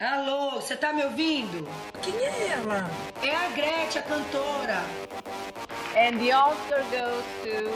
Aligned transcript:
Alô, 0.00 0.52
você 0.52 0.74
tá 0.76 0.94
me 0.94 1.04
ouvindo? 1.04 1.68
Quem 2.00 2.14
é 2.24 2.52
ela? 2.52 2.90
É 3.22 3.36
a 3.36 3.50
Gretchen, 3.50 4.00
a 4.00 4.02
cantora. 4.02 4.82
And 5.94 6.18
the 6.18 6.34
Oscar 6.34 6.82
goes 6.90 7.22
to. 7.44 7.70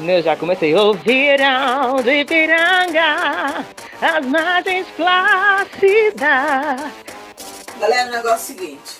Eu 0.00 0.22
já 0.22 0.36
comecei 0.36 0.72
o 0.76 0.94
verão 0.94 1.96
de 1.96 2.24
Piranga, 2.24 3.64
as 4.00 4.24
margens 4.26 4.86
plácidas. 4.96 6.22
Galera, 7.80 8.08
o 8.08 8.12
negócio 8.12 8.28
é 8.28 8.34
o 8.34 8.38
seguinte. 8.38 8.91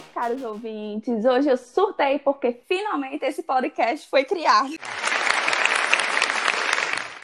Meus 0.00 0.06
caros 0.12 0.42
ouvintes. 0.42 1.24
Hoje 1.24 1.50
eu 1.50 1.56
surtei 1.56 2.18
porque 2.18 2.52
finalmente 2.66 3.24
esse 3.24 3.42
podcast 3.42 4.08
foi 4.08 4.24
criado. 4.24 4.70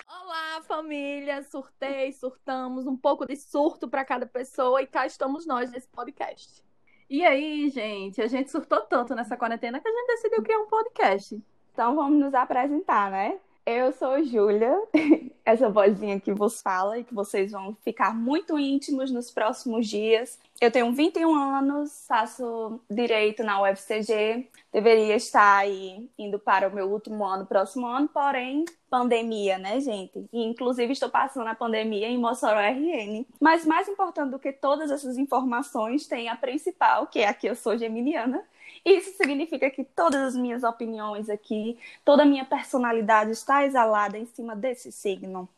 Olá, 0.07 0.63
família. 0.63 1.43
Surtei, 1.43 2.13
surtamos. 2.13 2.87
Um 2.87 2.97
pouco 2.97 3.27
de 3.27 3.35
surto 3.35 3.89
para 3.89 4.05
cada 4.05 4.27
pessoa 4.27 4.83
e 4.83 4.87
cá 4.87 5.07
estamos 5.07 5.47
nós 5.47 5.71
nesse 5.71 5.89
podcast. 5.89 6.63
E 7.09 7.25
aí, 7.25 7.71
gente? 7.71 8.21
A 8.21 8.27
gente 8.27 8.51
surtou 8.51 8.83
tanto 8.83 9.15
nessa 9.15 9.37
quarentena 9.37 9.81
que 9.81 9.89
a 9.89 9.93
gente 9.93 10.07
decidiu 10.09 10.43
criar 10.43 10.59
um 10.59 10.67
podcast. 10.67 11.43
Então 11.73 11.95
vamos 11.95 12.19
nos 12.19 12.35
apresentar, 12.35 13.11
né? 13.11 13.39
Eu 13.67 13.93
sou 13.95 14.23
Júlia, 14.23 14.81
essa 15.45 15.69
vozinha 15.69 16.21
que 16.21 16.33
vos 16.33 16.63
fala 16.63 17.01
e 17.01 17.05
que 17.05 17.13
vocês 17.13 17.51
vão 17.51 17.77
ficar 17.83 18.15
muito 18.15 18.57
íntimos 18.57 19.11
nos 19.11 19.33
próximos 19.33 19.89
dias. 19.89 20.39
Eu 20.61 20.71
tenho 20.71 20.93
21 20.93 21.35
anos, 21.35 22.05
faço 22.07 22.81
direito 22.89 23.43
na 23.43 23.61
UFCG, 23.61 24.49
deveria 24.73 25.17
estar 25.17 25.57
aí 25.57 26.09
indo 26.17 26.39
para 26.39 26.69
o 26.69 26.73
meu 26.73 26.89
último 26.89 27.25
ano, 27.25 27.45
próximo 27.45 27.89
ano, 27.89 28.07
porém, 28.07 28.65
pandemia, 28.89 29.59
né, 29.59 29.81
gente? 29.81 30.29
E, 30.33 30.45
inclusive, 30.45 30.93
estou 30.93 31.11
passando 31.11 31.49
a 31.49 31.55
pandemia 31.57 32.07
em 32.07 32.19
Mossoró 32.19 32.61
RN. 32.61 33.27
Mas 33.41 33.67
mais 33.67 33.89
importante 33.89 34.31
do 34.31 34.39
que 34.39 34.53
todas 34.53 34.93
essas 34.93 35.19
informações, 35.19 36.07
tem 36.07 36.29
a 36.29 36.37
principal, 36.37 37.09
que 37.09 37.19
é 37.19 37.27
a 37.27 37.35
que 37.35 37.49
eu 37.49 37.57
sou 37.57 37.77
geminiana. 37.77 38.45
Isso 38.87 39.17
significa 39.17 39.69
que 39.69 39.83
todas 39.83 40.21
as 40.21 40.37
minhas 40.37 40.63
opiniões 40.63 41.29
aqui, 41.29 41.77
toda 42.05 42.23
a 42.23 42.25
minha 42.25 42.45
personalidade 42.45 43.33
está 43.33 43.67
exalada 43.67 44.17
em 44.17 44.27
cima 44.27 44.55
desse 44.55 44.93
signo. 44.93 45.49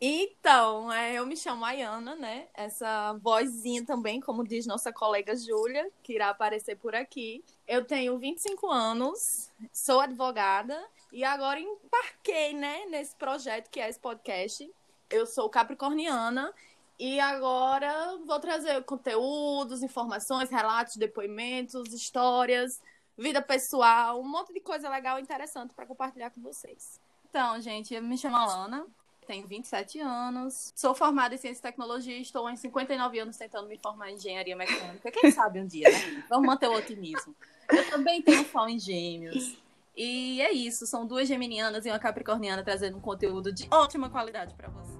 Então, 0.00 0.90
é, 0.90 1.14
eu 1.18 1.26
me 1.26 1.36
chamo 1.36 1.66
Ayana, 1.66 2.14
né? 2.14 2.46
Essa 2.54 3.12
vozinha 3.20 3.84
também, 3.84 4.20
como 4.20 4.42
diz 4.42 4.64
nossa 4.64 4.90
colega 4.90 5.36
Júlia, 5.36 5.90
que 6.02 6.14
irá 6.14 6.30
aparecer 6.30 6.76
por 6.76 6.94
aqui. 6.94 7.44
Eu 7.66 7.84
tenho 7.84 8.16
25 8.18 8.70
anos, 8.70 9.50
sou 9.70 10.00
advogada 10.00 10.82
e 11.12 11.22
agora 11.24 11.60
embarquei, 11.60 12.54
né, 12.54 12.86
nesse 12.86 13.14
projeto 13.16 13.68
que 13.68 13.80
é 13.80 13.88
esse 13.90 13.98
podcast. 13.98 14.70
Eu 15.10 15.26
sou 15.26 15.50
capricorniana 15.50 16.54
e 16.98 17.20
agora 17.20 18.18
vou 18.26 18.40
trazer 18.40 18.82
conteúdos, 18.84 19.82
informações, 19.82 20.50
relatos, 20.50 20.96
depoimentos, 20.96 21.92
histórias, 21.92 22.80
vida 23.16 23.40
pessoal, 23.40 24.20
um 24.20 24.28
monte 24.28 24.52
de 24.52 24.60
coisa 24.60 24.88
legal 24.88 25.18
e 25.18 25.22
interessante 25.22 25.72
para 25.74 25.86
compartilhar 25.86 26.30
com 26.30 26.40
vocês. 26.40 27.00
Então, 27.30 27.60
gente, 27.60 27.94
eu 27.94 28.02
me 28.02 28.18
chamo 28.18 28.36
Alana, 28.36 28.84
tenho 29.28 29.46
27 29.46 30.00
anos, 30.00 30.72
sou 30.74 30.94
formada 30.94 31.34
em 31.34 31.38
Ciência 31.38 31.60
e 31.60 31.62
Tecnologia 31.62 32.16
e 32.16 32.22
estou 32.22 32.46
há 32.46 32.56
59 32.56 33.18
anos 33.18 33.36
tentando 33.36 33.68
me 33.68 33.78
formar 33.78 34.10
em 34.10 34.14
Engenharia 34.14 34.56
Mecânica. 34.56 35.10
Quem 35.12 35.30
sabe 35.30 35.60
um 35.60 35.66
dia, 35.66 35.88
né? 35.88 36.24
Vamos 36.28 36.46
manter 36.46 36.68
o 36.68 36.74
otimismo. 36.74 37.34
Eu 37.68 37.88
também 37.90 38.22
tenho 38.22 38.44
sol 38.50 38.68
em 38.68 38.78
gêmeos. 38.78 39.56
E 39.94 40.40
é 40.40 40.52
isso, 40.52 40.86
são 40.86 41.06
duas 41.06 41.28
geminianas 41.28 41.84
e 41.84 41.90
uma 41.90 41.98
capricorniana 41.98 42.62
trazendo 42.64 42.96
um 42.96 43.00
conteúdo 43.00 43.52
de 43.52 43.68
ótima 43.70 44.08
qualidade 44.08 44.54
para 44.54 44.68
vocês. 44.68 44.97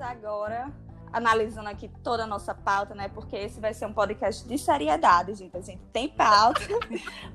Agora 0.00 0.72
analisando 1.12 1.68
aqui 1.68 1.88
toda 2.02 2.24
a 2.24 2.26
nossa 2.26 2.54
pauta, 2.54 2.94
né? 2.94 3.08
Porque 3.08 3.36
esse 3.36 3.60
vai 3.60 3.72
ser 3.72 3.86
um 3.86 3.92
podcast 3.92 4.46
de 4.46 4.58
seriedade, 4.58 5.34
gente. 5.34 5.56
A 5.56 5.60
gente 5.60 5.82
tem 5.92 6.08
pauta, 6.08 6.60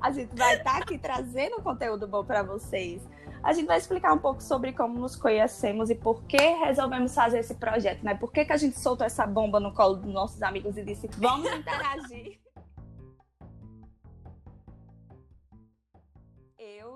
a 0.00 0.10
gente 0.12 0.34
vai 0.36 0.56
estar 0.56 0.78
aqui 0.78 0.98
trazendo 0.98 1.60
conteúdo 1.62 2.06
bom 2.06 2.24
para 2.24 2.42
vocês. 2.42 3.02
A 3.42 3.52
gente 3.52 3.66
vai 3.66 3.78
explicar 3.78 4.12
um 4.12 4.18
pouco 4.18 4.40
sobre 4.40 4.72
como 4.72 4.98
nos 4.98 5.16
conhecemos 5.16 5.90
e 5.90 5.96
por 5.96 6.22
que 6.24 6.36
resolvemos 6.64 7.12
fazer 7.12 7.40
esse 7.40 7.56
projeto, 7.56 8.04
né? 8.04 8.14
Por 8.14 8.30
que, 8.30 8.44
que 8.44 8.52
a 8.52 8.56
gente 8.56 8.78
soltou 8.78 9.04
essa 9.04 9.26
bomba 9.26 9.58
no 9.58 9.74
colo 9.74 9.96
dos 9.96 10.12
nossos 10.12 10.40
amigos 10.42 10.76
e 10.76 10.84
disse: 10.84 11.08
vamos 11.18 11.52
interagir. 11.52 12.41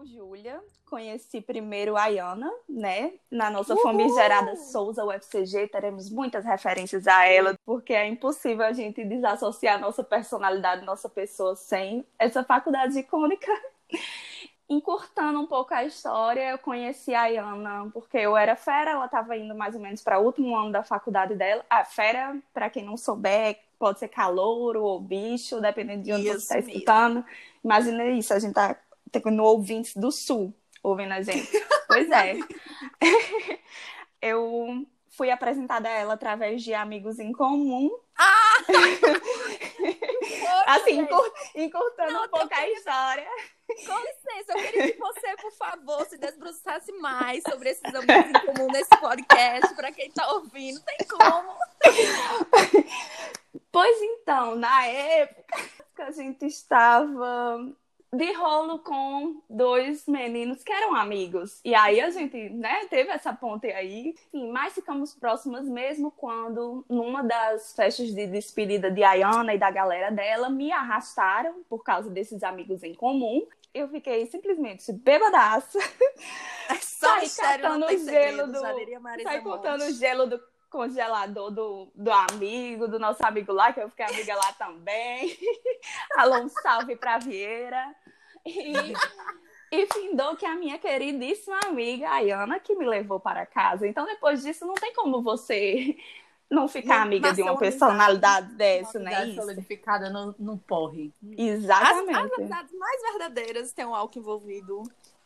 Júlia, 0.07 0.63
conheci 0.85 1.41
primeiro 1.41 1.97
a 1.97 2.05
Ayana, 2.05 2.51
né? 2.69 3.15
Na 3.31 3.51
nossa 3.51 3.75
Uhul! 3.75 3.83
famigerada 3.83 4.55
Souza 4.57 5.05
UFCG, 5.05 5.69
teremos 5.69 6.09
muitas 6.11 6.45
referências 6.45 7.07
a 7.07 7.27
ela, 7.27 7.59
porque 7.65 7.93
é 7.93 8.07
impossível 8.07 8.65
a 8.65 8.73
gente 8.73 9.05
desassociar 9.05 9.81
nossa 9.81 10.05
personalidade, 10.05 10.85
nossa 10.85 11.09
pessoa 11.09 11.57
sem 11.57 12.07
essa 12.19 12.45
faculdade 12.45 12.99
icônica. 12.99 13.51
Encurtando 14.69 15.41
um 15.41 15.47
pouco 15.47 15.73
a 15.75 15.85
história, 15.85 16.51
eu 16.51 16.59
conheci 16.59 17.15
a 17.15 17.23
Ayana 17.23 17.89
porque 17.93 18.19
eu 18.19 18.37
era 18.37 18.57
fera, 18.57 18.93
ela 18.93 19.05
estava 19.07 19.37
indo 19.37 19.55
mais 19.55 19.77
ou 19.77 19.81
menos 19.81 20.03
para 20.03 20.19
o 20.19 20.25
último 20.25 20.57
ano 20.57 20.73
da 20.73 20.83
faculdade 20.83 21.37
dela. 21.37 21.65
A 21.71 21.85
fera, 21.85 22.37
para 22.53 22.69
quem 22.69 22.85
não 22.85 22.97
souber, 22.97 23.61
pode 23.79 24.01
ser 24.01 24.09
calouro 24.09 24.83
ou 24.83 25.01
bicho, 25.01 25.61
dependendo 25.61 26.03
de 26.03 26.13
onde 26.13 26.25
você 26.25 26.37
Isso 26.37 26.39
está 26.39 26.55
mesmo. 26.57 26.71
escutando. 26.71 27.25
Imagina 27.63 28.07
isso, 28.07 28.35
a 28.35 28.39
gente 28.41 28.55
tá 28.55 28.77
tendo 29.11 29.43
ouvintes 29.43 29.95
do 29.95 30.11
sul 30.11 30.55
ouvindo 30.83 31.13
a 31.13 31.23
gente. 31.23 31.51
Pois 31.89 32.09
é. 32.11 32.35
eu 34.23 34.87
fui 35.11 35.31
apresentada 35.31 35.89
a 35.89 35.93
ela 35.93 36.15
através 36.15 36.63
de 36.63 36.75
amigos 36.75 37.19
em 37.19 37.33
comum. 37.33 37.91
assim, 40.67 41.01
encur- 41.01 41.33
encurtando 41.55 42.13
Não, 42.13 42.25
um 42.25 42.29
pouco 42.29 42.55
a 42.55 42.69
história. 42.71 43.27
Com 43.67 43.99
licença, 43.99 44.53
eu 44.53 44.63
queria 44.63 44.93
que 44.93 44.99
você, 44.99 45.37
por 45.37 45.53
favor, 45.53 46.07
se 46.07 46.17
desbruçasse 46.19 46.93
mais 46.93 47.43
sobre 47.43 47.71
esses 47.71 47.95
amigos 47.95 48.31
em 48.31 48.47
comum 48.47 48.69
nesse 48.69 48.97
podcast, 49.01 49.75
para 49.75 49.91
quem 49.91 50.11
tá 50.13 50.31
ouvindo, 50.35 50.81
tem 50.83 50.99
como. 51.09 51.55
Pois 53.73 54.01
então, 54.01 54.55
na 54.55 54.87
época 54.87 55.55
a 55.99 56.11
gente 56.11 56.47
estava 56.47 57.59
de 58.17 58.33
rolo 58.33 58.79
com 58.81 59.43
dois 59.49 60.07
meninos 60.07 60.63
que 60.65 60.73
eram 60.73 60.95
amigos. 60.95 61.61
E 61.65 61.75
aí 61.75 62.01
a 62.01 62.11
gente, 62.11 62.49
né, 62.51 62.87
teve 62.87 63.11
essa 63.11 63.33
ponte 63.33 63.67
aí. 63.69 64.15
Enfim, 64.33 64.51
mas 64.51 64.75
ficamos 64.75 65.15
próximas 65.15 65.65
mesmo 65.67 66.11
quando, 66.11 66.85
numa 66.89 67.23
das 67.23 67.75
festas 67.75 68.09
de 68.15 68.27
despedida 68.27 68.91
de 68.91 69.03
Ayana 69.05 69.55
e 69.55 69.59
da 69.59 69.71
galera 69.71 70.11
dela, 70.11 70.49
me 70.49 70.73
arrastaram 70.73 71.63
por 71.69 71.83
causa 71.85 72.09
desses 72.11 72.43
amigos 72.43 72.83
em 72.83 72.95
comum. 72.95 73.47
Eu 73.75 73.89
fiquei 73.89 74.27
simplesmente 74.27 74.91
bebadaça. 74.93 75.79
Só 76.81 77.15
catando 77.43 77.87
tem 77.87 77.97
o 77.97 78.01
gelo 78.11 78.47
do- 78.53 78.61
Sai 79.23 79.41
cortando 79.43 79.83
o 79.83 79.93
gelo 79.93 80.27
do 80.27 80.41
congelador 80.71 81.51
do, 81.51 81.89
do 81.95 82.11
amigo, 82.11 82.89
do 82.89 82.99
nosso 82.99 83.25
amigo 83.25 83.53
lá, 83.53 83.73
que 83.73 83.81
eu 83.81 83.89
fiquei 83.89 84.05
amiga 84.07 84.35
lá 84.35 84.53
também. 84.55 85.37
Alô, 86.17 86.39
um 86.41 86.49
salve 86.49 86.97
pra 86.97 87.19
Vieira. 87.19 87.95
E, 88.47 89.77
e 89.83 89.87
findou 89.93 90.37
que 90.37 90.47
a 90.47 90.55
minha 90.55 90.79
queridíssima 90.79 91.59
amiga, 91.67 92.09
a 92.09 92.15
Ayana, 92.15 92.61
que 92.61 92.75
me 92.77 92.87
levou 92.87 93.19
para 93.19 93.45
casa. 93.45 93.87
Então, 93.87 94.07
depois 94.07 94.43
disso, 94.43 94.65
não 94.65 94.75
tem 94.75 94.95
como 94.95 95.23
você 95.23 95.97
não 96.49 96.69
ficar 96.69 97.03
amiga 97.03 97.33
de 97.33 97.43
uma 97.43 97.59
personalidade 97.59 98.55
dessa, 98.55 98.99
né? 98.99 99.29
Isso. 99.29 99.41
solidificada 99.41 100.09
no, 100.11 100.35
no 100.39 100.59
porre. 100.59 101.13
As, 101.23 101.39
Exatamente. 101.39 102.19
as 102.19 102.33
amizades 102.33 102.79
mais 102.79 103.03
verdadeiras 103.03 103.73
têm 103.73 103.85
um 103.85 103.95
álcool 103.95 104.19
envolvido. 104.19 104.83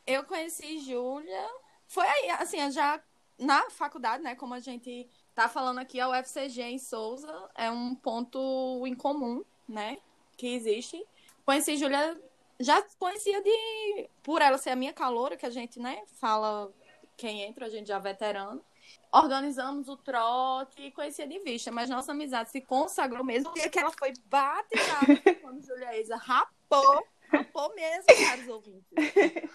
Eu 0.06 0.24
conheci 0.24 0.78
Júlia. 0.80 1.46
Foi 1.86 2.06
aí, 2.06 2.30
assim, 2.30 2.70
já 2.70 3.00
na 3.38 3.70
faculdade, 3.70 4.22
né? 4.22 4.34
Como 4.34 4.54
a 4.54 4.60
gente 4.60 5.08
tá 5.34 5.48
falando 5.48 5.78
aqui, 5.78 6.00
a 6.00 6.08
UFCG 6.08 6.62
em 6.62 6.78
Souza 6.78 7.50
é 7.54 7.70
um 7.70 7.94
ponto 7.94 8.82
em 8.86 8.94
comum, 8.94 9.44
né? 9.68 9.98
Que 10.36 10.54
existe. 10.54 11.04
Conheci 11.44 11.76
Júlia, 11.76 12.18
já 12.60 12.82
conhecia 12.98 13.42
de. 13.42 14.08
Por 14.22 14.42
ela 14.42 14.58
ser 14.58 14.70
a 14.70 14.76
minha 14.76 14.92
caloura, 14.92 15.36
que 15.36 15.46
a 15.46 15.50
gente, 15.50 15.80
né? 15.80 16.02
Fala 16.20 16.70
quem 17.16 17.42
entra, 17.42 17.66
a 17.66 17.68
gente 17.68 17.88
já 17.88 17.96
é 17.96 18.00
veterano. 18.00 18.62
Organizamos 19.12 19.88
o 19.88 19.96
trote 19.96 20.82
e 20.82 20.92
conhecia 20.92 21.26
de 21.26 21.38
vista, 21.40 21.72
mas 21.72 21.90
nossa 21.90 22.12
amizade 22.12 22.50
se 22.50 22.60
consagrou 22.60 23.24
mesmo. 23.24 23.52
E 23.56 23.68
que 23.68 23.78
ela 23.78 23.90
foi 23.90 24.12
batizada 24.26 25.34
quando 25.42 25.64
Júlia 25.64 26.00
Isa 26.00 26.16
rapou, 26.16 27.04
rapou 27.32 27.74
mesmo, 27.74 28.04
caros 28.26 28.48
ouvintes. 28.48 28.88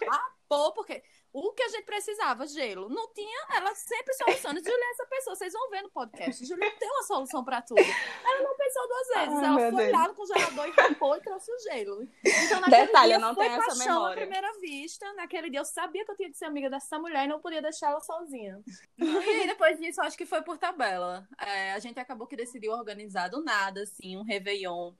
Rapou, 0.08 0.72
porque 0.74 1.02
o 1.32 1.52
que 1.52 1.62
a 1.62 1.68
gente 1.68 1.84
precisa 1.84 2.06
precisava 2.16 2.46
gelo. 2.46 2.88
Não 2.88 3.12
tinha, 3.12 3.46
ela 3.54 3.74
sempre 3.74 4.14
solucionando. 4.14 4.60
Julia, 4.60 4.90
essa 4.92 5.06
pessoa, 5.06 5.36
vocês 5.36 5.52
vão 5.52 5.70
ver 5.70 5.82
no 5.82 5.90
podcast. 5.90 6.44
Julia 6.46 6.70
tem 6.78 6.88
uma 6.88 7.02
solução 7.02 7.44
pra 7.44 7.60
tudo. 7.62 7.80
Ela 7.80 8.42
não 8.42 8.56
pensou 8.56 8.88
duas 8.88 9.08
vezes. 9.08 9.38
Ai, 9.38 9.44
ela 9.44 9.70
foi 9.70 9.84
Deus. 9.84 9.92
lá 9.92 10.08
no 10.08 10.14
congelador 10.14 10.66
e 10.66 10.70
rampou 10.70 11.16
e 11.16 11.20
trouxe 11.20 11.52
o 11.52 11.58
gelo. 11.60 12.08
Então, 12.24 12.60
naquele 12.60 12.86
Detalhe, 12.86 13.06
dia, 13.08 13.16
eu 13.16 13.20
não 13.20 13.34
foi 13.34 13.44
tenho 13.44 13.58
essa 13.58 13.66
paixão 13.66 13.86
à 13.86 13.94
memória. 13.94 14.16
primeira 14.22 14.52
vista. 14.60 15.12
Naquele 15.14 15.50
dia 15.50 15.60
eu 15.60 15.64
sabia 15.64 16.04
que 16.04 16.10
eu 16.10 16.16
tinha 16.16 16.30
que 16.30 16.38
ser 16.38 16.44
amiga 16.44 16.70
dessa 16.70 16.98
mulher 16.98 17.24
e 17.24 17.28
não 17.28 17.40
podia 17.40 17.60
deixar 17.62 17.90
ela 17.90 18.00
sozinha. 18.00 18.60
E 18.98 19.16
aí, 19.16 19.46
depois 19.46 19.78
disso, 19.78 20.00
acho 20.00 20.16
que 20.16 20.26
foi 20.26 20.42
por 20.42 20.58
tabela. 20.58 21.26
É, 21.40 21.72
a 21.72 21.78
gente 21.78 21.98
acabou 21.98 22.26
que 22.26 22.36
decidiu 22.36 22.72
organizar 22.72 23.28
do 23.28 23.42
nada, 23.42 23.82
assim, 23.82 24.16
um 24.16 24.22
Réveillon 24.22 24.92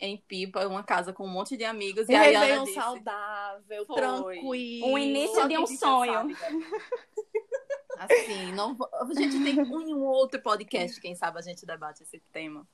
em 0.00 0.16
Pipa, 0.16 0.66
uma 0.66 0.82
casa 0.82 1.12
com 1.12 1.24
um 1.24 1.30
monte 1.30 1.56
de 1.56 1.64
amigos. 1.64 2.08
E 2.08 2.14
Um 2.14 2.16
a 2.16 2.22
Ana 2.22 2.64
disse, 2.64 2.74
saudável, 2.74 3.86
Foi. 3.86 3.96
tranquilo. 3.96 4.86
Um 4.86 4.98
início 4.98 5.48
de 5.48 5.58
um 5.58 5.66
sonho. 5.66 6.12
sabe, 6.12 6.32
né? 6.32 6.38
Assim, 7.98 8.52
não, 8.52 8.76
a 8.92 9.12
gente 9.12 9.42
tem 9.42 9.60
um 9.60 9.80
em 9.80 9.92
um 9.92 10.04
outro 10.04 10.40
podcast, 10.40 11.00
quem 11.00 11.16
sabe 11.16 11.38
a 11.38 11.42
gente 11.42 11.66
debate 11.66 12.04
esse 12.04 12.20
tema. 12.32 12.64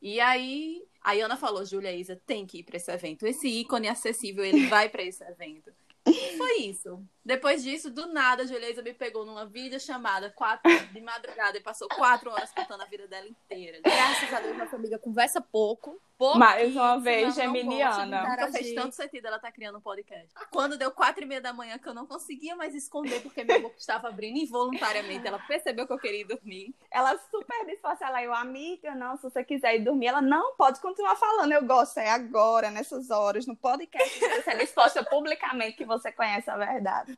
E 0.00 0.18
aí, 0.18 0.82
a 1.02 1.12
Ana 1.12 1.36
falou, 1.36 1.62
Júlia 1.66 1.94
Isa 1.94 2.18
tem 2.26 2.46
que 2.46 2.60
ir 2.60 2.62
para 2.62 2.78
esse 2.78 2.90
evento. 2.90 3.26
Esse 3.26 3.46
ícone 3.46 3.88
acessível, 3.88 4.42
ele 4.42 4.66
vai 4.68 4.88
para 4.88 5.02
esse 5.02 5.22
evento. 5.22 5.70
E 6.06 6.36
foi 6.38 6.62
isso. 6.62 7.04
Depois 7.30 7.62
disso, 7.62 7.92
do 7.92 8.12
nada, 8.12 8.42
a 8.42 8.44
Júlia 8.44 8.68
Isa 8.68 8.82
me 8.82 8.92
pegou 8.92 9.24
numa 9.24 9.46
videochamada 9.46 10.30
quatro 10.30 10.68
de 10.92 11.00
madrugada 11.00 11.56
e 11.56 11.60
passou 11.60 11.86
quatro 11.86 12.28
horas 12.28 12.50
contando 12.50 12.82
a 12.82 12.86
vida 12.86 13.06
dela 13.06 13.28
inteira. 13.28 13.78
Graças 13.84 14.34
a 14.34 14.40
Deus, 14.40 14.58
nossa 14.58 14.74
amiga 14.74 14.98
conversa 14.98 15.40
pouco. 15.40 16.02
Mais 16.36 16.76
uma 16.76 16.98
vez, 16.98 17.34
geminiana. 17.34 18.28
Nunca 18.28 18.52
fez 18.52 18.74
tanto 18.74 18.94
sentido 18.94 19.26
ela 19.26 19.36
estar 19.36 19.50
criando 19.52 19.78
um 19.78 19.80
podcast. 19.80 20.28
Quando 20.50 20.76
deu 20.76 20.90
quatro 20.90 21.24
e 21.24 21.26
meia 21.26 21.40
da 21.40 21.50
manhã, 21.50 21.78
que 21.78 21.88
eu 21.88 21.94
não 21.94 22.06
conseguia 22.06 22.54
mais 22.54 22.74
esconder, 22.74 23.22
porque 23.22 23.42
minha 23.42 23.58
boca 23.58 23.76
estava 23.78 24.08
abrindo 24.08 24.36
involuntariamente, 24.36 25.26
ela 25.26 25.38
percebeu 25.38 25.86
que 25.86 25.92
eu 25.94 25.98
queria 25.98 26.20
ir 26.20 26.24
dormir. 26.24 26.74
Ela 26.90 27.16
super 27.30 27.64
disposta, 27.64 28.04
ela, 28.04 28.22
eu, 28.22 28.34
amiga, 28.34 28.94
não, 28.94 29.16
se 29.16 29.22
você 29.22 29.42
quiser 29.42 29.76
ir 29.76 29.84
dormir, 29.84 30.08
ela, 30.08 30.20
não, 30.20 30.54
pode 30.56 30.78
continuar 30.80 31.16
falando, 31.16 31.52
eu 31.52 31.64
gosto, 31.64 31.98
é 31.98 32.10
agora, 32.10 32.70
nessas 32.70 33.08
horas, 33.10 33.46
no 33.46 33.56
podcast, 33.56 34.18
você 34.18 34.50
é 34.50 34.56
disposta 34.58 35.02
publicamente 35.02 35.78
que 35.78 35.86
você 35.86 36.12
conhece 36.12 36.50
a 36.50 36.56
verdade. 36.58 37.16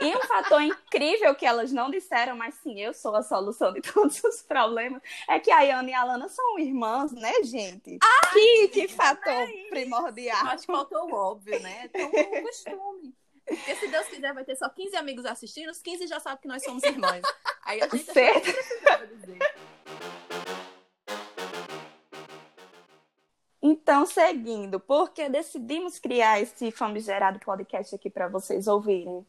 E 0.00 0.16
um 0.16 0.20
fator 0.22 0.60
incrível 0.60 1.34
que 1.34 1.46
elas 1.46 1.70
não 1.70 1.90
disseram, 1.90 2.36
mas 2.36 2.54
sim, 2.56 2.80
eu 2.80 2.92
sou 2.92 3.14
a 3.14 3.22
solução 3.22 3.72
de 3.72 3.80
todos 3.92 4.22
os 4.24 4.42
problemas, 4.42 5.00
é 5.28 5.38
que 5.38 5.50
a 5.50 5.78
Ana 5.78 5.90
e 5.90 5.94
a 5.94 6.04
Lana 6.04 6.28
são 6.28 6.58
irmãs, 6.58 7.12
né, 7.12 7.32
gente? 7.44 7.98
que, 8.32 8.68
que 8.68 8.88
fator 8.88 9.46
primordial. 9.70 10.46
Acho 10.46 10.66
que 10.66 10.72
faltou 10.72 11.08
o 11.08 11.14
óbvio, 11.14 11.60
né? 11.60 11.84
É 11.84 11.88
tão 11.88 12.08
um 12.08 12.42
costume. 12.42 13.14
Porque 13.46 13.74
se 13.76 13.88
Deus 13.88 14.06
quiser, 14.06 14.32
vai 14.32 14.44
ter 14.44 14.56
só 14.56 14.68
15 14.68 14.96
amigos 14.96 15.26
assistindo, 15.26 15.70
os 15.70 15.78
15 15.82 16.06
já 16.06 16.18
sabem 16.18 16.40
que 16.40 16.48
nós 16.48 16.64
somos 16.64 16.82
irmãs. 16.82 17.22
Aí 17.64 17.80
a 17.82 17.88
gente 17.88 18.12
Certo. 18.12 18.50
Então, 23.72 24.04
seguindo, 24.04 24.78
porque 24.78 25.28
decidimos 25.30 25.98
criar 25.98 26.40
esse 26.40 26.70
famigerado 26.70 27.38
podcast 27.38 27.94
aqui 27.94 28.10
para 28.10 28.28
vocês 28.28 28.66
ouvirem? 28.66 29.24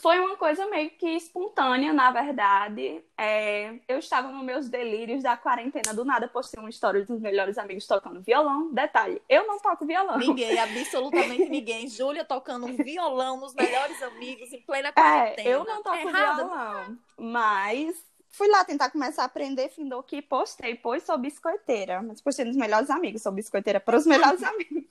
Foi 0.00 0.20
uma 0.20 0.36
coisa 0.36 0.64
meio 0.68 0.90
que 0.90 1.08
espontânea, 1.08 1.92
na 1.92 2.12
verdade. 2.12 3.02
É, 3.16 3.80
eu 3.88 3.98
estava 3.98 4.28
nos 4.28 4.44
meus 4.44 4.68
delírios 4.68 5.24
da 5.24 5.36
quarentena, 5.36 5.92
do 5.92 6.04
nada 6.04 6.28
postei 6.28 6.60
uma 6.60 6.68
história 6.70 7.04
dos 7.04 7.18
melhores 7.20 7.58
amigos 7.58 7.84
tocando 7.86 8.20
violão. 8.20 8.72
Detalhe, 8.72 9.20
eu 9.28 9.46
não 9.46 9.58
toco 9.58 9.84
violão. 9.86 10.18
Ninguém, 10.18 10.56
absolutamente 10.60 11.48
ninguém. 11.48 11.88
Júlia 11.88 12.24
tocando 12.24 12.66
um 12.66 12.76
violão 12.76 13.40
nos 13.40 13.54
melhores 13.54 14.00
amigos 14.02 14.52
em 14.52 14.60
plena 14.60 14.90
É, 14.90 14.92
quarentena. 14.92 15.48
eu 15.48 15.64
não 15.64 15.82
toco 15.82 15.96
Errada, 15.96 16.44
violão, 16.44 16.98
mas 17.18 17.96
fui 18.30 18.48
lá 18.48 18.64
tentar 18.64 18.90
começar 18.90 19.22
a 19.22 19.26
aprender, 19.26 19.68
findou 19.68 20.02
que 20.02 20.22
postei, 20.22 20.74
pois 20.74 21.02
sou 21.02 21.18
biscoiteira, 21.18 22.02
mas 22.02 22.20
postei 22.20 22.44
nos 22.44 22.56
melhores 22.56 22.90
amigos, 22.90 23.22
sou 23.22 23.32
biscoiteira 23.32 23.80
para 23.80 23.96
os 23.96 24.06
melhores 24.06 24.42
amigos. 24.44 24.84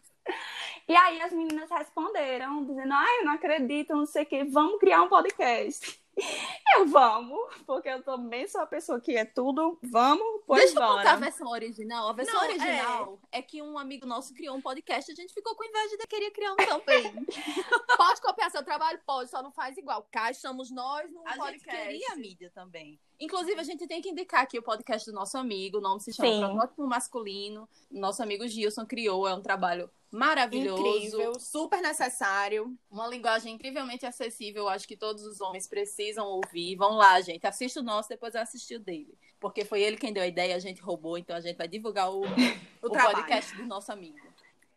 E 0.87 0.95
aí 0.95 1.21
as 1.21 1.33
meninas 1.33 1.69
responderam, 1.69 2.65
dizendo, 2.65 2.93
ai, 2.93 3.19
eu 3.19 3.25
não 3.25 3.33
acredito, 3.33 3.95
não 3.95 4.05
sei 4.05 4.23
o 4.23 4.25
que, 4.25 4.43
vamos 4.45 4.79
criar 4.79 5.01
um 5.01 5.09
podcast. 5.09 5.99
Eu 6.75 6.85
vamos, 6.87 7.39
porque 7.65 7.89
eu 7.89 8.03
também 8.03 8.47
sou 8.47 8.61
a 8.61 8.65
pessoa 8.67 8.99
que 8.99 9.15
é 9.15 9.25
tudo, 9.25 9.79
vamos, 9.81 10.41
pois 10.45 10.65
Deixa 10.65 10.77
eu 10.77 10.81
bora. 10.81 10.97
contar 10.97 11.13
a 11.13 11.15
versão 11.15 11.47
original. 11.49 12.09
A 12.09 12.13
versão 12.13 12.35
Não, 12.35 12.43
original 12.43 13.19
é. 13.31 13.41
que 13.41 13.61
um 13.61 13.79
amigo 13.79 14.05
nosso 14.05 14.33
criou 14.33 14.55
um 14.55 14.61
podcast 14.61 15.09
e 15.09 15.13
a 15.13 15.15
gente 15.15 15.33
ficou 15.33 15.55
com 15.55 15.63
inveja 15.63 15.97
de 15.97 16.05
querer 16.05 16.29
criar 16.31 16.53
um 16.53 16.55
também. 16.57 17.25
Pode 17.97 18.21
copiar 18.21 18.51
seu 18.51 18.63
trabalho? 18.63 18.99
Pode, 19.07 19.29
só 19.29 19.41
não 19.41 19.51
faz 19.51 19.75
igual. 19.77 20.07
Cá 20.11 20.29
estamos 20.29 20.69
nós 20.69 21.11
no 21.11 21.21
A 21.25 21.31
gente 21.31 21.39
podcast. 21.39 21.87
queria 21.87 22.15
mídia 22.15 22.51
também. 22.53 22.99
Inclusive, 23.19 23.59
a 23.59 23.63
gente 23.63 23.87
tem 23.87 23.99
que 24.01 24.09
indicar 24.09 24.41
aqui 24.41 24.59
o 24.59 24.63
podcast 24.63 25.09
do 25.09 25.15
nosso 25.15 25.37
amigo. 25.37 25.79
O 25.79 25.81
nome 25.81 25.99
se 26.01 26.13
chama. 26.13 26.49
Protótipo 26.49 26.85
Masculino. 26.85 27.67
Nosso 27.89 28.21
amigo 28.21 28.47
Gilson 28.47 28.85
criou. 28.85 29.27
É 29.27 29.33
um 29.33 29.41
trabalho 29.41 29.89
maravilhoso. 30.11 30.85
Incrível, 30.85 31.39
super 31.39 31.81
necessário. 31.81 32.77
Uma 32.89 33.07
linguagem 33.07 33.53
incrivelmente 33.53 34.05
acessível. 34.05 34.67
Acho 34.67 34.87
que 34.87 34.97
todos 34.97 35.23
os 35.23 35.41
homens 35.41 35.67
precisam 35.67 36.25
ouvir. 36.27 36.75
Vão 36.75 36.93
lá, 36.95 37.19
gente. 37.21 37.45
Assista 37.45 37.79
o 37.79 37.83
nosso, 37.83 38.09
depois 38.09 38.35
assiste 38.35 38.75
o 38.75 38.79
dele. 38.79 39.17
Porque 39.39 39.65
foi 39.65 39.81
ele 39.81 39.97
quem 39.97 40.13
deu 40.13 40.23
a 40.23 40.27
ideia, 40.27 40.55
a 40.55 40.59
gente 40.59 40.81
roubou. 40.81 41.17
Então, 41.17 41.35
a 41.35 41.41
gente 41.41 41.57
vai 41.57 41.67
divulgar 41.67 42.11
o, 42.11 42.21
o 42.81 42.89
trabalho. 42.89 43.17
podcast 43.17 43.55
do 43.55 43.65
nosso 43.65 43.91
amigo. 43.91 44.17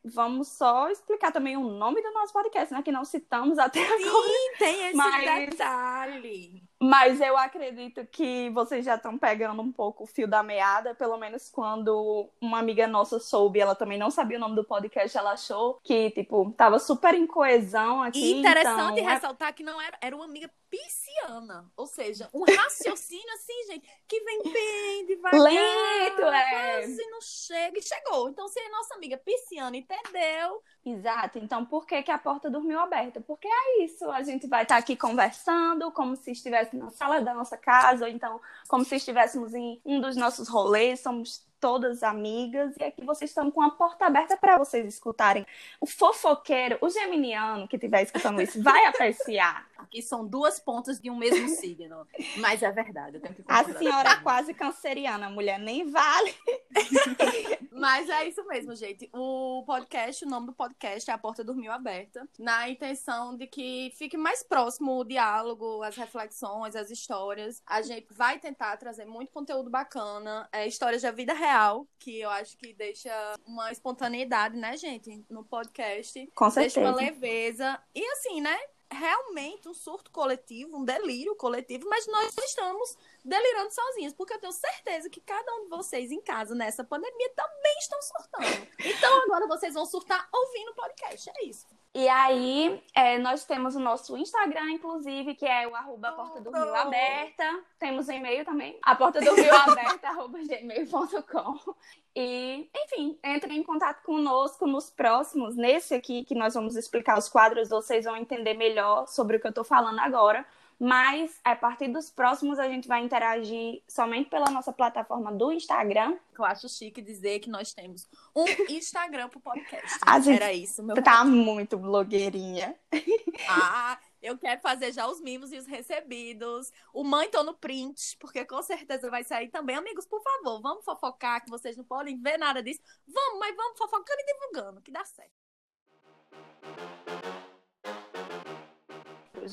Vamos 0.05 0.49
só 0.49 0.89
explicar 0.89 1.31
também 1.31 1.57
o 1.57 1.65
nome 1.65 2.01
do 2.03 2.11
nosso 2.13 2.33
podcast, 2.33 2.73
né, 2.73 2.83
que 2.83 2.91
não 2.91 3.05
citamos 3.05 3.59
até 3.59 3.81
agora. 3.85 4.29
Sim, 4.29 4.59
tem 4.59 4.87
esse 4.87 4.97
Mas- 4.97 5.51
detalhe. 5.51 6.70
Mas 6.83 7.21
eu 7.21 7.37
acredito 7.37 8.07
que 8.07 8.49
vocês 8.51 8.85
já 8.85 8.95
estão 8.95 9.19
pegando 9.19 9.61
um 9.61 9.71
pouco 9.71 10.05
o 10.05 10.07
fio 10.07 10.27
da 10.27 10.43
meada, 10.43 10.95
pelo 10.95 11.19
menos 11.19 11.51
quando 11.51 12.31
uma 12.41 12.59
amiga 12.59 12.87
nossa 12.87 13.21
soube, 13.21 13.61
ela 13.61 13.75
também 13.75 13.99
não 13.99 14.11
sabia 14.11 14.39
o 14.39 14.41
nome 14.41 14.57
do 14.57 14.65
podcast, 14.65 15.17
ela 15.17 15.33
achou 15.33 15.79
que, 15.85 16.11
tipo, 16.11 16.51
tava 16.57 16.79
super 16.79 17.15
em 17.15 17.27
coesão 17.27 18.03
aqui. 18.03 18.19
E 18.19 18.39
interessante 18.39 18.99
então, 19.01 19.11
é- 19.11 19.15
ressaltar 19.15 19.55
que 19.55 19.63
não 19.63 19.81
era, 19.81 19.99
era 20.01 20.17
uma 20.17 20.25
amiga 20.25 20.51
pisciana. 20.71 21.71
Ou 21.77 21.87
seja, 21.87 22.29
um 22.33 22.45
raciocínio 22.45 23.35
assim, 23.35 23.67
gente, 23.67 23.89
que 24.09 24.21
vem 24.21 24.43
bem 24.53 25.07
devagar. 25.07 25.41
Lento, 25.41 26.23
é. 26.23 26.81
Quase 26.81 27.11
não 27.11 27.21
chega. 27.21 27.79
E 27.79 27.83
chegou. 27.83 28.29
Então, 28.31 28.49
se 28.49 28.59
a 28.59 28.71
nossa 28.71 28.95
amiga 28.95 29.19
pisciana 29.19 29.77
entendeu, 29.77 30.63
Exato. 30.85 31.39
Então, 31.39 31.65
por 31.65 31.87
que, 31.87 32.03
que 32.03 32.11
a 32.11 32.17
porta 32.19 32.49
dormiu 32.51 32.81
aberta? 32.81 33.21
Porque 33.21 33.47
é 33.47 33.85
isso. 33.85 34.11
A 34.11 34.23
gente 34.23 34.47
vai 34.47 34.63
estar 34.63 34.77
aqui 34.79 34.97
conversando, 34.97 35.93
como 35.93 36.17
se 36.17 36.33
estivesse 36.33 36.75
na 36.77 36.91
sala 36.91 37.21
da 37.21 37.35
nossa 37.35 37.57
casa, 37.57 38.07
ou 38.07 38.11
então 38.11 38.41
como 38.67 38.85
se 38.85 38.97
estivéssemos 38.97 39.55
em 39.55 39.81
um 39.85 40.01
dos 40.01 40.17
nossos 40.17 40.49
rolês, 40.49 41.01
somos 41.01 41.47
todas 41.61 42.03
amigas, 42.03 42.75
e 42.79 42.85
aqui 42.85 43.05
vocês 43.05 43.31
estão 43.31 43.51
com 43.51 43.63
a 43.63 43.71
porta 43.71 44.07
aberta 44.07 44.37
para 44.37 44.57
vocês 44.57 44.87
escutarem. 44.87 45.47
O 45.81 45.87
fofoqueiro, 45.87 46.79
o 46.81 46.89
geminiano 46.89 47.69
que 47.69 47.77
estiver 47.77 48.03
escutando 48.03 48.41
isso, 48.41 48.63
vai 48.63 48.87
apreciar. 48.87 49.69
Aqui 49.77 50.03
são 50.03 50.27
duas 50.27 50.59
pontas 50.61 51.01
de 51.01 51.11
um 51.11 51.17
mesmo 51.17 51.49
signo. 51.49 52.07
Mas 52.39 52.63
é 52.63 52.71
verdade, 52.71 53.17
eu 53.17 53.21
tenho 53.21 53.35
que 53.35 53.45
A 53.47 53.65
senhora 53.65 54.11
é 54.11 54.17
quase 54.17 54.55
canceriana, 54.55 55.31
mulher 55.31 55.59
nem 55.59 55.91
vale. 55.91 56.35
Mas 57.73 58.11
é 58.11 58.29
isso 58.29 58.47
mesmo, 58.47 58.75
gente. 58.75 59.09
O 59.11 59.65
podcast, 59.67 60.25
o 60.25 60.29
nome 60.29 60.49
do 60.49 60.53
podcast 60.53 61.11
é 61.11 61.15
A 61.15 61.19
Porta 61.19 61.43
Dormiu 61.43 61.73
Aberta, 61.73 62.29
na 62.39 62.69
intenção 62.69 63.35
de 63.35 63.47
que 63.47 63.91
fique 63.97 64.19
mais 64.19 64.43
próximo 64.43 64.99
o 64.99 65.05
diálogo, 65.05 65.83
as 65.83 65.97
reflexões, 65.97 66.77
as 66.77 66.91
histórias. 66.91 67.63
A 67.67 67.81
gente 67.81 68.07
vai 68.11 68.39
tentar 68.39 68.77
trazer 68.77 69.07
muito 69.07 69.33
conteúdo 69.33 69.71
bacana, 69.71 70.47
é, 70.53 70.67
histórias 70.67 71.01
da 71.01 71.11
vida 71.11 71.33
real, 71.33 71.50
que 71.99 72.21
eu 72.21 72.31
acho 72.31 72.57
que 72.57 72.73
deixa 72.73 73.11
uma 73.47 73.71
espontaneidade, 73.73 74.57
né, 74.57 74.77
gente, 74.77 75.25
no 75.29 75.45
podcast. 75.45 76.27
Com 76.35 76.49
Deixa 76.49 76.81
uma 76.81 76.95
certeza. 76.95 77.13
leveza. 77.13 77.83
E 77.95 78.05
assim, 78.13 78.41
né? 78.41 78.59
Realmente 78.93 79.69
um 79.69 79.75
surto 79.75 80.11
coletivo, 80.11 80.77
um 80.77 80.85
delírio 80.85 81.37
coletivo, 81.37 81.89
mas 81.89 82.09
nós 82.09 82.35
estamos 82.37 82.97
delirando 83.25 83.73
sozinhos, 83.73 84.13
porque 84.13 84.35
eu 84.35 84.41
tenho 84.41 84.53
certeza 84.53 85.09
que 85.09 85.21
cada 85.21 85.55
um 85.57 85.63
de 85.65 85.69
vocês 85.69 86.11
em 86.11 86.21
casa 86.21 86.57
nessa 86.57 86.83
pandemia 86.83 87.31
também 87.37 87.79
estão 87.79 88.03
surtando. 88.03 88.67
Então 88.85 89.23
agora 89.23 89.47
vocês 89.47 89.75
vão 89.75 89.87
surtar 89.87 90.29
ouvindo 90.33 90.73
o 90.73 90.75
podcast, 90.75 91.31
é 91.37 91.45
isso. 91.45 91.67
E 91.93 92.09
aí, 92.09 92.81
é, 92.95 93.19
nós 93.19 93.45
temos 93.45 93.75
o 93.75 93.81
nosso 93.81 94.17
Instagram, 94.17 94.71
inclusive, 94.71 95.35
que 95.35 95.45
é 95.45 95.67
o 95.67 95.75
arroba 95.75 96.13
porta 96.13 96.41
do 96.41 96.53
Rio 96.53 96.73
aberta. 96.73 97.65
Temos 97.81 98.07
o 98.07 98.13
e-mail 98.13 98.45
também, 98.45 98.79
a 98.81 98.95
porta 98.95 99.21
do 99.21 99.35
Rio 99.35 99.53
aberta, 99.53 100.07
arroba 100.07 100.39
gmail.com. 100.39 101.75
E, 102.15 102.71
enfim, 102.77 103.19
entrem 103.25 103.59
em 103.59 103.63
contato 103.65 104.05
conosco 104.05 104.69
nos 104.69 104.89
próximos. 104.89 105.57
Nesse 105.57 105.93
aqui, 105.93 106.25
que 106.25 106.35
nós 106.37 106.55
vamos 106.55 106.77
explicar 106.77 107.19
os 107.19 107.29
quadros, 107.29 107.69
vocês 107.69 108.05
vão 108.05 108.17
entender 108.17 108.55
melhor 108.55 109.09
sobre 109.09 109.37
o 109.37 109.41
que 109.41 109.49
eu 109.49 109.53
tô 109.53 109.65
falando 109.65 109.99
agora. 109.99 110.47
Mas, 110.81 111.39
a 111.45 111.55
partir 111.55 111.89
dos 111.89 112.11
próximos, 112.11 112.59
a 112.59 112.67
gente 112.67 112.89
vai 112.89 113.05
interagir 113.05 113.83
somente 113.87 114.31
pela 114.31 114.51
nossa 114.51 114.73
plataforma 114.73 115.31
do 115.31 115.53
Instagram. 115.53 116.17
Eu 116.39 116.43
acho 116.43 116.71
chique 116.71 117.03
dizer 117.03 117.41
que 117.41 117.51
nós 117.51 117.75
temos 117.75 118.09
um 118.35 118.47
Instagram 118.71 119.29
pro 119.29 119.41
podcast. 119.41 119.99
A 120.07 120.19
gente 120.19 120.37
Era 120.37 120.55
isso, 120.55 120.83
meu 120.83 120.97
Tá 121.03 121.23
muito 121.23 121.77
blogueirinha. 121.77 122.75
Ah, 123.49 123.99
Eu 124.23 124.37
quero 124.37 124.61
fazer 124.61 124.93
já 124.93 125.07
os 125.07 125.21
mimos 125.21 125.51
e 125.51 125.57
os 125.57 125.67
recebidos. 125.67 126.71
O 126.93 127.03
mãe 127.03 127.31
tô 127.31 127.43
no 127.43 127.55
print, 127.55 128.17
porque 128.19 128.45
com 128.45 128.63
certeza 128.63 129.11
vai 129.11 129.25
sair 129.25 129.49
também. 129.49 129.77
Amigos, 129.77 130.07
por 130.07 130.23
favor, 130.23 130.61
vamos 130.61 130.85
fofocar, 130.85 131.43
que 131.43 131.51
vocês 131.51 131.77
não 131.77 131.85
podem 131.85 132.21
ver 132.21 132.39
nada 132.39 132.63
disso. 132.63 132.81
Vamos, 133.07 133.39
mas 133.39 133.57
vamos 133.57 133.79
fofocando 133.79 134.21
e 134.21 134.27
divulgando, 134.27 134.83
que 134.83 134.91
dá 134.91 135.05
certo. 135.05 135.33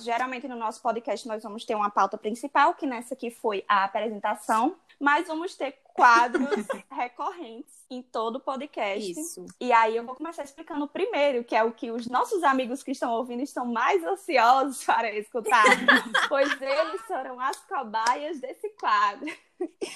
Geralmente 0.03 0.47
no 0.47 0.55
nosso 0.55 0.81
podcast 0.81 1.27
nós 1.27 1.43
vamos 1.43 1.65
ter 1.65 1.75
uma 1.75 1.89
pauta 1.89 2.17
principal, 2.17 2.73
que 2.73 2.85
nessa 2.85 3.13
aqui 3.13 3.29
foi 3.29 3.63
a 3.67 3.83
apresentação, 3.83 4.75
mas 4.99 5.27
vamos 5.27 5.55
ter 5.55 5.77
quadros 5.93 6.65
recorrentes 6.91 7.73
em 7.89 8.01
todo 8.01 8.37
o 8.37 8.39
podcast. 8.39 9.11
Isso. 9.11 9.45
E 9.59 9.71
aí 9.71 9.95
eu 9.95 10.05
vou 10.05 10.15
começar 10.15 10.43
explicando 10.43 10.85
o 10.85 10.87
primeiro, 10.87 11.43
que 11.43 11.55
é 11.55 11.63
o 11.63 11.71
que 11.71 11.91
os 11.91 12.07
nossos 12.07 12.43
amigos 12.43 12.83
que 12.83 12.91
estão 12.91 13.11
ouvindo 13.13 13.41
estão 13.41 13.65
mais 13.65 14.03
ansiosos 14.03 14.83
para 14.85 15.11
escutar, 15.11 15.63
pois 16.27 16.61
eles 16.61 17.01
serão 17.07 17.39
as 17.39 17.57
cobaias 17.65 18.39
desse 18.39 18.69
quadro. 18.69 19.31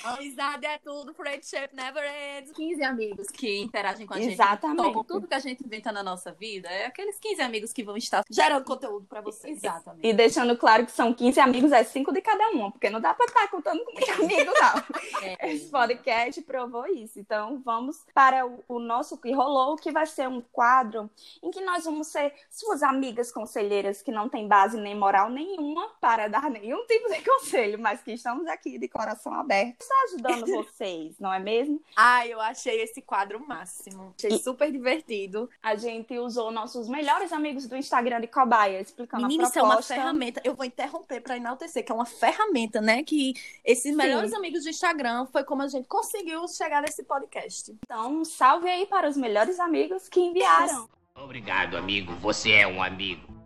Amizade 0.03 0.65
é 0.65 0.77
tudo, 0.77 1.13
friendship 1.13 1.70
never 1.74 2.03
ends. 2.38 2.51
15 2.51 2.84
amigos 2.84 3.27
que 3.27 3.60
interagem 3.60 4.06
com 4.06 4.13
a 4.13 4.20
gente. 4.20 4.34
Exatamente. 4.34 5.06
Tudo 5.08 5.27
que 5.27 5.34
a 5.34 5.39
gente 5.39 5.65
inventa 5.65 5.91
na 5.91 6.03
nossa 6.03 6.32
vida. 6.32 6.70
É 6.70 6.86
aqueles 6.86 7.18
15 7.20 7.41
amigos 7.41 7.74
que 7.74 7.84
vão 7.84 7.98
estar 7.98 8.24
gerando 8.30 8.63
conteúdo 8.63 9.06
pra 9.08 9.22
vocês. 9.22 9.58
Exatamente. 9.58 10.08
E 10.08 10.13
deixando 10.13 10.58
claro 10.58 10.86
que 10.86 10.91
são 10.91 11.13
15 11.13 11.39
amigos, 11.39 11.72
é 11.72 11.84
5 11.84 12.12
de 12.12 12.22
cada 12.22 12.50
um, 12.50 12.72
porque 12.72 12.89
não 12.89 13.00
dá 13.00 13.13
pra 13.13 13.25
estar 13.25 13.48
contando 13.50 13.84
com 13.86 13.94
muito 13.94 14.12
amigo, 14.12 14.51
não. 14.60 15.01
É. 15.22 15.51
Esse 15.51 15.70
podcast 15.70 16.41
provou 16.41 16.88
isso. 16.88 17.20
Então, 17.20 17.62
vamos 17.63 18.03
para 18.13 18.46
o, 18.46 18.63
o 18.68 18.80
nosso 18.80 19.18
que 19.18 19.32
rolou, 19.32 19.75
que 19.75 19.91
vai 19.91 20.06
ser 20.06 20.27
um 20.27 20.41
quadro 20.41 21.10
em 21.44 21.51
que 21.51 21.62
nós 21.62 21.86
vamos 21.86 22.08
ser 22.08 22.34
suas 22.50 22.82
amigas 22.82 23.32
conselheiras 23.32 24.01
que 24.01 24.12
não 24.12 24.27
tem 24.27 24.48
base 24.48 24.80
nem 24.80 24.96
moral 24.96 25.30
nenhuma 25.30 25.89
para 26.00 26.27
dar 26.27 26.50
nenhum 26.50 26.86
tipo 26.88 27.08
de 27.10 27.22
conselho, 27.24 27.80
mas 27.80 28.01
que 28.01 28.13
estamos 28.13 28.48
aqui 28.48 28.77
de 28.77 28.88
coração 28.88 29.34
aberto, 29.34 29.50
está 29.60 29.96
ajudando 30.05 30.46
vocês, 30.48 31.20
não 31.20 31.34
é 31.34 31.39
mesmo? 31.39 31.81
Ai, 31.96 32.34
eu 32.34 32.39
achei 32.41 32.81
esse 32.81 33.01
quadro 33.01 33.46
máximo. 33.46 34.13
Achei 34.17 34.31
E- 34.38 34.39
super 34.39 34.72
divertido. 34.72 35.50
A 35.62 35.75
gente 35.75 36.17
usou 36.17 36.51
nossos 36.51 36.88
melhores 36.88 37.31
amigos 37.31 37.67
do 37.67 37.75
Instagram 37.75 38.22
de 38.22 38.27
Cobaia, 38.27 38.79
explicando 38.81 39.24
Menina, 39.24 39.46
a 39.46 39.48
isso 39.50 39.60
é 39.60 39.62
uma 39.62 39.70
proposta. 39.75 39.96
ferramenta. 39.96 40.41
Eu 40.43 40.55
vou 40.55 40.65
interromper 40.65 41.22
pra 41.22 41.38
enaltecer, 41.38 41.84
que 41.86 41.91
é 41.91 41.96
uma 41.96 42.05
ferramenta, 42.05 42.79
né? 42.81 43.03
Que 43.03 43.34
esses 43.65 43.96
melhores 43.96 44.34
amigos 44.34 44.63
do 44.63 44.70
Instagram 44.70 45.25
foi 45.27 45.43
como 45.43 45.62
a 45.62 45.67
gente 45.67 45.88
conseguiu 45.88 46.48
chegar 46.48 46.81
nesse 46.81 47.03
podcast. 47.03 47.72
Então, 47.86 48.24
salve 48.25 48.70
aí 48.70 48.86
para 48.86 49.08
os 49.10 49.17
melhores 49.17 49.60
amigos 49.60 50.08
que 50.10 50.20
enviaram. 50.20 50.89
Obrigado, 51.15 51.77
amigo. 51.77 52.13
Você 52.15 52.51
é 52.51 52.67
um 52.67 52.81
amigo. 52.81 53.41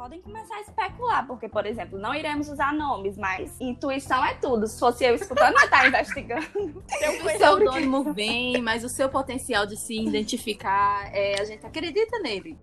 Podem 0.00 0.22
começar 0.22 0.54
a 0.54 0.60
especular, 0.62 1.26
porque, 1.26 1.46
por 1.46 1.66
exemplo, 1.66 1.98
não 1.98 2.14
iremos 2.14 2.48
usar 2.48 2.72
nomes, 2.72 3.18
mas 3.18 3.54
intuição 3.60 4.24
é 4.24 4.32
tudo. 4.32 4.66
Se 4.66 4.80
fosse 4.80 5.04
eu 5.04 5.14
escutando, 5.14 5.54
eu 5.58 5.64
estar 5.64 5.86
investigando. 5.86 6.82
O 7.20 7.24
pseudônimo 7.26 8.14
vem, 8.14 8.62
mas 8.62 8.82
o 8.82 8.88
seu 8.88 9.10
potencial 9.10 9.66
de 9.66 9.76
se 9.76 10.00
identificar, 10.00 11.14
é, 11.14 11.38
a 11.38 11.44
gente 11.44 11.66
acredita 11.66 12.18
nele. 12.20 12.58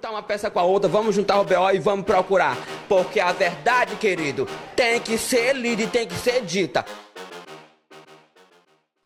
Tá 0.00 0.10
uma 0.10 0.22
peça 0.22 0.50
com 0.50 0.58
a 0.58 0.62
outra, 0.62 0.88
vamos 0.88 1.14
juntar 1.14 1.38
o 1.40 1.44
BO 1.44 1.70
e 1.74 1.78
vamos 1.78 2.06
procurar. 2.06 2.56
Porque 2.88 3.20
a 3.20 3.32
verdade, 3.32 3.96
querido, 3.96 4.48
tem 4.74 5.00
que 5.00 5.18
ser 5.18 5.54
lida 5.54 5.82
e 5.82 5.86
tem 5.86 6.08
que 6.08 6.14
ser 6.14 6.42
dita. 6.42 6.86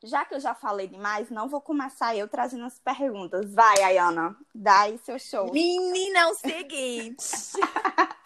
Já 0.09 0.25
que 0.25 0.35
eu 0.35 0.41
já 0.41 0.55
falei 0.55 0.87
demais, 0.89 1.31
não 1.31 1.49
vou 1.49 1.61
começar 1.61 2.17
eu 2.17 2.27
trazendo 2.27 2.65
as 2.65 2.79
perguntas. 2.79 3.53
Vai, 3.55 3.83
Ayana, 3.83 4.37
dá 4.55 4.81
aí 4.81 4.99
seu 4.99 5.19
show. 5.19 5.53
Menina, 5.53 6.19
é 6.21 6.27
o 6.27 6.35
seguinte. 6.35 7.25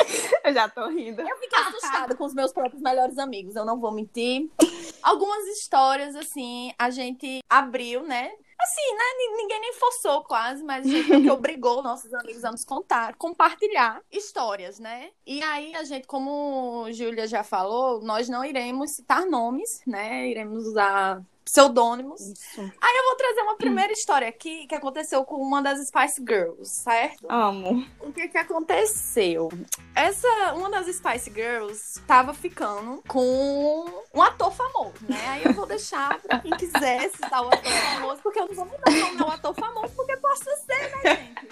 Eu 0.44 0.52
já 0.52 0.68
tô 0.68 0.88
rindo. 0.88 1.22
Eu 1.22 1.36
fiquei 1.38 1.58
assustada 1.60 2.14
com 2.16 2.24
os 2.24 2.34
meus 2.34 2.52
próprios 2.52 2.82
melhores 2.82 3.16
amigos, 3.18 3.54
eu 3.54 3.64
não 3.64 3.78
vou 3.78 3.92
mentir. 3.92 4.50
Algumas 5.02 5.46
histórias, 5.46 6.14
assim, 6.16 6.72
a 6.78 6.90
gente 6.90 7.38
abriu, 7.48 8.02
né? 8.02 8.30
Assim, 8.60 8.94
né? 8.94 9.04
Ni- 9.18 9.36
Ninguém 9.38 9.60
nem 9.60 9.72
forçou 9.74 10.22
quase, 10.24 10.62
mas 10.64 10.84
a 10.84 10.88
gente 10.88 11.30
obrigou 11.30 11.82
nossos 11.82 12.12
amigos 12.14 12.44
a 12.44 12.50
nos 12.50 12.64
contar, 12.64 13.14
compartilhar 13.16 14.02
histórias, 14.10 14.78
né? 14.78 15.10
E 15.26 15.42
aí 15.42 15.74
a 15.76 15.84
gente, 15.84 16.06
como 16.06 16.86
Júlia 16.92 17.26
já 17.26 17.42
falou, 17.44 18.00
nós 18.02 18.28
não 18.28 18.44
iremos 18.44 18.90
citar 18.90 19.24
nomes, 19.24 19.80
né? 19.86 20.28
Iremos 20.28 20.66
usar 20.66 21.22
pseudônimos. 21.44 22.20
Aí 22.58 22.96
eu 22.96 23.04
vou 23.04 23.16
trazer 23.16 23.40
uma 23.42 23.56
primeira 23.56 23.92
história 23.92 24.28
aqui 24.28 24.66
que 24.66 24.74
aconteceu 24.74 25.24
com 25.24 25.36
uma 25.36 25.62
das 25.62 25.86
Spice 25.86 26.22
Girls, 26.26 26.68
certo? 26.70 27.26
Amo. 27.28 27.86
O 28.00 28.12
que 28.12 28.28
que 28.28 28.38
aconteceu? 28.38 29.50
Essa, 29.94 30.54
uma 30.54 30.70
das 30.70 30.86
Spice 30.86 31.30
Girls 31.30 32.00
tava 32.06 32.32
ficando 32.32 33.02
com 33.06 33.84
um 34.14 34.22
ator 34.22 34.52
famoso, 34.52 34.94
né? 35.08 35.20
Aí 35.28 35.44
eu 35.44 35.52
vou 35.52 35.66
deixar 35.66 36.20
pra 36.20 36.38
quem 36.38 36.52
quiser 36.52 37.10
citar 37.10 37.42
o 37.42 37.48
ator 37.48 37.72
famoso, 37.72 38.22
porque 38.22 38.38
eu 38.38 38.48
não 38.48 38.54
vou 38.54 38.66
mudar 38.66 38.90
o 38.90 39.14
nome 39.16 39.32
ator 39.34 39.54
famoso, 39.54 39.92
porque 39.94 40.16
posso 40.16 40.44
ser, 40.44 40.96
né, 41.02 41.16
gente? 41.16 41.48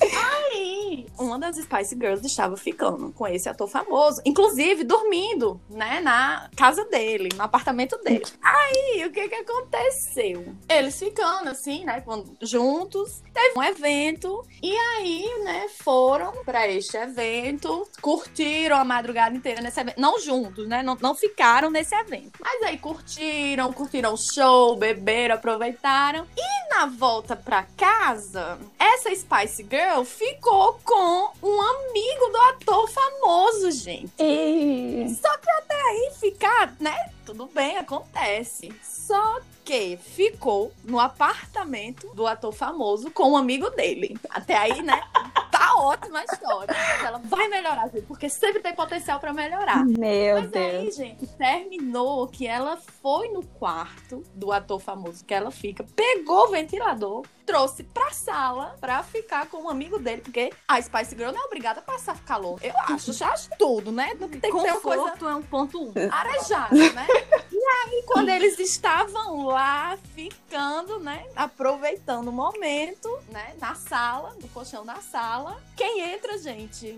Aí, 0.00 1.06
uma 1.18 1.38
das 1.38 1.56
Spice 1.56 1.94
Girls 1.94 2.26
estava 2.26 2.56
ficando 2.56 3.12
com 3.12 3.26
esse 3.26 3.48
ator 3.48 3.68
famoso, 3.68 4.20
inclusive 4.24 4.84
dormindo, 4.84 5.60
né, 5.68 6.00
na 6.00 6.48
casa 6.56 6.84
dele, 6.84 7.28
no 7.34 7.42
apartamento 7.42 7.96
dele. 7.98 8.24
Aí, 8.42 9.04
o 9.06 9.10
que 9.10 9.28
que 9.28 9.34
aconteceu? 9.34 10.54
Eles 10.68 10.98
ficando 10.98 11.48
assim, 11.48 11.84
né, 11.84 12.02
juntos, 12.42 13.22
teve 13.32 13.58
um 13.58 13.62
evento 13.62 14.44
e 14.62 14.74
aí, 14.76 15.24
né, 15.44 15.66
foram 15.78 16.32
pra 16.44 16.68
este 16.68 16.96
evento, 16.96 17.88
curtiram 18.00 18.76
a 18.76 18.84
madrugada 18.84 19.36
inteira 19.36 19.60
nesse 19.60 19.80
evento. 19.80 20.00
Não 20.00 20.18
juntos, 20.20 20.66
né? 20.66 20.82
Não, 20.82 20.96
não 21.00 21.14
ficaram 21.14 21.70
nesse 21.70 21.94
evento. 21.94 22.38
Mas 22.40 22.62
aí 22.62 22.78
curtiram, 22.78 23.72
curtiram 23.72 24.14
o 24.14 24.16
show, 24.16 24.76
beberam, 24.76 25.34
aproveitaram. 25.34 26.26
E 26.36 26.55
na 26.76 26.84
volta 26.84 27.34
pra 27.34 27.62
casa, 27.74 28.58
essa 28.78 29.08
Spice 29.08 29.62
Girl 29.62 30.02
ficou 30.04 30.78
com 30.84 31.32
um 31.42 31.62
amigo 31.62 32.28
do 32.30 32.36
ator 32.50 32.86
famoso, 32.90 33.70
gente. 33.70 34.12
E 34.18 35.08
Só 35.08 35.38
que 35.38 35.50
até 35.52 35.74
aí 35.74 36.12
ficar, 36.20 36.74
né? 36.78 36.94
Tudo 37.24 37.46
bem, 37.46 37.78
acontece. 37.78 38.74
Só 38.82 39.40
que 39.64 39.96
ficou 39.96 40.70
no 40.84 41.00
apartamento 41.00 42.14
do 42.14 42.26
ator 42.26 42.52
famoso 42.52 43.10
com 43.10 43.32
um 43.32 43.36
amigo 43.38 43.70
dele. 43.70 44.18
Até 44.28 44.54
aí, 44.58 44.82
né? 44.82 45.02
Tá 45.76 45.82
ótima 45.82 46.24
história. 46.24 46.74
Mas 46.74 47.04
ela 47.04 47.18
vai 47.24 47.48
melhorar, 47.48 47.88
gente, 47.88 48.06
porque 48.06 48.28
sempre 48.28 48.60
tem 48.60 48.74
potencial 48.74 49.20
pra 49.20 49.32
melhorar. 49.32 49.84
meu 49.84 50.36
Mas 50.40 50.52
aí, 50.54 50.82
Deus. 50.82 50.96
gente, 50.96 51.26
terminou 51.36 52.26
que 52.28 52.46
ela 52.46 52.76
foi 53.02 53.28
no 53.28 53.44
quarto 53.44 54.22
do 54.34 54.50
ator 54.52 54.80
famoso 54.80 55.24
que 55.24 55.34
ela 55.34 55.50
fica, 55.50 55.84
pegou 55.94 56.44
o 56.46 56.48
ventilador, 56.48 57.24
trouxe 57.44 57.84
pra 57.84 58.10
sala 58.10 58.74
pra 58.80 59.02
ficar 59.02 59.46
com 59.46 59.58
um 59.64 59.68
amigo 59.68 59.98
dele, 59.98 60.22
porque 60.22 60.50
a 60.66 60.80
Spice 60.80 61.14
Girl 61.14 61.30
não 61.30 61.42
é 61.42 61.44
obrigada 61.44 61.80
a 61.80 61.82
passar 61.82 62.18
calor. 62.24 62.58
Eu 62.62 62.74
acho, 62.88 63.12
já 63.12 63.28
acho 63.32 63.50
tudo, 63.58 63.92
né? 63.92 64.14
Não 64.18 64.28
tem 64.28 64.40
que 64.40 64.40
ter 64.40 64.52
uma 64.52 64.80
coisa 64.80 65.02
Conforto 65.02 65.28
é 65.28 65.34
um 65.34 65.42
ponto 65.42 65.82
um. 65.82 65.92
arejada, 66.10 66.74
né? 66.92 67.06
E 67.66 67.68
aí, 67.68 68.02
quando 68.06 68.28
eles 68.28 68.60
estavam 68.60 69.44
lá 69.44 69.98
ficando, 70.14 71.00
né? 71.00 71.26
Aproveitando 71.34 72.28
o 72.28 72.32
momento, 72.32 73.08
né? 73.28 73.56
Na 73.60 73.74
sala, 73.74 74.36
no 74.40 74.46
colchão 74.50 74.86
da 74.86 74.96
sala. 74.96 75.60
Quem 75.76 76.00
entra, 76.12 76.38
gente? 76.38 76.96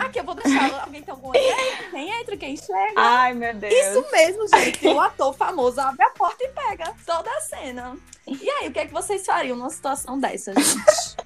Aqui, 0.00 0.20
eu 0.20 0.24
vou 0.24 0.36
deixar. 0.36 0.82
Alguém 0.82 1.02
tem 1.02 1.10
alguma 1.10 1.36
ideia? 1.36 1.90
Quem 1.90 2.20
entra, 2.20 2.36
quem 2.36 2.56
chega? 2.56 2.94
Ai, 2.94 3.34
meu 3.34 3.54
Deus. 3.54 3.74
Isso 3.74 4.06
mesmo, 4.12 4.46
gente. 4.46 4.86
O 4.86 5.00
ator 5.00 5.34
famoso 5.34 5.80
abre 5.80 6.04
a 6.04 6.10
porta 6.10 6.44
e 6.44 6.48
pega 6.48 6.94
toda 7.04 7.28
a 7.28 7.40
cena. 7.40 7.98
E 8.26 8.48
aí, 8.50 8.68
o 8.68 8.72
que 8.72 8.78
é 8.78 8.86
que 8.86 8.92
vocês 8.92 9.24
fariam 9.24 9.56
numa 9.56 9.70
situação 9.70 10.18
dessa, 10.18 10.52
gente? 10.54 11.16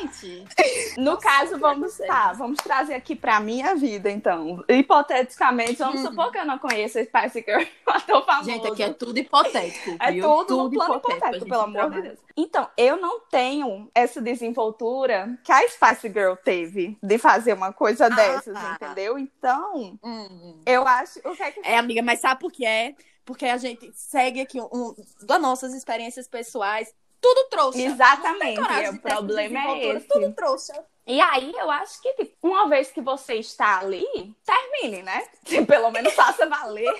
Gente, 0.00 0.94
No 0.98 1.18
caso, 1.18 1.58
vamos, 1.58 1.92
sei. 1.92 2.06
tá, 2.06 2.32
vamos 2.32 2.58
trazer 2.58 2.94
aqui 2.94 3.14
pra 3.14 3.38
minha 3.38 3.74
vida, 3.74 4.10
então. 4.10 4.64
Hipoteticamente, 4.68 5.74
vamos 5.76 6.00
Hum. 6.00 6.06
supor 6.06 6.32
que 6.32 6.38
eu 6.38 6.44
não 6.46 6.58
conheço 6.58 6.98
a 6.98 7.04
Spice 7.04 7.44
Girl, 7.46 7.60
um 7.86 7.90
ator 7.90 8.24
famoso. 8.24 8.50
gente, 8.50 8.66
aqui 8.66 8.82
é 8.82 8.92
tudo 8.92 9.18
hipotético. 9.18 9.96
É 10.00 10.10
viu? 10.12 10.22
tudo, 10.24 10.56
no 10.64 10.70
plano 10.70 10.96
hipotético, 10.96 11.32
gente, 11.34 11.48
pelo 11.48 11.62
amor 11.62 11.90
de. 11.90 12.02
Deus. 12.02 12.18
Então, 12.36 12.68
eu 12.76 12.96
não 12.96 13.20
tenho 13.20 13.90
essa 13.94 14.20
desenvoltura 14.22 15.38
que 15.44 15.52
a 15.52 15.60
Spice 15.68 16.08
Girl 16.08 16.34
teve 16.34 16.96
de 17.02 17.18
fazer 17.18 17.52
uma 17.52 17.72
coisa 17.72 18.08
dessas, 18.08 18.56
entendeu? 18.74 19.18
Então, 19.18 19.98
Hum. 20.02 20.60
eu 20.64 20.86
acho. 20.88 21.18
O 21.24 21.36
que 21.36 21.42
é 21.42 21.50
que. 21.50 21.60
É, 21.62 21.76
amiga, 21.76 22.02
mas 22.02 22.20
sabe 22.20 22.40
por 22.40 22.50
que 22.50 22.64
é? 22.64 22.94
Porque 23.30 23.46
a 23.46 23.56
gente 23.56 23.90
segue 23.94 24.40
aqui 24.40 24.60
um, 24.60 24.68
um, 24.72 24.94
das 25.22 25.40
nossas 25.40 25.72
experiências 25.72 26.26
pessoais. 26.26 26.92
Tudo 27.20 27.48
trouxa. 27.48 27.78
Exatamente, 27.80 28.60
o 28.60 28.92
de 28.92 28.98
problema 28.98 29.60
é 29.76 29.86
esse. 29.96 30.08
Tudo 30.08 30.32
trouxa. 30.34 30.72
E 31.06 31.20
aí, 31.20 31.52
eu 31.56 31.70
acho 31.70 32.00
que, 32.00 32.12
tipo, 32.14 32.34
uma 32.42 32.68
vez 32.68 32.90
que 32.90 33.00
você 33.00 33.34
está 33.34 33.78
ali, 33.78 34.04
termine, 34.44 35.02
né? 35.02 35.26
Pelo 35.66 35.90
menos 35.90 36.12
faça 36.14 36.46
valer 36.48 36.92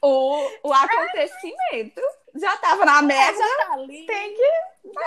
o, 0.00 0.48
o 0.62 0.72
acontecimento. 0.72 2.00
Já 2.34 2.56
tava 2.56 2.84
na 2.84 2.98
É, 2.98 3.02
merda, 3.02 3.38
já 3.38 3.66
tá 3.66 3.72
ali. 3.74 4.06
tem 4.06 4.34
que. 4.34 4.42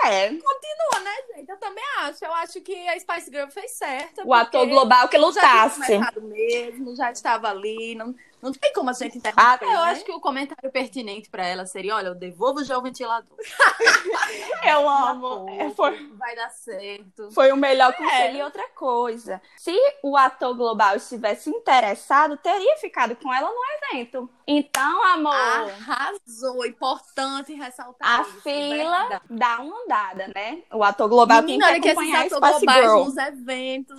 É. 0.06 0.28
Continua, 0.30 1.00
né, 1.04 1.14
gente? 1.36 1.48
Eu 1.50 1.56
também 1.58 1.84
acho. 1.98 2.24
Eu 2.24 2.32
acho 2.34 2.60
que 2.60 2.88
a 2.88 2.98
Spice 2.98 3.30
Girl 3.30 3.48
fez 3.50 3.72
certo. 3.72 4.22
O 4.26 4.32
ator 4.34 4.66
global 4.66 5.08
que 5.08 5.18
já 5.18 5.30
tinha 5.32 5.64
lutasse. 5.66 6.20
mesmo, 6.20 6.96
já 6.96 7.12
estava 7.12 7.48
ali, 7.50 7.94
não, 7.94 8.14
não 8.42 8.52
tem 8.52 8.72
como 8.72 8.90
a 8.90 8.92
gente 8.92 9.18
interromper, 9.18 9.42
Ah, 9.44 9.58
Eu 9.62 9.68
né? 9.68 9.76
acho 9.92 10.04
que 10.04 10.12
o 10.12 10.20
comentário 10.20 10.70
pertinente 10.70 11.28
pra 11.28 11.46
ela 11.46 11.66
seria: 11.66 11.94
olha, 11.96 12.08
eu 12.08 12.14
devolvo 12.14 12.62
já 12.64 12.76
o 12.78 12.82
ventilador. 12.82 13.28
Eu 14.64 14.88
amo. 14.88 15.48
É, 15.50 15.70
foi, 15.70 16.06
Vai 16.16 16.34
dar 16.36 16.50
certo. 16.50 17.30
foi 17.32 17.52
o 17.52 17.56
melhor 17.56 17.92
conselho. 17.94 18.38
E 18.38 18.42
outra 18.42 18.68
coisa, 18.74 19.40
se 19.56 19.74
o 20.02 20.16
ator 20.16 20.54
global 20.54 20.96
estivesse 20.96 21.48
interessado, 21.50 22.36
teria 22.36 22.76
ficado 22.78 23.14
com 23.16 23.32
ela 23.32 23.48
no 23.50 23.88
evento. 23.96 24.28
Então, 24.46 25.04
amor, 25.12 25.34
Arrasou, 25.34 26.64
importante 26.66 27.52
ressaltar 27.54 28.20
a 28.20 28.22
isso, 28.22 28.40
fila 28.40 28.98
verdade. 29.00 29.22
dá 29.30 29.60
uma 29.60 29.82
andada, 29.84 30.28
né? 30.34 30.62
O 30.72 30.82
ator 30.82 31.08
global 31.08 31.42
Menina, 31.42 31.66
tem 31.72 31.80
que 31.80 31.80
que 31.82 31.88
esses 31.88 31.98
acompanhar 31.98 32.22
a 32.22 32.26
atores 32.26 32.56
Spice 32.56 32.66
globais 32.66 32.90
Girl. 32.90 33.04
nos 33.04 33.16
eventos. 33.16 33.96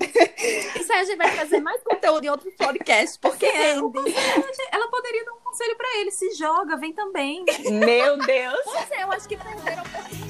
Isso 0.76 0.94
aí 0.94 1.00
a 1.00 1.04
gente 1.04 1.18
vai 1.18 1.32
fazer 1.36 1.60
mais 1.62 1.82
conteúdo 1.84 2.24
em 2.26 2.30
outro 2.30 2.52
podcast, 2.58 3.20
porque. 3.20 3.46
Ela 4.72 4.88
poderia 4.90 5.26
dar 5.26 5.34
um 5.34 5.40
conselho 5.40 5.76
pra 5.76 5.98
ele: 5.98 6.12
se 6.12 6.32
joga, 6.34 6.78
vem 6.78 6.94
também. 6.94 7.44
Meu 7.72 8.18
Deus. 8.18 8.60
Pois 8.64 8.92
é, 8.92 9.04
eu 9.04 9.12
acho 9.12 9.28
que 9.28 9.38
perderam 9.38 9.82
a 9.82 9.86
oportunidade. 9.86 10.30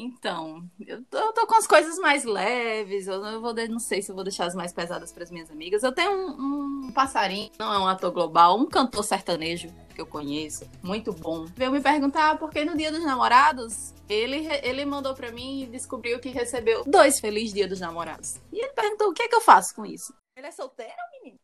Então, 0.00 0.64
eu 0.86 1.04
tô, 1.04 1.18
eu 1.18 1.32
tô 1.34 1.46
com 1.46 1.54
as 1.54 1.66
coisas 1.66 1.98
mais 1.98 2.24
leves. 2.24 3.06
Eu 3.06 3.20
não, 3.20 3.40
vou, 3.40 3.52
não 3.52 3.78
sei 3.78 4.00
se 4.00 4.10
eu 4.10 4.14
vou 4.14 4.24
deixar 4.24 4.46
as 4.46 4.54
mais 4.54 4.72
pesadas 4.72 5.12
para 5.12 5.22
as 5.22 5.30
minhas 5.30 5.50
amigas. 5.50 5.82
Eu 5.82 5.92
tenho 5.92 6.10
um, 6.10 6.86
um 6.86 6.92
passarinho, 6.92 7.50
não 7.58 7.72
é 7.72 7.78
um 7.78 7.86
ator 7.86 8.10
global, 8.10 8.58
um 8.58 8.66
cantor 8.66 9.04
sertanejo 9.04 9.68
que 9.94 10.00
eu 10.00 10.06
conheço, 10.06 10.68
muito 10.82 11.12
bom. 11.12 11.44
Veio 11.54 11.70
me 11.70 11.80
perguntar 11.80 12.38
por 12.38 12.50
que 12.50 12.64
no 12.64 12.76
Dia 12.76 12.90
dos 12.90 13.04
Namorados 13.04 13.92
ele, 14.08 14.48
ele 14.62 14.84
mandou 14.86 15.14
para 15.14 15.30
mim 15.30 15.62
e 15.62 15.66
descobriu 15.66 16.18
que 16.18 16.30
recebeu 16.30 16.84
dois 16.86 17.20
Feliz 17.20 17.52
Dia 17.52 17.68
dos 17.68 17.80
Namorados. 17.80 18.36
E 18.50 18.58
ele 18.58 18.72
perguntou 18.72 19.10
o 19.10 19.12
que 19.12 19.22
é 19.22 19.28
que 19.28 19.34
eu 19.34 19.40
faço 19.40 19.74
com 19.74 19.84
isso. 19.84 20.14
Ele 20.34 20.46
é 20.46 20.50
solteiro, 20.50 20.94
menino? 21.20 21.38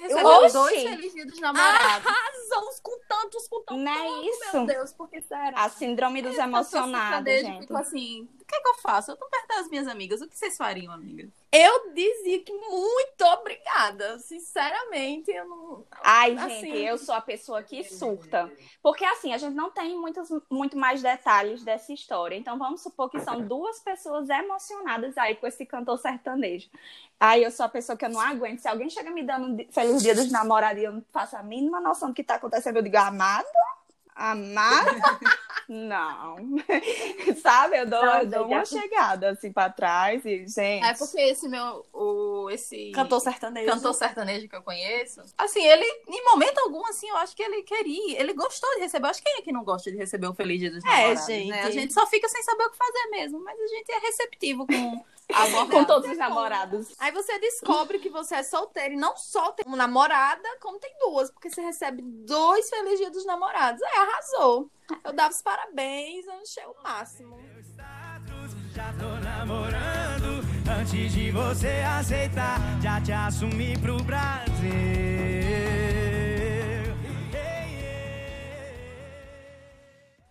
Recebeu 0.00 0.26
Oxi! 0.26 0.52
dois 0.52 0.82
Feliz 0.82 1.12
Dia 1.12 1.26
dos 1.26 1.38
Namorados. 1.40 2.06
Arrasou 2.06 2.70
com 2.82 2.98
tantos, 3.08 3.48
com 3.48 3.60
tantos. 3.62 3.84
Não 3.84 3.92
é 3.92 4.02
Meu 4.02 4.22
isso? 4.24 4.66
Deus, 4.66 4.92
por 4.92 5.08
que 5.08 5.20
será? 5.20 5.52
A 5.54 5.68
síndrome 5.68 6.22
dos 6.22 6.36
emocionados, 6.38 7.32
gente. 7.32 7.72
Assim, 7.74 8.28
o 8.40 8.44
que 8.44 8.54
é 8.56 8.60
que 8.60 8.68
eu 8.68 8.74
faço? 8.76 9.10
Eu 9.10 9.16
tô 9.16 9.26
perto 9.26 9.48
das 9.48 9.68
minhas 9.68 9.86
amigas, 9.86 10.20
o 10.20 10.28
que 10.28 10.36
vocês 10.36 10.56
fariam, 10.56 10.92
amiga? 10.92 11.28
Eu 11.52 11.92
dizia 11.92 12.38
que 12.42 12.52
muito 12.52 13.22
obrigada. 13.24 14.18
Sinceramente, 14.20 15.30
eu 15.30 15.44
não. 15.44 15.84
Ai, 16.02 16.36
Assim. 16.38 16.60
gente, 16.60 16.78
eu 16.78 16.96
sou 16.96 17.14
a 17.14 17.20
pessoa 17.20 17.62
que 17.62 17.82
surta. 17.84 18.50
Porque 18.82 19.04
assim, 19.04 19.34
a 19.34 19.38
gente 19.38 19.54
não 19.54 19.70
tem 19.70 19.98
muitos, 19.98 20.28
muito 20.48 20.76
mais 20.76 21.02
detalhes 21.02 21.62
dessa 21.64 21.92
história. 21.92 22.36
Então 22.36 22.56
vamos 22.56 22.82
supor 22.82 23.10
que 23.10 23.20
são 23.20 23.42
duas 23.46 23.80
pessoas 23.80 24.28
emocionadas 24.28 25.18
aí 25.18 25.34
com 25.34 25.46
esse 25.46 25.66
cantor 25.66 25.98
sertanejo. 25.98 26.70
Aí 27.18 27.42
eu 27.42 27.50
sou 27.50 27.66
a 27.66 27.68
pessoa 27.68 27.98
que 27.98 28.04
eu 28.04 28.10
não 28.10 28.20
aguento. 28.20 28.60
Se 28.60 28.68
alguém 28.68 28.88
chega 28.88 29.10
me 29.10 29.22
dando 29.22 29.48
um 29.48 29.56
di- 29.90 29.98
feliz 29.98 30.02
dia 30.02 30.14
dos 30.14 30.30
namorados 30.32 30.80
e 30.82 30.84
eu 30.86 30.92
não 30.92 31.04
faço 31.12 31.36
a 31.36 31.42
mínima 31.42 31.80
noção 31.80 32.08
do 32.08 32.14
que 32.14 32.24
tá 32.24 32.36
acontecendo, 32.36 32.76
eu 32.76 32.82
digo, 32.82 32.96
amado? 32.96 33.46
Amado? 34.14 34.90
Não. 35.68 36.36
Sabe? 37.40 37.78
Eu 37.78 37.86
dou, 37.86 38.04
eu 38.04 38.26
dou 38.26 38.46
uma 38.46 38.64
chegada 38.64 39.30
assim 39.30 39.52
pra 39.52 39.70
trás 39.70 40.24
e, 40.24 40.44
gente. 40.48 40.84
É 40.84 40.94
porque 40.94 41.20
esse 41.20 41.48
meu, 41.48 41.86
o, 41.92 42.50
esse 42.50 42.90
Cantor 42.90 43.20
sertanejo. 43.20 43.70
cantor 43.70 43.94
sertanejo 43.94 44.48
que 44.48 44.56
eu 44.56 44.62
conheço, 44.62 45.22
assim, 45.38 45.64
ele, 45.64 45.84
em 46.08 46.24
momento 46.24 46.58
algum, 46.58 46.84
assim, 46.88 47.08
eu 47.08 47.16
acho 47.18 47.36
que 47.36 47.42
ele 47.42 47.62
queria, 47.62 48.20
ele 48.20 48.32
gostou 48.34 48.68
de 48.74 48.80
receber. 48.80 49.06
Eu 49.06 49.10
acho 49.10 49.22
que 49.22 49.30
quem 49.30 49.38
é 49.38 49.42
que 49.42 49.52
não 49.52 49.62
gosta 49.62 49.92
de 49.92 49.96
receber 49.96 50.26
um 50.26 50.34
Feliz 50.34 50.58
Dia 50.58 50.72
dos 50.72 50.84
É, 50.84 50.88
Namorados, 50.88 51.26
gente. 51.26 51.48
né? 51.48 51.62
A 51.62 51.70
gente 51.70 51.92
só 51.94 52.04
fica 52.08 52.28
sem 52.28 52.42
saber 52.42 52.64
o 52.64 52.70
que 52.72 52.76
fazer 52.76 53.06
mesmo, 53.12 53.40
mas 53.44 53.56
a 53.60 53.66
gente 53.68 53.92
é 53.92 53.98
receptivo 54.00 54.66
com 54.66 55.04
abordar. 55.32 55.68
com 55.68 55.84
todos 55.84 56.10
os 56.10 56.18
namorados. 56.18 56.88
Aí 56.98 57.12
você 57.12 57.38
descobre 57.38 57.98
que 57.98 58.08
você 58.08 58.36
é 58.36 58.42
solteiro 58.42 58.94
e 58.94 58.96
não 58.96 59.16
só 59.16 59.52
tem 59.52 59.64
uma 59.66 59.76
namorada, 59.76 60.48
como 60.60 60.78
tem 60.78 60.92
duas, 60.98 61.30
porque 61.30 61.50
você 61.50 61.60
recebe 61.60 62.02
dois 62.02 62.68
Feliz 62.68 62.98
Dia 62.98 63.10
dos 63.10 63.24
Namorados. 63.24 63.80
É, 63.82 63.98
arrasou. 63.98 64.70
Eu 65.04 65.12
dava 65.12 65.32
os 65.32 65.42
parabéns, 65.42 66.26
eu 66.26 66.32
achei 66.34 66.64
o 66.64 66.82
máximo. 66.82 67.38
Já 68.74 68.92
tô 68.94 69.08
namorando 69.24 70.44
antes 70.80 71.12
de 71.12 71.30
você 71.30 71.82
aceitar. 71.98 72.58
Já 72.82 73.00
te 73.00 73.12
assumi 73.12 73.78
pro 73.78 74.02
Brasil. 74.02 74.50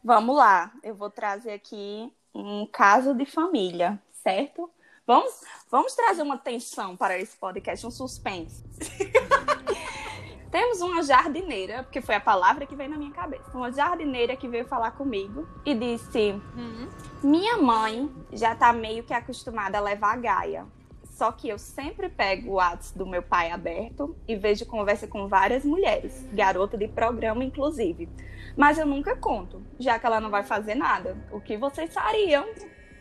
Vamos 0.03 0.35
lá, 0.35 0.73
eu 0.81 0.95
vou 0.95 1.11
trazer 1.11 1.51
aqui 1.51 2.11
um 2.33 2.65
caso 2.65 3.13
de 3.13 3.25
família, 3.25 4.01
certo? 4.23 4.69
Vamos, 5.09 5.41
vamos 5.71 5.95
trazer 5.95 6.21
uma 6.21 6.37
tensão 6.37 6.95
para 6.95 7.17
esse 7.17 7.35
podcast, 7.35 7.87
um 7.87 7.89
suspense. 7.89 8.63
Temos 10.51 10.81
uma 10.81 11.01
jardineira, 11.01 11.81
porque 11.81 11.99
foi 11.99 12.13
a 12.13 12.19
palavra 12.19 12.67
que 12.67 12.75
veio 12.75 12.91
na 12.91 12.97
minha 12.97 13.09
cabeça. 13.09 13.57
Uma 13.57 13.71
jardineira 13.71 14.35
que 14.35 14.47
veio 14.47 14.67
falar 14.67 14.91
comigo 14.91 15.49
e 15.65 15.73
disse: 15.73 16.39
Minha 17.23 17.57
mãe 17.57 18.07
já 18.31 18.53
tá 18.53 18.71
meio 18.71 19.03
que 19.03 19.11
acostumada 19.11 19.79
a 19.79 19.81
levar 19.81 20.13
a 20.13 20.17
Gaia. 20.17 20.67
Só 21.09 21.31
que 21.31 21.49
eu 21.49 21.57
sempre 21.57 22.07
pego 22.07 22.51
o 22.51 22.53
WhatsApp 22.57 22.95
do 22.95 23.07
meu 23.07 23.23
pai 23.23 23.49
aberto 23.49 24.15
e 24.27 24.35
vejo 24.35 24.67
conversa 24.67 25.07
com 25.07 25.27
várias 25.27 25.65
mulheres, 25.65 26.23
garota 26.31 26.77
de 26.77 26.87
programa, 26.87 27.43
inclusive. 27.43 28.07
Mas 28.55 28.77
eu 28.77 28.85
nunca 28.85 29.15
conto, 29.15 29.65
já 29.79 29.97
que 29.97 30.05
ela 30.05 30.19
não 30.19 30.29
vai 30.29 30.43
fazer 30.43 30.75
nada. 30.75 31.17
O 31.31 31.41
que 31.41 31.57
vocês 31.57 31.91
fariam? 31.91 32.45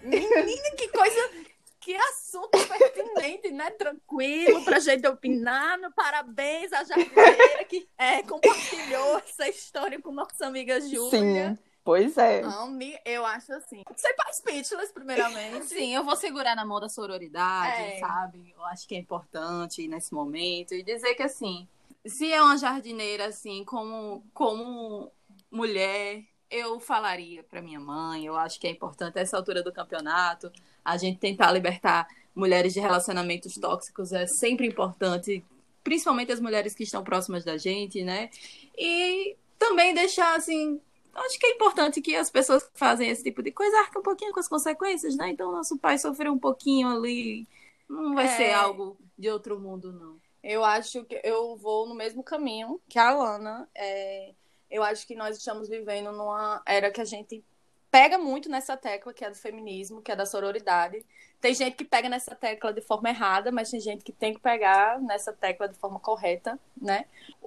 Menina, 0.03 0.71
que 0.75 0.88
coisa. 0.88 1.48
Que 1.88 1.96
assunto 1.96 2.51
pertinente, 2.51 3.51
né? 3.51 3.70
Tranquilo 3.70 4.62
pra 4.62 4.79
gente 4.79 5.07
opinar. 5.09 5.79
Parabéns 5.96 6.70
à 6.70 6.85
jardineira 6.85 7.64
que 7.64 7.88
é, 7.96 8.22
compartilhou 8.24 9.16
essa 9.20 9.48
história 9.48 9.98
com 9.98 10.12
nossa 10.12 10.46
amiga 10.46 10.79
Júlia. 10.83 11.59
pois 11.83 12.18
é. 12.18 12.42
Não, 12.42 12.68
me- 12.70 13.01
eu 13.07 13.24
acho 13.24 13.55
assim. 13.55 13.83
Você 13.96 14.12
faz 14.16 14.37
speechless, 14.37 14.92
primeiramente. 14.92 15.64
Sim, 15.64 15.94
eu 15.94 16.05
vou 16.05 16.14
segurar 16.14 16.55
na 16.55 16.62
mão 16.66 16.79
da 16.79 16.90
sororidade, 16.90 17.81
É. 17.81 18.01
sabe? 18.01 18.53
Eu 18.55 18.62
acho 18.66 18.87
que 18.87 18.94
é 18.94 18.98
importante 18.98 19.88
nesse 19.88 20.12
momento 20.12 20.74
e 20.74 20.83
dizer 20.83 21.14
que 21.14 21.22
assim, 21.22 21.66
se 22.05 22.31
é 22.31 22.42
uma 22.42 22.59
jardineira 22.59 23.24
assim, 23.29 23.64
como 23.64 24.22
como 24.35 25.11
mulher, 25.51 26.22
eu 26.51 26.79
falaria 26.81 27.42
para 27.42 27.62
minha 27.62 27.81
mãe. 27.81 28.27
Eu 28.27 28.37
acho 28.37 28.61
que 28.61 28.66
é 28.66 28.70
importante 28.70 29.18
a 29.18 29.22
essa 29.22 29.38
altura 29.38 29.62
do 29.62 29.72
campeonato 29.72 30.53
a 30.92 30.96
gente 30.96 31.18
tentar 31.18 31.53
libertar 31.53 32.07
mulheres 32.35 32.72
de 32.72 32.81
relacionamentos 32.81 33.55
tóxicos 33.55 34.12
é 34.12 34.27
sempre 34.27 34.66
importante, 34.66 35.44
principalmente 35.83 36.33
as 36.33 36.40
mulheres 36.40 36.74
que 36.74 36.85
estão 36.85 37.03
próximas 37.03 37.44
da 37.44 37.57
gente, 37.57 38.03
né? 38.05 38.31
E 38.77 39.37
também 39.59 39.94
deixar 39.94 40.37
assim 40.37 40.81
Acho 41.14 41.38
que 41.38 41.46
é 41.46 41.51
importante 41.51 42.01
que 42.01 42.14
as 42.14 42.31
pessoas 42.31 42.62
que 42.62 42.79
fazem 42.79 43.09
esse 43.11 43.24
tipo 43.24 43.42
de 43.42 43.51
coisa 43.51 43.77
arquem 43.81 44.01
um 44.01 44.05
pouquinho 44.05 44.33
com 44.33 44.38
as 44.40 44.48
consequências, 44.48 45.16
né? 45.16 45.31
Então, 45.31 45.51
nosso 45.51 45.77
pai 45.77 45.98
sofreu 45.98 46.33
um 46.33 46.38
pouquinho 46.38 46.88
ali. 46.88 47.46
Não 47.88 48.14
vai 48.14 48.27
É. 48.27 48.37
ser 48.37 48.53
algo 48.53 48.96
de 49.18 49.29
outro 49.29 49.59
mundo, 49.59 49.92
não. 49.92 50.16
Eu 50.42 50.64
acho 50.64 51.05
que 51.05 51.20
eu 51.24 51.57
vou 51.57 51.88
no 51.88 51.94
mesmo 51.94 52.22
caminho 52.22 52.81
que 52.88 52.98
a 52.98 53.09
Alana. 53.09 53.68
É, 53.74 54.33
eu 54.70 54.83
acho 54.83 55.07
que 55.07 55.14
nós 55.16 55.37
estamos 55.37 55.68
vivendo 55.68 56.12
numa 56.12 56.62
era 56.64 56.90
que 56.90 57.01
a 57.01 57.05
gente 57.05 57.42
pega 57.90 58.18
muito 58.18 58.48
nessa 58.48 58.77
tecla 58.77 59.12
que 59.12 59.24
é 59.24 59.31
do 59.31 59.37
feminismo, 59.37 60.03
que 60.03 60.12
é 60.12 60.16
da 60.16 60.27
sororidade. 60.27 61.05
Tem 61.40 61.55
gente 61.55 61.77
que 61.77 61.85
pega 61.85 62.09
nessa 62.09 62.35
tecla 62.35 62.72
de 62.72 62.81
forma 62.81 63.09
errada, 63.09 63.53
mas 63.53 63.70
tem 63.70 63.81
gente 63.81 64.05
que 64.05 64.12
tem 64.12 64.35
que 64.35 64.40
pegar 64.40 65.01
nessa 65.01 65.33
tecla 65.33 65.68
de 65.68 65.74
forma 65.77 66.01
correta, 66.01 66.59
né? 66.81 67.05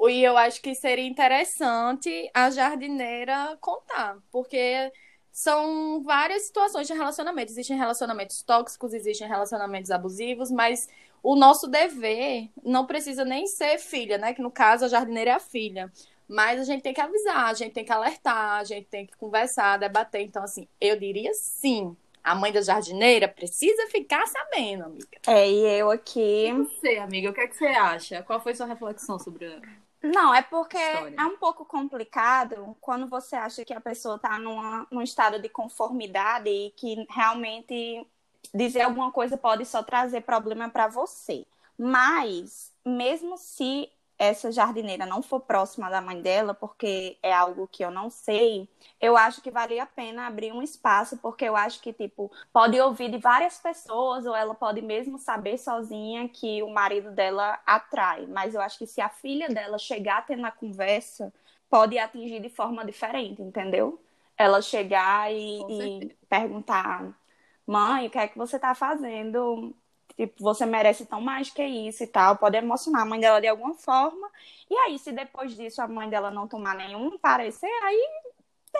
E 0.08 0.24
eu 0.24 0.38
acho 0.38 0.62
que 0.62 0.74
seria 0.74 1.06
interessante 1.06 2.30
a 2.34 2.50
jardineira 2.50 3.58
contar, 3.60 4.18
porque 4.32 4.92
são 5.32 6.02
várias 6.04 6.44
situações 6.44 6.88
de 6.88 6.94
relacionamento. 6.94 7.52
Existem 7.52 7.78
relacionamentos 7.78 8.42
tóxicos, 8.42 8.94
existem 8.94 9.28
relacionamentos 9.28 9.92
abusivos, 9.92 10.50
mas 10.52 10.88
o 11.24 11.36
nosso 11.36 11.68
dever 11.68 12.50
não 12.64 12.86
precisa 12.86 13.24
nem 13.24 13.46
ser 13.46 13.78
filha, 13.78 14.18
né? 14.18 14.34
Que 14.34 14.42
no 14.42 14.52
caso 14.52 14.86
a 14.86 14.88
jardineira 14.88 15.32
é 15.32 15.34
a 15.34 15.40
filha. 15.40 15.92
Mas 16.32 16.62
a 16.62 16.64
gente 16.64 16.82
tem 16.82 16.94
que 16.94 17.02
avisar, 17.02 17.48
a 17.48 17.54
gente 17.54 17.74
tem 17.74 17.84
que 17.84 17.92
alertar, 17.92 18.60
a 18.62 18.64
gente 18.64 18.88
tem 18.88 19.06
que 19.06 19.18
conversar, 19.18 19.78
debater. 19.78 20.22
Então, 20.22 20.42
assim, 20.42 20.66
eu 20.80 20.98
diria 20.98 21.34
sim. 21.34 21.94
A 22.24 22.34
mãe 22.34 22.54
da 22.54 22.62
jardineira 22.62 23.28
precisa 23.28 23.86
ficar 23.88 24.26
sabendo, 24.28 24.86
amiga. 24.86 25.20
É, 25.28 25.52
e 25.52 25.60
eu 25.78 25.92
aqui. 25.92 26.48
E 26.48 26.54
você, 26.54 26.98
amiga, 27.00 27.32
o 27.32 27.34
que 27.34 27.42
é 27.42 27.48
que 27.48 27.58
você 27.58 27.66
acha? 27.66 28.24
Qual 28.24 28.40
foi 28.40 28.56
sua 28.56 28.66
reflexão 28.66 29.20
sobre 29.20 29.46
a... 29.46 29.60
Não, 30.02 30.34
é 30.34 30.42
porque 30.42 30.78
História. 30.78 31.16
é 31.20 31.24
um 31.26 31.36
pouco 31.36 31.66
complicado 31.66 32.78
quando 32.80 33.08
você 33.08 33.36
acha 33.36 33.66
que 33.66 33.74
a 33.74 33.82
pessoa 33.82 34.16
está 34.16 34.40
num 34.40 35.02
estado 35.02 35.38
de 35.38 35.50
conformidade 35.50 36.50
e 36.50 36.72
que 36.72 37.06
realmente 37.10 38.08
dizer 38.54 38.84
alguma 38.84 39.12
coisa 39.12 39.36
pode 39.36 39.66
só 39.66 39.84
trazer 39.84 40.22
problema 40.22 40.70
para 40.70 40.88
você. 40.88 41.46
Mas, 41.78 42.72
mesmo 42.86 43.38
se 43.38 43.90
essa 44.22 44.52
jardineira 44.52 45.04
não 45.06 45.24
for 45.24 45.40
próxima 45.40 45.90
da 45.90 46.00
mãe 46.00 46.22
dela, 46.22 46.54
porque 46.54 47.18
é 47.24 47.34
algo 47.34 47.68
que 47.68 47.84
eu 47.84 47.90
não 47.90 48.10
sei, 48.10 48.70
eu 49.00 49.18
acho 49.18 49.42
que 49.42 49.50
valia 49.50 49.82
a 49.84 49.86
pena 49.88 50.28
abrir 50.28 50.52
um 50.54 50.62
espaço, 50.62 51.18
porque 51.18 51.44
eu 51.46 51.56
acho 51.56 51.82
que, 51.82 51.92
tipo, 51.92 52.32
pode 52.54 52.80
ouvir 52.80 53.10
de 53.10 53.18
várias 53.18 53.58
pessoas, 53.60 54.26
ou 54.28 54.36
ela 54.36 54.54
pode 54.54 54.80
mesmo 54.82 55.18
saber 55.18 55.58
sozinha 55.58 56.30
que 56.30 56.62
o 56.62 56.70
marido 56.70 57.12
dela 57.12 57.60
atrai. 57.66 58.28
Mas 58.28 58.54
eu 58.54 58.62
acho 58.62 58.78
que 58.78 58.86
se 58.86 59.02
a 59.02 59.10
filha 59.10 59.50
dela 59.50 59.80
chegar 59.80 60.20
a 60.20 60.22
ter 60.22 60.36
na 60.36 60.52
conversa, 60.52 61.34
pode 61.70 61.98
atingir 61.98 62.40
de 62.42 62.50
forma 62.50 62.86
diferente, 62.86 63.42
entendeu? 63.42 64.00
Ela 64.38 64.62
chegar 64.62 65.32
e, 65.34 65.66
e 65.70 66.16
perguntar, 66.30 67.18
mãe, 67.66 68.08
o 68.08 68.10
que 68.12 68.18
é 68.20 68.28
que 68.28 68.38
você 68.38 68.60
tá 68.60 68.76
fazendo? 68.76 69.76
Tipo, 70.16 70.44
você 70.44 70.66
merece 70.66 71.06
tão 71.06 71.22
mais 71.22 71.50
que 71.50 71.64
isso 71.64 72.04
e 72.04 72.08
tal. 72.08 72.36
Pode 72.38 72.58
emocionar 72.58 73.02
a 73.02 73.06
mãe 73.06 73.20
dela 73.20 73.40
de 73.40 73.48
alguma 73.48 73.74
forma. 73.74 74.30
E 74.70 74.76
aí, 74.76 75.00
se 75.00 75.12
depois 75.12 75.56
disso 75.56 75.82
a 75.82 75.88
mãe 75.88 76.10
dela 76.10 76.32
não 76.32 76.48
tomar 76.48 76.76
nenhum 76.76 77.18
parecer, 77.18 77.70
aí 77.84 78.10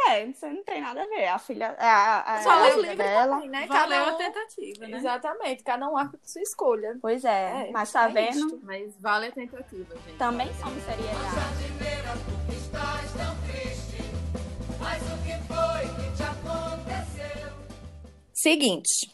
é, 0.08 0.26
você 0.26 0.48
não 0.50 0.64
tem 0.64 0.82
nada 0.82 1.04
a 1.04 1.08
ver. 1.08 1.28
A 1.28 1.38
filha, 1.40 1.76
a, 1.78 2.34
a, 2.36 2.44
Só 2.44 2.52
a 2.52 2.70
livres 2.70 2.98
dela. 2.98 3.36
também, 3.36 3.50
né? 3.50 3.68
Valeu 3.68 4.00
Cada 4.00 4.12
a 4.12 4.14
um... 4.14 4.18
tentativa, 4.18 4.88
né? 4.88 4.98
Exatamente, 4.98 5.64
cada 5.64 5.90
um 5.90 5.98
arca 5.98 6.18
com 6.18 6.28
sua 6.28 6.42
escolha. 6.42 6.98
Pois 7.02 7.26
é, 7.26 7.68
É, 7.68 7.72
mas 7.72 7.92
tá 7.92 8.10
é 8.10 8.14
vendo? 8.14 8.38
isto. 8.38 8.60
Mas 8.64 8.96
vale 9.00 9.28
a 9.28 9.32
tentativa, 9.32 9.96
gente. 10.06 10.18
Também 10.18 10.48
somos 10.56 10.82
seriedade. 10.84 11.72
Seguinte, 18.34 19.12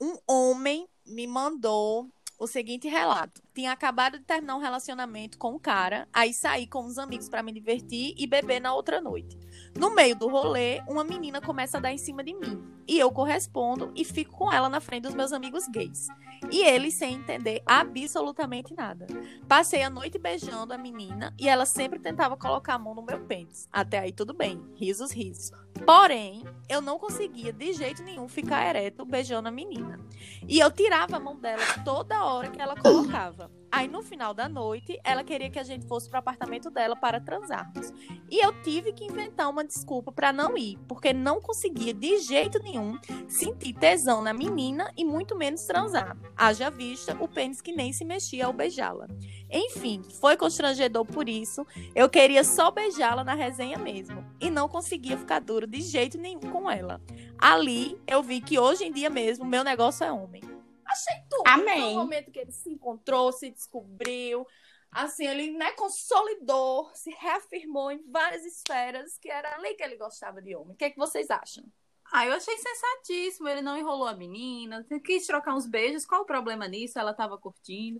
um 0.00 0.16
homem 0.28 0.86
me 1.08 1.26
mandou 1.26 2.08
o 2.38 2.46
seguinte 2.46 2.88
relato. 2.88 3.42
Tinha 3.54 3.72
acabado 3.72 4.18
de 4.18 4.24
terminar 4.24 4.56
um 4.56 4.60
relacionamento 4.60 5.36
com 5.38 5.52
um 5.52 5.58
cara, 5.58 6.08
aí 6.12 6.32
saí 6.32 6.66
com 6.66 6.84
uns 6.84 6.98
amigos 6.98 7.28
pra 7.28 7.42
me 7.42 7.52
divertir 7.52 8.14
e 8.16 8.26
beber 8.26 8.60
na 8.60 8.72
outra 8.72 9.00
noite. 9.00 9.36
No 9.76 9.94
meio 9.94 10.16
do 10.16 10.28
rolê, 10.28 10.80
uma 10.88 11.04
menina 11.04 11.40
começa 11.40 11.78
a 11.78 11.80
dar 11.80 11.92
em 11.92 11.98
cima 11.98 12.22
de 12.22 12.34
mim. 12.34 12.62
E 12.86 12.98
eu 12.98 13.12
correspondo 13.12 13.92
e 13.94 14.04
fico 14.04 14.36
com 14.36 14.50
ela 14.50 14.68
na 14.68 14.80
frente 14.80 15.02
dos 15.02 15.14
meus 15.14 15.32
amigos 15.32 15.68
gays. 15.68 16.06
E 16.50 16.62
eles 16.62 16.94
sem 16.94 17.14
entender 17.14 17.62
absolutamente 17.66 18.74
nada. 18.74 19.06
Passei 19.46 19.82
a 19.82 19.90
noite 19.90 20.18
beijando 20.18 20.72
a 20.72 20.78
menina 20.78 21.34
e 21.38 21.48
ela 21.48 21.66
sempre 21.66 21.98
tentava 21.98 22.36
colocar 22.36 22.74
a 22.74 22.78
mão 22.78 22.94
no 22.94 23.02
meu 23.02 23.20
pênis. 23.20 23.68
Até 23.70 23.98
aí 23.98 24.12
tudo 24.12 24.32
bem, 24.32 24.62
risos, 24.74 25.10
risos. 25.10 25.52
Porém, 25.84 26.44
eu 26.68 26.80
não 26.80 26.98
conseguia 26.98 27.52
de 27.52 27.72
jeito 27.72 28.02
nenhum 28.02 28.26
ficar 28.26 28.66
ereto 28.66 29.04
beijando 29.04 29.48
a 29.48 29.52
menina. 29.52 30.00
E 30.46 30.58
eu 30.58 30.70
tirava 30.70 31.16
a 31.16 31.20
mão 31.20 31.36
dela 31.36 31.62
toda 31.84 32.24
hora 32.24 32.50
que 32.50 32.60
ela 32.60 32.74
colocava. 32.74 33.47
Aí 33.70 33.86
no 33.86 34.02
final 34.02 34.32
da 34.32 34.48
noite, 34.48 34.98
ela 35.04 35.22
queria 35.22 35.50
que 35.50 35.58
a 35.58 35.62
gente 35.62 35.86
fosse 35.86 36.08
pro 36.08 36.18
apartamento 36.18 36.70
dela 36.70 36.96
para 36.96 37.20
transarmos. 37.20 37.92
E 38.30 38.44
eu 38.44 38.62
tive 38.62 38.92
que 38.92 39.04
inventar 39.04 39.48
uma 39.50 39.64
desculpa 39.64 40.10
para 40.10 40.32
não 40.32 40.56
ir, 40.56 40.78
porque 40.88 41.12
não 41.12 41.40
conseguia 41.40 41.92
de 41.92 42.18
jeito 42.18 42.58
nenhum 42.62 42.98
sentir 43.28 43.74
tesão 43.74 44.22
na 44.22 44.32
menina 44.32 44.90
e 44.96 45.04
muito 45.04 45.36
menos 45.36 45.64
transar. 45.64 46.16
Haja 46.36 46.70
vista 46.70 47.16
o 47.20 47.28
pênis 47.28 47.60
que 47.60 47.72
nem 47.72 47.92
se 47.92 48.04
mexia 48.04 48.46
ao 48.46 48.52
beijá-la. 48.52 49.06
Enfim, 49.50 50.02
foi 50.20 50.36
constrangedor 50.36 51.04
por 51.04 51.28
isso. 51.28 51.66
Eu 51.94 52.08
queria 52.08 52.44
só 52.44 52.70
beijá-la 52.70 53.22
na 53.22 53.34
resenha 53.34 53.78
mesmo. 53.78 54.24
E 54.40 54.50
não 54.50 54.68
conseguia 54.68 55.16
ficar 55.18 55.40
duro 55.40 55.66
de 55.66 55.82
jeito 55.82 56.16
nenhum 56.16 56.40
com 56.40 56.70
ela. 56.70 57.00
Ali 57.38 58.00
eu 58.06 58.22
vi 58.22 58.40
que 58.40 58.58
hoje 58.58 58.84
em 58.84 58.92
dia 58.92 59.10
mesmo 59.10 59.44
meu 59.44 59.62
negócio 59.62 60.04
é 60.04 60.12
homem. 60.12 60.47
Achei 60.88 61.22
tudo. 61.28 61.46
Amém. 61.46 61.80
Foi 61.80 61.92
o 61.92 61.96
momento 61.96 62.30
que 62.30 62.38
ele 62.38 62.52
se 62.52 62.70
encontrou, 62.70 63.30
se 63.30 63.50
descobriu. 63.50 64.46
Assim, 64.90 65.26
ele 65.26 65.52
né, 65.52 65.70
consolidou, 65.72 66.90
se 66.94 67.10
reafirmou 67.10 67.90
em 67.90 68.02
várias 68.10 68.44
esferas 68.44 69.18
que 69.18 69.30
era 69.30 69.56
ali 69.56 69.74
que 69.74 69.82
ele 69.82 69.96
gostava 69.96 70.40
de 70.40 70.56
homem. 70.56 70.72
O 70.72 70.76
que, 70.76 70.86
é 70.86 70.90
que 70.90 70.98
vocês 70.98 71.30
acham? 71.30 71.64
Ah, 72.10 72.26
eu 72.26 72.32
achei 72.32 72.56
sensatíssimo. 72.56 73.48
Ele 73.48 73.60
não 73.60 73.76
enrolou 73.76 74.06
a 74.06 74.14
menina, 74.14 74.86
quis 75.04 75.26
trocar 75.26 75.54
uns 75.54 75.66
beijos. 75.66 76.06
Qual 76.06 76.22
o 76.22 76.26
problema 76.26 76.66
nisso? 76.66 76.98
Ela 76.98 77.12
tava 77.12 77.36
curtindo. 77.36 77.98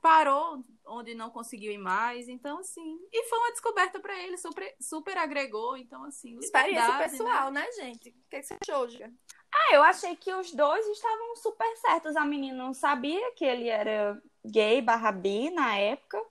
Parou 0.00 0.64
onde 0.86 1.14
não 1.14 1.30
conseguiu 1.30 1.70
ir 1.70 1.78
mais. 1.78 2.28
Então, 2.28 2.58
assim. 2.58 2.98
E 3.12 3.28
foi 3.28 3.38
uma 3.38 3.52
descoberta 3.52 4.00
pra 4.00 4.18
ele, 4.18 4.38
super, 4.38 4.74
super 4.80 5.18
agregou. 5.18 5.76
Então, 5.76 6.02
assim. 6.04 6.38
Experiência 6.38 6.80
liberdade, 6.80 7.10
pessoal, 7.10 7.50
né, 7.50 7.70
gente? 7.72 8.08
O 8.08 8.28
que, 8.30 8.36
é 8.36 8.40
que 8.40 8.46
você 8.46 8.56
achou, 8.66 8.88
Giga? 8.88 9.12
Ah, 9.54 9.74
eu 9.74 9.82
achei 9.82 10.16
que 10.16 10.32
os 10.32 10.52
dois 10.52 10.86
estavam 10.86 11.36
super 11.36 11.76
certos. 11.76 12.16
A 12.16 12.24
menina 12.24 12.56
não 12.56 12.72
sabia 12.72 13.32
que 13.32 13.44
ele 13.44 13.68
era 13.68 14.20
gay 14.44 14.80
barra 14.80 15.12
bi 15.12 15.50
na 15.50 15.76
época. 15.76 16.22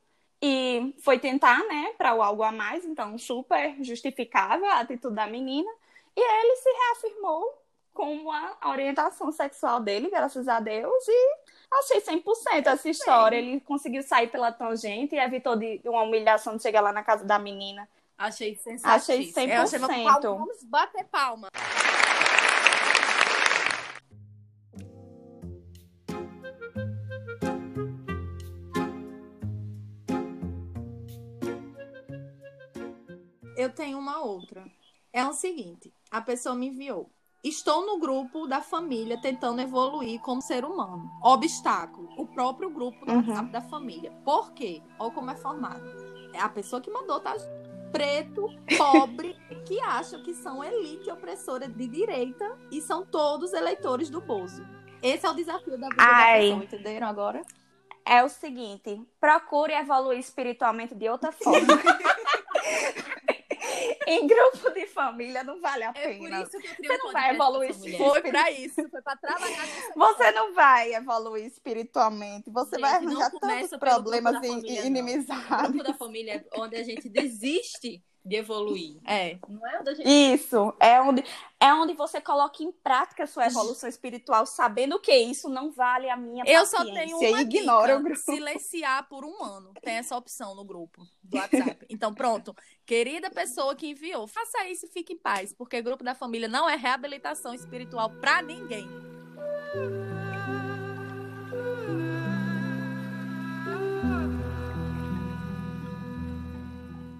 E 0.41 0.95
foi 1.03 1.19
tentar, 1.19 1.59
né, 1.67 1.93
para 1.97 2.15
o 2.15 2.23
algo 2.23 2.41
a 2.41 2.51
mais. 2.51 2.83
Então, 2.83 3.15
super 3.17 3.75
justificável 3.83 4.65
a 4.65 4.79
atitude 4.79 5.15
da 5.15 5.27
menina. 5.27 5.71
E 6.15 6.19
ele 6.19 6.55
se 6.55 6.69
reafirmou 6.69 7.61
com 7.93 8.31
a 8.31 8.69
orientação 8.69 9.31
sexual 9.31 9.79
dele, 9.79 10.09
graças 10.09 10.47
a 10.47 10.59
Deus. 10.59 11.07
E 11.07 11.37
achei 11.71 12.01
100% 12.01 12.65
essa 12.65 12.89
história. 12.89 13.37
Ele 13.37 13.59
conseguiu 13.61 14.01
sair 14.01 14.27
pela 14.29 14.51
tangente 14.51 15.13
e 15.15 15.19
evitou 15.19 15.55
de 15.55 15.79
uma 15.85 16.01
humilhação 16.01 16.57
de 16.57 16.63
chegar 16.63 16.81
lá 16.81 16.91
na 16.91 17.03
casa 17.03 17.23
da 17.23 17.37
menina. 17.37 17.87
Achei 18.17 18.55
sensatíssimo. 18.55 19.29
Achei 19.29 19.31
100%. 19.31 19.49
Eu 19.49 19.61
achei. 19.61 20.03
Vamos 20.21 20.63
bater 20.63 21.05
palma. 21.05 21.49
Eu 33.61 33.69
tenho 33.69 33.99
uma 33.99 34.19
outra. 34.19 34.65
É 35.13 35.23
o 35.23 35.33
seguinte: 35.33 35.93
a 36.09 36.19
pessoa 36.19 36.55
me 36.55 36.67
enviou. 36.69 37.11
Estou 37.43 37.85
no 37.85 37.99
grupo 37.99 38.47
da 38.47 38.59
família 38.59 39.21
tentando 39.21 39.61
evoluir 39.61 40.19
como 40.21 40.41
ser 40.41 40.65
humano. 40.65 41.07
Obstáculo: 41.23 42.09
o 42.17 42.25
próprio 42.25 42.71
grupo 42.71 43.05
do 43.05 43.11
Uhum. 43.11 43.51
Da 43.51 43.61
família. 43.61 44.11
Por 44.25 44.51
quê? 44.53 44.81
Olha 44.97 45.11
como 45.11 45.29
é 45.29 45.35
formado. 45.35 45.83
É 46.33 46.39
a 46.39 46.49
pessoa 46.49 46.81
que 46.81 46.89
mandou, 46.89 47.19
tá? 47.19 47.35
Preto, 47.91 48.47
pobre, 48.77 49.37
que 49.67 49.79
acham 49.81 50.23
que 50.23 50.33
são 50.33 50.63
elite 50.63 51.11
opressora 51.11 51.67
de 51.67 51.87
direita 51.87 52.57
e 52.71 52.81
são 52.81 53.05
todos 53.05 53.53
eleitores 53.53 54.09
do 54.09 54.21
Bozo. 54.21 54.65
Esse 55.03 55.27
é 55.27 55.29
o 55.29 55.35
desafio 55.35 55.77
da 55.77 55.87
vida 55.89 55.95
Ai. 55.99 56.33
da 56.33 56.57
pessoa, 56.57 56.63
entenderam 56.63 57.07
agora? 57.07 57.43
É 58.03 58.23
o 58.23 58.29
seguinte, 58.29 58.99
procure 59.19 59.73
evoluir 59.73 60.17
espiritualmente 60.17 60.95
de 60.95 61.07
outra 61.07 61.31
forma. 61.31 61.67
em 64.11 64.27
grupo 64.27 64.69
de 64.71 64.85
família 64.87 65.43
não 65.43 65.59
vale 65.61 65.83
a 65.83 65.89
É 65.89 65.91
por 66.17 66.23
pena. 66.25 66.41
isso 66.41 66.51
que 66.59 66.67
eu 66.67 66.75
criei 66.75 66.97
Você 66.97 67.03
não 67.03 67.11
vai 67.13 67.33
evoluir. 67.33 67.97
Foi 67.97 68.21
pra 68.21 68.51
isso, 68.51 68.89
foi 68.89 69.01
pra 69.01 69.15
trabalhar 69.15 69.65
Você 69.95 70.31
não 70.31 70.53
vai 70.53 70.93
evoluir 70.93 71.45
espiritualmente. 71.45 72.49
Você 72.51 72.77
vai 72.79 72.93
Gente, 72.99 73.03
não 73.13 73.21
arranjar 73.21 73.31
tantos 73.39 73.79
problemas 73.79 74.33
e- 74.43 74.47
família, 74.47 74.75
não. 74.75 74.83
O 74.83 74.87
inimizades. 74.87 75.71
grupo 75.71 75.83
da 75.83 75.93
família 75.93 76.45
é 76.51 76.59
onde 76.59 76.75
a 76.75 76.83
gente 76.83 77.09
desiste 77.09 78.03
de 78.23 78.35
evoluir. 78.35 78.97
É. 79.05 79.37
Não 79.47 79.65
é 79.67 79.79
onde 79.79 79.89
a 79.89 79.93
gente. 79.93 80.07
Isso, 80.07 80.73
é 80.79 81.01
onde, 81.01 81.23
é 81.59 81.73
onde 81.73 81.93
você 81.93 82.21
coloca 82.21 82.63
em 82.63 82.71
prática 82.71 83.23
a 83.23 83.27
sua 83.27 83.47
evolução 83.47 83.89
espiritual, 83.89 84.45
sabendo 84.45 84.99
que 84.99 85.15
isso 85.15 85.49
não 85.49 85.71
vale 85.71 86.09
a 86.09 86.15
minha 86.15 86.43
Eu 86.45 86.65
só 86.65 86.83
tenho 86.83 87.17
uma 87.17 87.41
ignora 87.41 87.97
dica, 87.97 88.15
silenciar 88.15 89.07
por 89.09 89.25
um 89.25 89.43
ano. 89.43 89.73
Tem 89.81 89.95
essa 89.95 90.15
opção 90.15 90.55
no 90.55 90.63
grupo 90.63 91.01
do 91.23 91.37
WhatsApp. 91.37 91.85
Então, 91.91 92.13
pronto. 92.13 92.55
Querida 92.85 93.29
pessoa 93.29 93.75
que 93.75 93.87
enviou, 93.87 94.25
faça 94.27 94.67
isso 94.67 94.85
e 94.85 94.89
fique 94.89 95.13
em 95.13 95.17
paz, 95.17 95.53
porque 95.53 95.81
grupo 95.81 96.03
da 96.03 96.15
família 96.15 96.47
não 96.47 96.69
é 96.69 96.75
reabilitação 96.75 97.53
espiritual 97.53 98.09
pra 98.09 98.41
ninguém. 98.41 98.87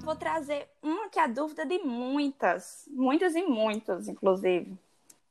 Vou 0.04 0.16
trazer 0.16 0.68
uma 0.82 1.10
que 1.10 1.20
é 1.20 1.24
a 1.24 1.28
dúvida 1.28 1.66
de 1.66 1.80
muitas, 1.80 2.86
muitas 2.90 3.36
e 3.36 3.44
muitas, 3.44 4.08
inclusive. 4.08 4.76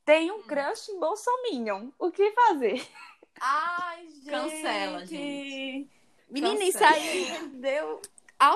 Tem 0.05 0.31
um 0.31 0.43
crush 0.43 0.91
em 0.91 0.99
Bolsominion. 0.99 1.89
O 1.99 2.11
que 2.11 2.31
fazer? 2.33 2.87
Ai, 3.41 4.07
gente. 4.23 4.31
Cancela, 4.31 5.07
gente. 5.07 5.91
Menina, 6.31 6.65
isso 6.65 6.79
Cancela. 6.79 6.95
aí 6.95 7.49
deu. 7.55 8.01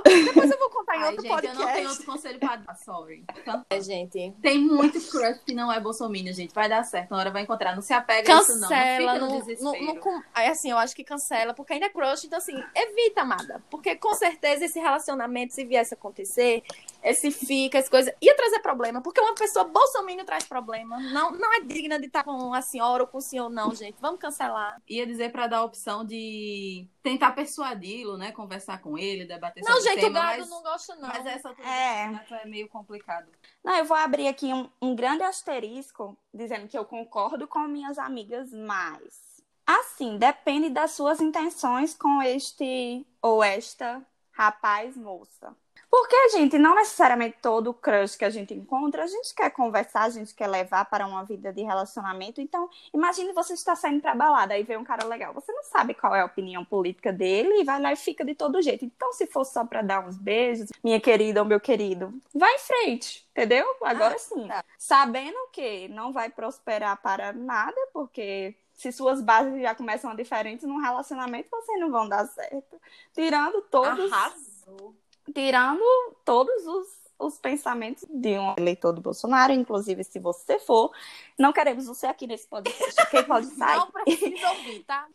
Depois 0.03 0.51
eu 0.51 0.59
vou 0.59 0.71
contar 0.71 0.97
em 0.97 1.01
Ai, 1.03 1.07
outro 1.11 1.23
gente, 1.23 1.31
eu 1.31 1.37
podcast. 1.37 1.59
não 1.63 1.73
tenho 1.75 1.89
outro 1.91 2.05
conselho 2.07 2.39
pra 2.39 2.57
dar, 2.57 2.75
sorry. 2.77 3.25
É, 3.71 3.81
gente. 3.81 4.33
Tem 4.41 4.59
muito 4.59 5.01
crush 5.01 5.41
que 5.45 5.55
não 5.55 5.71
é 5.71 5.79
bolsominion, 5.81 6.33
gente. 6.33 6.55
Vai 6.55 6.69
dar 6.69 6.83
certo, 6.85 7.11
uma 7.13 7.21
hora 7.21 7.31
vai 7.31 7.43
encontrar. 7.43 7.75
Não 7.75 7.83
se 7.83 7.93
apega 7.93 8.37
a 8.37 8.41
isso, 8.41 8.53
não. 8.55 8.61
Não 8.61 8.69
Cancela, 8.69 9.13
fica 9.15 9.27
no 9.27 9.63
não, 9.63 9.81
não 9.87 9.97
com- 9.97 10.23
aí, 10.35 10.47
assim, 10.49 10.71
eu 10.71 10.79
acho 10.79 10.95
que 10.97 11.05
cancela, 11.05 11.53
porque 11.55 11.73
ainda 11.75 11.87
é 11.87 11.91
crush, 11.91 12.25
então 12.27 12.39
assim, 12.39 12.55
evita, 12.75 13.23
amada. 13.23 13.63
Porque 13.71 13.95
com 13.97 14.15
certeza 14.15 14.65
esse 14.65 14.79
relacionamento, 14.79 15.53
se 15.55 15.65
viesse 15.65 15.95
a 15.95 15.97
acontecer, 15.97 16.63
esse 17.05 17.31
fica, 17.31 17.77
essa 17.79 17.91
coisa. 17.91 18.15
Ia 18.21 18.35
trazer 18.35 18.61
problema, 18.61 19.03
porque 19.03 19.21
uma 19.21 19.35
pessoa 19.35 19.67
bolsominion 19.67 20.25
traz 20.25 20.45
problema. 20.45 20.99
Não, 20.99 21.31
não 21.33 21.53
é 21.53 21.61
digna 21.61 21.99
de 22.01 22.07
estar 22.07 22.25
com 22.25 22.55
a 22.55 22.63
senhora 22.63 23.03
ou 23.03 23.07
com 23.07 23.19
o 23.19 23.21
senhor, 23.21 23.51
não, 23.51 23.75
gente. 23.75 23.97
Vamos 24.01 24.19
cancelar. 24.19 24.81
Ia 24.89 25.07
dizer 25.07 25.31
pra 25.31 25.47
dar 25.47 25.59
a 25.59 25.65
opção 25.65 26.03
de 26.03 26.89
tentar 27.03 27.33
persuadi-lo, 27.33 28.17
né? 28.17 28.33
Conversar 28.33 28.81
com 28.81 28.97
ele, 28.97 29.27
debater 29.27 29.63
Não, 29.63 29.75
sobre 29.77 29.81
o 29.81 29.93
gente, 29.93 29.99
o 29.99 30.07
tema, 30.09 30.21
gado 30.21 30.39
mas, 30.41 30.49
não 30.49 30.63
gosta, 30.63 30.95
não. 30.97 31.09
mas 31.09 31.27
essa 31.27 31.55
É. 31.63 32.37
é 32.43 32.47
meio 32.47 32.69
complicado. 32.69 33.29
Não, 33.63 33.77
eu 33.77 33.85
vou 33.85 33.97
abrir 33.97 34.27
aqui 34.27 34.47
um, 34.55 34.71
um 34.81 34.97
grande 34.97 35.23
asterisco 35.23 36.17
dizendo 36.33 36.67
que 36.67 36.79
eu 36.79 36.87
concordo 36.87 37.47
com 37.47 37.61
minhas 37.69 37.99
amigas, 37.99 38.51
mas 38.51 39.35
assim, 39.67 40.17
depende 40.19 40.71
das 40.71 40.93
suas 40.93 41.21
intenções 41.21 41.95
com 41.95 42.23
este 42.23 43.07
ou 43.21 43.43
esta 43.45 44.03
rapaz, 44.33 44.97
moça. 44.97 45.55
Porque, 45.97 46.31
gente, 46.31 46.59
não 46.59 46.75
necessariamente 46.75 47.37
todo 47.41 47.73
crush 47.73 48.17
que 48.17 48.25
a 48.25 48.31
gente 48.31 48.53
encontra, 48.53 49.05
a 49.05 49.07
gente 49.07 49.33
quer 49.33 49.49
conversar, 49.51 50.03
a 50.03 50.11
gente 50.11 50.35
quer 50.35 50.49
levar 50.49 50.87
para 50.87 51.07
uma 51.07 51.25
vida 51.25 51.53
de 51.53 51.63
relacionamento. 51.63 52.41
Então, 52.41 52.69
imagine 52.93 53.33
você 53.33 53.55
estar 53.55 53.77
saindo 53.77 54.01
pra 54.01 54.13
balada, 54.13 54.55
aí 54.55 54.65
vê 54.65 54.77
um 54.77 54.83
cara 54.83 55.07
legal. 55.07 55.33
Você 55.35 55.53
não 55.53 55.63
sabe 55.63 55.95
qual 55.95 56.13
é 56.13 56.23
a 56.23 56.25
opinião 56.25 56.65
política 56.65 57.13
dele 57.13 57.61
e 57.61 57.65
vai 57.65 57.81
lá 57.81 57.93
e 57.93 57.97
fica 57.97 58.25
de 58.25 58.35
todo 58.35 58.61
jeito. 58.61 58.85
Então, 58.85 59.13
se 59.13 59.29
for 59.29 59.45
só 59.45 59.65
pra 59.65 59.83
dar 59.83 60.05
uns 60.05 60.17
beijos, 60.17 60.69
minha 60.83 60.99
querida 60.99 61.41
ou 61.41 61.47
meu 61.47 61.61
querido, 61.61 62.13
vai 62.35 62.53
em 62.57 62.59
frente, 62.59 63.25
entendeu? 63.31 63.65
Agora 63.85 64.19
sim. 64.19 64.49
tá. 64.49 64.65
Sabendo 64.77 65.39
que 65.53 65.87
não 65.87 66.13
vai 66.13 66.29
prosperar 66.29 67.01
para 67.01 67.33
nada, 67.33 67.81
porque 67.93 68.57
se 68.73 68.91
suas 68.91 69.21
bases 69.21 69.63
já 69.63 69.77
começam 69.77 70.13
diferentes 70.17 70.67
num 70.67 70.81
relacionamento, 70.81 71.49
vocês 71.53 71.79
não 71.79 71.93
vão 71.93 72.09
dar 72.09 72.27
certo. 72.27 72.81
Tirando 73.13 73.63
todos 73.63 74.13
Arrasou. 74.13 75.04
Tirando 75.33 75.83
todos 76.25 76.67
os, 76.67 76.89
os 77.19 77.39
pensamentos 77.39 78.05
de 78.09 78.39
um 78.39 78.55
eleitor 78.59 78.93
do 78.93 79.01
Bolsonaro, 79.01 79.53
inclusive 79.53 80.03
se 80.05 80.19
você 80.19 80.59
for, 80.59 80.91
não 81.39 81.53
queremos 81.53 81.87
você 81.87 82.07
aqui 82.07 82.27
nesse 82.27 82.47
podcast, 82.47 83.03
ok? 83.03 83.23
Pode 83.23 83.47
sair. 83.55 83.79
Não 83.79 83.91
precisa 83.91 84.51
ouvir, 84.51 84.85
tá? 84.85 85.07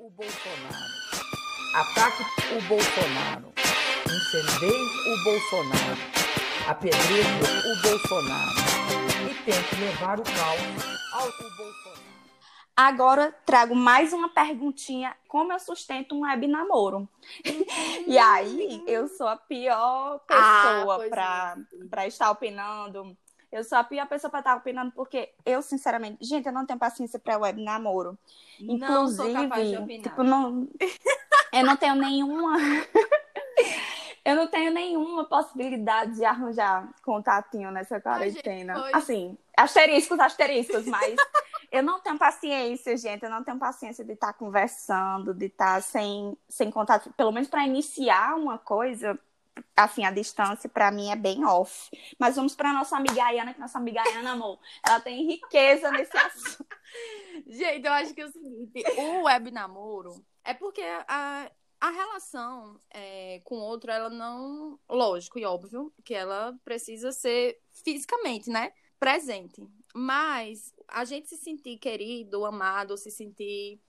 o 0.00 0.10
Bolsonaro. 0.10 0.94
Ataque 1.74 2.22
o 2.56 2.62
Bolsonaro. 2.68 3.52
Incendeie 4.06 4.72
o 4.72 5.24
Bolsonaro. 5.24 5.98
Apedreje 6.68 7.42
o 7.66 7.82
Bolsonaro. 7.82 8.52
E 9.28 9.34
tente 9.44 9.74
levar 9.76 10.20
o 10.20 10.22
caos 10.22 11.12
ao 11.12 11.26
Bolsonaro. 11.56 12.07
Agora 12.88 13.34
trago 13.44 13.74
mais 13.74 14.12
uma 14.12 14.28
perguntinha, 14.28 15.12
como 15.26 15.52
eu 15.52 15.58
sustento 15.58 16.14
um 16.14 16.20
web 16.20 16.46
namoro? 16.46 17.08
e 18.06 18.16
aí, 18.16 18.80
eu 18.86 19.08
sou 19.08 19.26
a 19.26 19.34
pior 19.36 20.20
Ah, 20.30 20.76
pessoa 20.76 20.96
pois 20.98 21.10
para 21.10 21.56
para 21.90 22.06
estar 22.06 22.30
opinando. 22.30 23.16
Eu 23.50 23.64
sou 23.64 23.78
a 23.78 23.82
pior 23.82 24.06
pessoa 24.06 24.30
para 24.30 24.38
estar 24.38 24.56
opinando 24.56 24.92
porque 24.92 25.32
eu, 25.44 25.60
sinceramente, 25.60 26.24
gente, 26.24 26.46
eu 26.46 26.52
não 26.52 26.64
tenho 26.64 26.78
paciência 26.78 27.18
para 27.18 27.36
web 27.38 27.60
namoro. 27.64 28.16
Não 28.60 29.08
sou 29.08 29.32
capaz 29.32 29.68
de 29.68 29.74
Inclusive, 29.74 29.82
opinar. 29.82 30.02
tipo, 30.04 30.22
não, 30.22 30.68
eu 31.52 31.66
não 31.66 31.76
tenho 31.76 31.96
nenhuma. 31.96 32.56
Eu 34.24 34.36
não 34.36 34.46
tenho 34.46 34.70
nenhuma 34.70 35.24
possibilidade 35.24 36.16
de 36.16 36.24
arranjar 36.24 36.86
contatinho 37.02 37.70
nessa 37.70 37.98
quarentena. 37.98 38.74
pois. 38.74 38.94
Assim, 38.94 39.38
asteriscos, 39.56 40.20
asteriscos, 40.20 40.84
mas 40.86 41.16
eu 41.70 41.82
não 41.82 42.00
tenho 42.00 42.18
paciência, 42.18 42.96
gente. 42.96 43.22
Eu 43.22 43.30
não 43.30 43.44
tenho 43.44 43.58
paciência 43.58 44.04
de 44.04 44.12
estar 44.12 44.32
conversando, 44.32 45.34
de 45.34 45.46
estar 45.46 45.82
sem, 45.82 46.36
sem 46.48 46.70
contato. 46.70 47.12
Pelo 47.16 47.32
menos 47.32 47.48
para 47.48 47.66
iniciar 47.66 48.36
uma 48.36 48.58
coisa, 48.58 49.18
assim, 49.76 50.04
a 50.04 50.10
distância 50.10 50.68
para 50.68 50.90
mim 50.90 51.10
é 51.10 51.16
bem 51.16 51.44
off. 51.44 51.90
Mas 52.18 52.36
vamos 52.36 52.54
para 52.54 52.72
nossa 52.72 52.96
amiga 52.96 53.24
Ayana, 53.24 53.52
que 53.52 53.60
nossa 53.60 53.78
amiga 53.78 54.00
Ayana, 54.00 54.32
amor, 54.32 54.58
ela 54.86 55.00
tem 55.00 55.26
riqueza 55.26 55.90
nesse 55.90 56.16
assunto. 56.16 56.66
Gente, 57.46 57.86
eu 57.86 57.92
acho 57.92 58.14
que 58.14 58.20
é 58.22 58.26
o 58.26 58.32
seguinte, 58.32 58.84
o 58.96 59.24
web 59.24 59.50
namoro 59.50 60.24
é 60.44 60.54
porque 60.54 60.82
a, 61.06 61.50
a 61.80 61.90
relação 61.90 62.80
é, 62.90 63.40
com 63.44 63.56
o 63.56 63.62
outro, 63.62 63.90
ela 63.90 64.10
não. 64.10 64.78
Lógico 64.88 65.38
e 65.38 65.44
óbvio 65.44 65.92
que 66.04 66.14
ela 66.14 66.58
precisa 66.64 67.12
ser 67.12 67.60
fisicamente, 67.84 68.50
né? 68.50 68.72
Presente. 68.98 69.62
Mas 69.98 70.72
a 70.86 71.04
gente 71.04 71.28
se 71.28 71.36
sentir 71.36 71.76
querido, 71.78 72.44
amado, 72.44 72.96
se 72.96 73.10
sentir. 73.10 73.80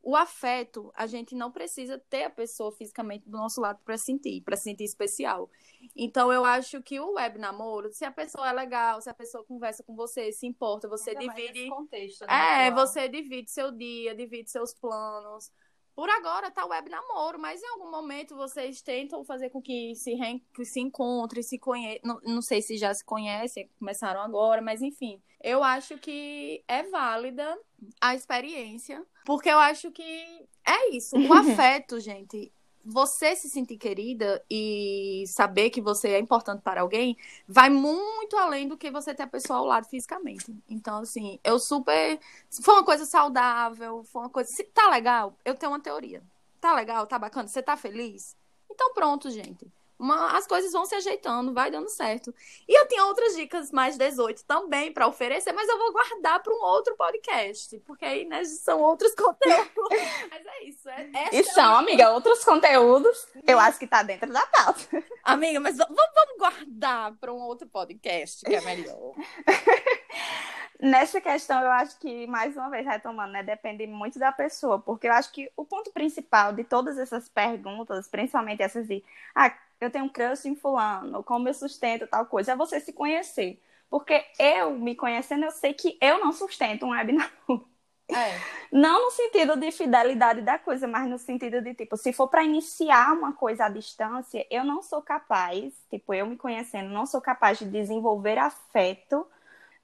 O 0.00 0.14
afeto, 0.14 0.92
a 0.94 1.04
gente 1.04 1.34
não 1.34 1.50
precisa 1.50 1.98
ter 1.98 2.22
a 2.22 2.30
pessoa 2.30 2.70
fisicamente 2.70 3.28
do 3.28 3.36
nosso 3.36 3.60
lado 3.60 3.80
para 3.84 3.98
sentir, 3.98 4.40
para 4.42 4.56
sentir 4.56 4.84
especial. 4.84 5.50
Então, 5.96 6.32
eu 6.32 6.44
acho 6.44 6.80
que 6.80 7.00
o 7.00 7.14
web 7.14 7.40
namoro, 7.40 7.90
se 7.92 8.04
a 8.04 8.12
pessoa 8.12 8.48
é 8.48 8.52
legal, 8.52 9.00
se 9.00 9.10
a 9.10 9.14
pessoa 9.14 9.42
conversa 9.42 9.82
com 9.82 9.96
você, 9.96 10.30
se 10.30 10.46
importa, 10.46 10.88
você 10.88 11.10
Ainda 11.10 11.34
divide. 11.34 11.68
contexto, 11.68 12.20
né, 12.20 12.28
É, 12.28 12.68
atual. 12.68 12.86
você 12.86 13.08
divide 13.08 13.50
seu 13.50 13.72
dia, 13.72 14.14
divide 14.14 14.48
seus 14.48 14.72
planos. 14.72 15.50
Por 15.96 16.10
agora 16.10 16.50
tá 16.50 16.66
web 16.66 16.90
namoro, 16.90 17.38
mas 17.38 17.62
em 17.62 17.66
algum 17.68 17.90
momento 17.90 18.36
vocês 18.36 18.82
tentam 18.82 19.24
fazer 19.24 19.48
com 19.48 19.62
que 19.62 19.94
se, 19.96 20.12
reen- 20.14 20.44
que 20.54 20.62
se 20.64 20.78
encontrem, 20.78 21.42
se 21.42 21.58
conheçam. 21.58 22.00
Não, 22.04 22.20
não 22.34 22.42
sei 22.42 22.60
se 22.60 22.76
já 22.76 22.92
se 22.92 23.02
conhecem, 23.02 23.70
começaram 23.78 24.20
agora, 24.20 24.60
mas 24.60 24.82
enfim. 24.82 25.20
Eu 25.42 25.64
acho 25.64 25.96
que 25.96 26.62
é 26.68 26.82
válida 26.82 27.58
a 28.00 28.14
experiência, 28.14 29.02
porque 29.24 29.48
eu 29.48 29.58
acho 29.58 29.90
que 29.90 30.46
é 30.66 30.90
isso. 30.90 31.16
O 31.16 31.32
afeto, 31.32 31.98
gente, 31.98 32.52
você 32.86 33.34
se 33.34 33.50
sentir 33.50 33.76
querida 33.76 34.40
e 34.48 35.24
saber 35.26 35.70
que 35.70 35.80
você 35.80 36.10
é 36.10 36.18
importante 36.20 36.62
para 36.62 36.82
alguém, 36.82 37.16
vai 37.48 37.68
muito 37.68 38.36
além 38.36 38.68
do 38.68 38.76
que 38.76 38.92
você 38.92 39.12
ter 39.12 39.24
a 39.24 39.26
pessoa 39.26 39.58
ao 39.58 39.64
lado 39.64 39.88
fisicamente. 39.88 40.54
Então, 40.68 40.98
assim, 40.98 41.40
eu 41.42 41.58
super. 41.58 42.20
For 42.62 42.74
uma 42.74 42.84
coisa 42.84 43.04
saudável, 43.04 44.04
for 44.04 44.20
uma 44.20 44.30
coisa. 44.30 44.50
Se 44.50 44.62
tá 44.62 44.88
legal, 44.88 45.34
eu 45.44 45.54
tenho 45.56 45.72
uma 45.72 45.80
teoria. 45.80 46.22
Tá 46.60 46.74
legal, 46.74 47.06
tá 47.06 47.18
bacana, 47.18 47.48
você 47.48 47.60
tá 47.60 47.76
feliz? 47.76 48.36
Então, 48.70 48.94
pronto, 48.94 49.30
gente. 49.30 49.66
Uma- 49.98 50.36
as 50.36 50.46
coisas 50.46 50.72
vão 50.72 50.84
se 50.84 50.94
ajeitando, 50.94 51.54
vai 51.54 51.70
dando 51.70 51.88
certo. 51.88 52.34
E 52.68 52.78
eu 52.78 52.86
tinha 52.86 53.04
outras 53.06 53.34
dicas 53.34 53.70
mais 53.70 53.96
18 53.96 54.44
também 54.44 54.92
para 54.92 55.06
oferecer, 55.06 55.52
mas 55.52 55.68
eu 55.68 55.78
vou 55.78 55.92
guardar 55.92 56.42
para 56.42 56.52
um 56.52 56.62
outro 56.62 56.94
podcast, 56.96 57.78
porque 57.86 58.04
aí, 58.04 58.24
né, 58.26 58.44
são 58.44 58.80
outros 58.80 59.14
conteúdos. 59.16 59.88
mas 60.30 60.46
é 60.46 60.64
isso. 60.64 60.88
É, 60.88 61.10
essa 61.14 61.34
E 61.34 61.38
é 61.38 61.42
são, 61.42 61.76
amiga, 61.76 62.10
outros 62.12 62.44
conteúdos. 62.44 63.26
Eu 63.46 63.58
acho 63.58 63.78
que 63.78 63.86
tá 63.86 64.02
dentro 64.02 64.30
da 64.32 64.46
pauta. 64.46 64.80
Amiga, 65.22 65.60
mas 65.60 65.76
vamos, 65.76 65.96
vamos 65.96 66.36
guardar 66.38 67.12
para 67.20 67.32
um 67.32 67.40
outro 67.40 67.66
podcast, 67.66 68.44
que 68.44 68.54
é 68.54 68.60
melhor. 68.60 69.14
Nessa 70.78 71.22
questão, 71.22 71.62
eu 71.62 71.70
acho 71.70 71.98
que, 71.98 72.26
mais 72.26 72.54
uma 72.54 72.68
vez, 72.68 72.84
retomando, 72.86 73.32
né, 73.32 73.42
depende 73.42 73.86
muito 73.86 74.18
da 74.18 74.30
pessoa, 74.30 74.78
porque 74.78 75.06
eu 75.08 75.12
acho 75.12 75.32
que 75.32 75.50
o 75.56 75.64
ponto 75.64 75.90
principal 75.90 76.52
de 76.52 76.64
todas 76.64 76.98
essas 76.98 77.30
perguntas, 77.30 78.06
principalmente 78.08 78.62
essas 78.62 78.86
de, 78.86 79.02
ah, 79.34 79.50
eu 79.80 79.90
tenho 79.90 80.04
um 80.06 80.08
crush 80.08 80.46
em 80.46 80.56
fulano, 80.56 81.22
como 81.22 81.48
eu 81.48 81.54
sustento 81.54 82.06
tal 82.06 82.26
coisa, 82.26 82.52
é 82.52 82.56
você 82.56 82.80
se 82.80 82.92
conhecer. 82.92 83.60
Porque 83.88 84.24
eu, 84.38 84.72
me 84.72 84.94
conhecendo, 84.96 85.44
eu 85.44 85.50
sei 85.50 85.72
que 85.72 85.96
eu 86.00 86.18
não 86.18 86.32
sustento 86.32 86.86
um 86.86 86.90
web 86.90 87.12
namoro. 87.12 87.68
É. 88.08 88.38
Não 88.70 89.04
no 89.04 89.10
sentido 89.10 89.56
de 89.56 89.70
fidelidade 89.72 90.40
da 90.42 90.58
coisa, 90.58 90.86
mas 90.86 91.08
no 91.08 91.18
sentido 91.18 91.60
de, 91.60 91.74
tipo, 91.74 91.96
se 91.96 92.12
for 92.12 92.28
para 92.28 92.44
iniciar 92.44 93.12
uma 93.12 93.32
coisa 93.32 93.66
à 93.66 93.68
distância, 93.68 94.46
eu 94.50 94.64
não 94.64 94.82
sou 94.82 95.02
capaz, 95.02 95.74
tipo, 95.90 96.14
eu 96.14 96.26
me 96.26 96.36
conhecendo, 96.36 96.90
não 96.90 97.06
sou 97.06 97.20
capaz 97.20 97.58
de 97.58 97.64
desenvolver 97.64 98.38
afeto. 98.38 99.26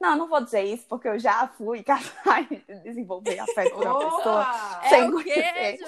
Não, 0.00 0.16
não 0.16 0.28
vou 0.28 0.42
dizer 0.42 0.62
isso, 0.62 0.84
porque 0.88 1.08
eu 1.08 1.18
já 1.18 1.46
fui 1.48 1.82
capaz 1.84 2.48
de 2.48 2.58
desenvolver 2.82 3.38
afeto 3.38 3.74
por 3.74 3.86
uma 3.86 3.98
pessoa. 3.98 4.40
Opa! 4.40 4.82
sem 4.88 5.02
É 5.02 5.08
o 5.08 5.16
quê? 5.18 5.78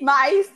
Mas, 0.00 0.52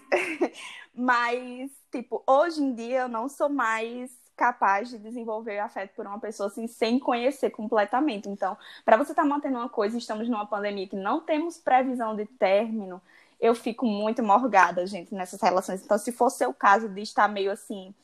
mas, 0.98 1.70
tipo, 1.92 2.24
hoje 2.26 2.61
em 2.61 2.74
dia 2.74 3.02
eu 3.02 3.08
não 3.08 3.28
sou 3.28 3.48
mais 3.48 4.11
capaz 4.37 4.88
de 4.88 4.98
desenvolver 4.98 5.58
afeto 5.58 5.94
por 5.94 6.06
uma 6.06 6.18
pessoa 6.18 6.48
assim, 6.48 6.66
sem 6.66 6.98
conhecer 6.98 7.50
completamente. 7.50 8.28
Então, 8.28 8.56
para 8.84 8.96
você 8.96 9.12
estar 9.12 9.24
mantendo 9.24 9.58
uma 9.58 9.68
coisa, 9.68 9.96
estamos 9.96 10.28
numa 10.28 10.46
pandemia 10.46 10.88
que 10.88 10.96
não 10.96 11.20
temos 11.20 11.56
previsão 11.56 12.16
de 12.16 12.26
término, 12.26 13.00
eu 13.40 13.54
fico 13.54 13.87
muito 13.87 14.22
morgada, 14.22 14.84
gente, 14.87 15.14
nessas 15.14 15.40
relações. 15.40 15.84
Então, 15.84 15.96
se 15.98 16.11
for 16.11 16.30
seu 16.30 16.52
caso 16.52 16.88
de 16.88 17.00
estar 17.00 17.28
meio 17.28 17.52
assim, 17.52 17.94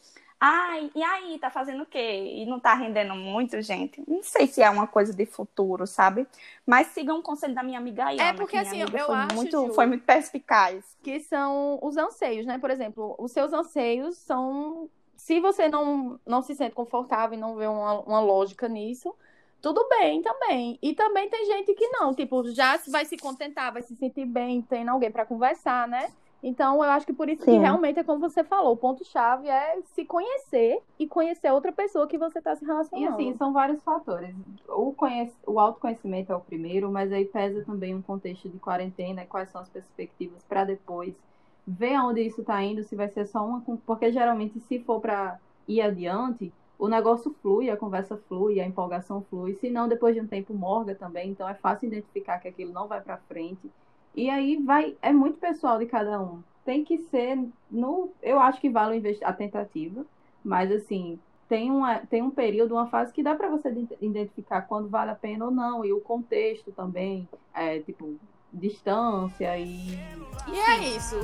ai, 0.47 0.91
e 0.95 1.03
aí, 1.03 1.39
tá 1.39 1.49
fazendo 1.49 1.85
o 1.85 1.87
quê? 1.87 2.35
E 2.37 2.45
não 2.45 2.61
tá 2.61 2.75
rendendo 2.75 3.15
muito, 3.15 3.63
gente. 3.63 4.03
Não 4.07 4.23
sei 4.23 4.47
se 4.47 4.63
é 4.63 4.69
uma 4.69 4.87
coisa 4.87 5.15
de 5.15 5.25
futuro, 5.25 5.87
sabe? 5.87 6.27
Mas 6.67 6.89
sigam 6.89 7.19
o 7.19 7.23
conselho 7.23 7.55
da 7.55 7.63
minha 7.63 7.79
amiga 7.79 8.05
Ayana. 8.05 8.29
É 8.29 8.33
porque, 8.35 8.59
assim, 8.59 8.83
eu 8.83 8.89
foi 8.89 9.15
acho, 9.15 9.35
muito, 9.35 9.67
Ju, 9.69 9.73
foi 9.73 9.87
muito 9.87 10.05
perspicaz. 10.05 10.85
que 11.03 11.19
são 11.21 11.79
os 11.81 11.97
anseios, 11.97 12.45
né? 12.45 12.59
Por 12.59 12.71
exemplo, 12.71 13.15
os 13.19 13.33
seus 13.33 13.55
anseios 13.55 14.19
são. 14.19 14.91
Se 15.17 15.41
você 15.41 15.67
não, 15.69 16.21
não 16.27 16.43
se 16.43 16.55
sente 16.55 16.75
confortável 16.75 17.39
e 17.39 17.41
não 17.41 17.57
vê 17.57 17.67
uma, 17.67 18.01
uma 18.01 18.21
lógica 18.21 18.69
nisso, 18.69 19.15
tudo 19.63 19.89
bem 19.89 20.21
também. 20.21 20.79
E 20.83 20.95
também 20.95 21.31
tem 21.31 21.47
gente 21.47 21.73
que 21.73 21.89
não, 21.89 22.15
tipo, 22.15 22.51
já 22.51 22.79
vai 22.89 23.07
se 23.07 23.17
contentar, 23.17 23.73
vai 23.73 23.81
se 23.81 23.97
sentir 23.97 24.27
bem, 24.27 24.61
tendo 24.61 24.91
alguém 24.91 25.11
para 25.11 25.25
conversar, 25.25 25.89
né? 25.89 26.13
Então, 26.47 26.75
eu 26.85 26.91
acho 26.91 27.07
que 27.07 27.13
por 27.15 27.27
isso 27.31 27.43
que 27.43 27.51
Sim. 27.51 27.59
realmente 27.59 27.99
é 27.99 28.05
como 28.05 28.21
você 28.21 28.45
falou, 28.45 28.75
o 28.75 28.77
ponto-chave 28.77 29.49
é 29.49 29.81
se 29.95 30.05
conhecer 30.05 30.79
e 30.99 31.09
conhecer 31.09 31.51
outra 31.51 31.73
pessoa 31.73 32.07
que 32.07 32.19
você 32.19 32.39
está 32.39 32.55
se 32.55 32.63
E 32.63 32.67
relacionando. 32.67 33.15
assim, 33.15 33.35
são 33.35 33.51
vários 33.51 33.83
fatores. 33.83 34.37
O, 34.69 34.93
conhec... 34.93 35.33
o 35.47 35.59
autoconhecimento 35.59 36.31
é 36.31 36.37
o 36.37 36.41
primeiro, 36.41 36.93
mas 36.93 37.11
aí 37.11 37.25
pesa 37.25 37.65
também 37.65 37.95
um 37.95 38.03
contexto 38.03 38.47
de 38.51 38.59
quarentena, 38.59 39.25
quais 39.25 39.49
são 39.49 39.63
as 39.63 39.71
perspectivas 39.71 40.45
para 40.45 40.65
depois. 40.65 41.19
Ver 41.67 41.95
aonde 41.95 42.21
isso 42.21 42.43
está 42.43 42.63
indo, 42.63 42.83
se 42.83 42.95
vai 42.95 43.09
ser 43.09 43.25
só 43.25 43.43
uma. 43.43 43.63
Porque 43.87 44.13
geralmente, 44.13 44.61
se 44.61 44.79
for 44.81 45.01
para 45.01 45.39
ir 45.67 45.81
adiante, 45.81 46.53
o 46.79 46.89
negócio 46.89 47.35
flui, 47.41 47.71
a 47.71 47.77
conversa 47.79 48.19
flui, 48.29 48.61
a 48.61 48.67
empolgação 48.67 49.23
flui. 49.31 49.55
Se 49.55 49.71
não, 49.71 49.89
depois 49.89 50.15
de 50.15 50.21
um 50.21 50.27
tempo 50.27 50.53
morga 50.53 50.95
também. 50.95 51.31
Então 51.31 51.49
é 51.49 51.55
fácil 51.55 51.87
identificar 51.87 52.39
que 52.39 52.49
aquilo 52.49 52.71
não 52.71 52.87
vai 52.87 53.01
para 53.01 53.17
frente. 53.17 53.71
E 54.15 54.31
aí 54.31 54.57
vai, 54.63 54.97
é 55.03 55.13
muito 55.13 55.39
pessoal 55.39 55.79
de 55.79 55.87
cada 55.87 56.21
um. 56.21 56.43
Tem 56.65 56.85
que 56.85 56.99
ser 56.99 57.39
no, 57.71 58.11
eu 58.23 58.39
acho 58.39 58.61
que 58.61 58.71
vale 58.71 59.19
a 59.23 59.33
tentativa, 59.33 60.07
mas 60.43 60.71
assim, 60.71 61.19
tem 61.49 61.71
uma, 61.71 61.99
tem 61.99 62.23
um 62.23 62.31
período, 62.31 62.75
uma 62.75 62.87
fase 62.87 63.13
que 63.13 63.23
dá 63.23 63.35
para 63.35 63.49
você 63.49 63.69
ident- 63.71 63.99
identificar 64.01 64.63
quando 64.63 64.89
vale 64.89 65.11
a 65.11 65.15
pena 65.15 65.45
ou 65.45 65.51
não, 65.51 65.85
e 65.85 65.93
o 65.93 66.01
contexto 66.01 66.73
também, 66.73 67.29
é, 67.53 67.81
tipo, 67.81 68.17
distância 68.53 69.59
e 69.59 69.99
E 70.47 70.59
é 70.59 70.97
isso. 70.97 71.17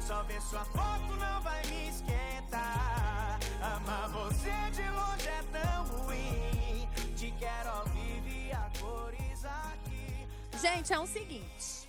Só 0.00 0.22
ver 0.24 0.40
sua 0.42 0.64
foto 0.66 1.16
não 1.18 1.40
vai 1.40 1.62
me 1.66 1.88
esquentar. 1.88 3.38
Amar 3.62 4.10
você 4.10 4.50
de 4.72 4.82
longe 4.90 5.28
é 5.28 5.42
tão 5.58 5.84
ruim. 5.84 6.88
Te 7.16 7.32
quero 7.38 7.70
ao 7.70 7.84
vivo 7.86 8.28
e 8.28 8.52
a 8.52 8.68
cores 8.78 9.44
aqui. 9.44 10.58
Gente, 10.60 10.92
é 10.92 10.98
o 10.98 11.06
seguinte. 11.06 11.83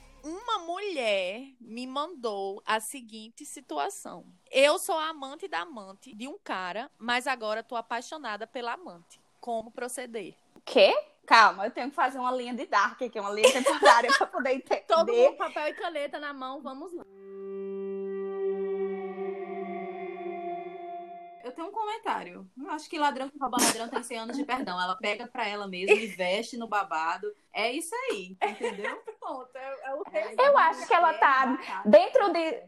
Uma 0.55 0.67
mulher 0.67 1.49
me 1.59 1.85
mandou 1.85 2.63
a 2.65 2.79
seguinte 2.79 3.45
situação. 3.45 4.25
Eu 4.49 4.79
sou 4.79 4.97
a 4.97 5.09
amante 5.09 5.49
da 5.49 5.59
amante 5.59 6.15
de 6.15 6.29
um 6.29 6.37
cara, 6.41 6.89
mas 6.97 7.27
agora 7.27 7.61
tô 7.61 7.75
apaixonada 7.75 8.47
pela 8.47 8.71
amante. 8.71 9.19
Como 9.41 9.69
proceder? 9.69 10.33
Quê? 10.63 10.97
Calma, 11.27 11.65
eu 11.65 11.71
tenho 11.71 11.89
que 11.89 11.95
fazer 11.95 12.19
uma 12.19 12.31
linha 12.31 12.53
de 12.53 12.65
Dark 12.67 13.01
aqui, 13.01 13.19
uma 13.19 13.31
linha 13.31 13.51
temporária 13.51 14.09
pra 14.17 14.27
poder 14.27 14.53
entender. 14.55 14.85
Todo 14.87 15.11
mundo 15.11 15.35
papel 15.35 15.67
e 15.67 15.73
caneta 15.73 16.19
na 16.21 16.31
mão, 16.31 16.61
vamos 16.61 16.93
lá. 16.93 17.03
Eu 21.65 21.71
tenho 21.71 21.71
um 21.71 21.71
comentário. 21.71 22.49
Eu 22.58 22.69
acho 22.71 22.89
que 22.89 22.97
ladrão 22.99 23.30
que 23.30 23.38
rouba 23.38 23.58
ladrão 23.60 23.88
tem 23.89 24.04
100 24.04 24.17
anos 24.19 24.38
de 24.38 24.45
perdão. 24.45 24.80
Ela 24.82 24.95
pega 24.97 25.28
pra 25.28 25.47
ela 25.47 25.67
mesma 25.67 25.93
e 25.95 26.08
veste 26.08 26.58
no 26.58 26.67
babado. 26.67 27.34
É 27.54 27.71
isso 27.71 27.93
aí, 28.10 28.38
entendeu? 28.43 28.95
Pronto, 29.19 29.56
é, 29.56 29.93
o 29.95 30.04
Eu 30.41 30.58
acho 30.58 30.88
que 30.88 30.93
ela 30.93 31.13
tá 31.13 31.84
dentro 31.86 32.32
de 32.32 32.63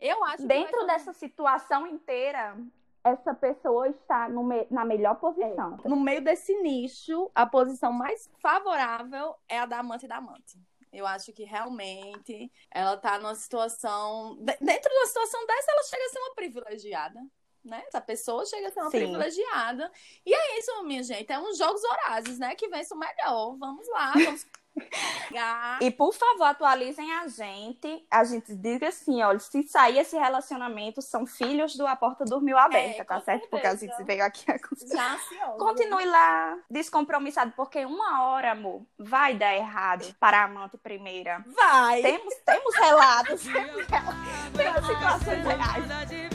Eu 0.00 0.24
acho 0.24 0.38
que 0.38 0.46
dentro 0.46 0.86
dessa 0.86 1.12
situação 1.12 1.86
inteira, 1.86 2.56
essa 3.04 3.34
pessoa 3.34 3.88
está 3.88 4.28
no 4.28 4.42
me- 4.44 4.66
na 4.70 4.84
melhor 4.84 5.16
posição. 5.16 5.76
No 5.84 5.96
meio 5.96 6.22
desse 6.22 6.54
nicho, 6.62 7.30
a 7.34 7.44
posição 7.46 7.92
mais 7.92 8.30
favorável 8.40 9.34
é 9.48 9.58
a 9.58 9.66
da 9.66 9.78
amante 9.80 10.06
da 10.08 10.16
amante. 10.16 10.58
Eu 10.92 11.06
acho 11.06 11.32
que 11.32 11.42
realmente 11.44 12.52
ela 12.70 12.96
tá 12.98 13.18
numa 13.18 13.34
situação. 13.34 14.36
de- 14.40 14.56
Dentro 14.60 14.90
de 14.90 14.96
uma 14.96 15.06
situação 15.06 15.46
dessa, 15.46 15.72
ela 15.72 15.82
chega 15.84 16.04
a 16.04 16.08
ser 16.10 16.18
uma 16.18 16.34
privilegiada. 16.34 17.20
Né? 17.64 17.82
Essa 17.86 18.00
pessoa 18.00 18.44
chega 18.44 18.68
a 18.68 18.72
ser 18.72 18.80
uma 18.80 18.90
Sim. 18.90 18.98
privilegiada. 18.98 19.90
E 20.26 20.34
é 20.34 20.58
isso, 20.58 20.82
minha 20.84 21.02
gente. 21.02 21.30
É 21.30 21.38
uns 21.38 21.56
jogos 21.56 21.82
horazes, 21.84 22.38
né? 22.38 22.54
Que 22.54 22.68
vence 22.68 22.92
o 22.92 22.98
melhor. 22.98 23.56
Vamos 23.56 23.88
lá, 23.88 24.12
vamos 24.18 24.46
pegar. 24.74 25.78
E 25.80 25.90
por 25.90 26.12
favor, 26.12 26.44
atualizem 26.44 27.12
a 27.12 27.28
gente. 27.28 28.04
A 28.10 28.24
gente 28.24 28.54
diga 28.56 28.88
assim, 28.88 29.22
olha, 29.22 29.38
se 29.38 29.62
sair 29.64 29.98
esse 29.98 30.16
relacionamento, 30.16 31.00
são 31.00 31.26
filhos 31.26 31.76
do 31.76 31.86
A 31.86 31.94
Porta 31.94 32.24
Dormiu 32.24 32.58
Aberta, 32.58 33.02
É, 33.02 33.04
tá 33.04 33.20
certo? 33.20 33.48
Porque 33.48 33.66
a 33.66 33.74
gente 33.74 34.02
veio 34.04 34.24
aqui 34.24 34.44
a 34.50 34.58
Já. 34.94 35.18
Continue 35.58 36.04
lá, 36.04 36.58
descompromissado, 36.70 37.52
porque 37.52 37.84
uma 37.84 38.24
hora, 38.24 38.52
amor, 38.52 38.82
vai 38.98 39.34
dar 39.34 39.54
errado 39.54 40.14
para 40.18 40.40
a 40.40 40.44
amante 40.44 40.76
primeira. 40.78 41.44
Vai! 41.46 42.02
Temos, 42.02 42.34
temos 42.44 42.74
relatos. 42.74 43.42
temos 44.56 44.86
situações 44.86 45.44
reais. 45.44 46.31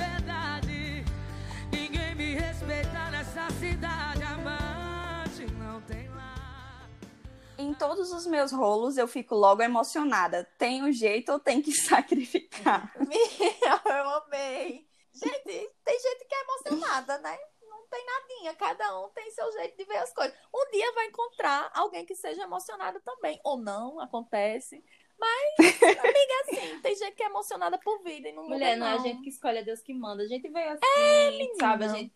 Em 7.68 7.74
todos 7.74 8.14
os 8.14 8.26
meus 8.26 8.54
rolos, 8.54 8.98
eu 8.98 9.10
fico 9.10 9.36
logo 9.36 9.62
emocionada. 9.62 10.46
Tem 10.58 10.82
um 10.82 10.90
jeito 10.90 11.34
ou 11.34 11.38
tem 11.40 11.62
que 11.62 11.74
sacrificar? 11.76 12.96
eu 13.86 14.10
amei. 14.10 14.88
Gente, 15.14 15.70
tem 15.84 16.00
gente 16.00 16.26
que 16.26 16.34
é 16.34 16.42
emocionada, 16.44 17.18
né? 17.18 17.38
Não 17.70 17.86
tem 17.88 18.06
nadinha. 18.06 18.56
Cada 18.56 18.98
um 19.02 19.10
tem 19.10 19.30
seu 19.32 19.52
jeito 19.52 19.76
de 19.76 19.84
ver 19.84 19.98
as 19.98 20.14
coisas. 20.14 20.34
Um 20.56 20.72
dia 20.72 20.94
vai 20.94 21.08
encontrar 21.08 21.70
alguém 21.74 22.06
que 22.06 22.16
seja 22.16 22.44
emocionado 22.44 23.02
também. 23.02 23.38
Ou 23.44 23.58
não, 23.58 24.00
acontece. 24.00 24.82
Mas, 25.20 25.82
amiga, 25.82 26.34
assim, 26.44 26.80
tem 26.80 26.96
gente 26.96 27.16
que 27.16 27.24
é 27.24 27.26
emocionada 27.26 27.78
por 27.80 28.02
vida 28.02 28.30
e 28.30 28.32
não 28.32 28.48
Mulher, 28.48 28.78
não 28.78 28.88
é 28.88 28.94
a 28.94 28.98
gente 29.00 29.24
que 29.24 29.30
escolhe, 29.30 29.58
é 29.58 29.64
Deus 29.64 29.82
que 29.82 29.94
manda. 29.94 30.24
A 30.24 30.28
gente 30.28 30.48
veio 30.48 30.70
assim, 30.70 31.56
sabe? 31.60 31.84
A 31.84 31.88
menina. 31.88 31.98
gente. 31.98 32.16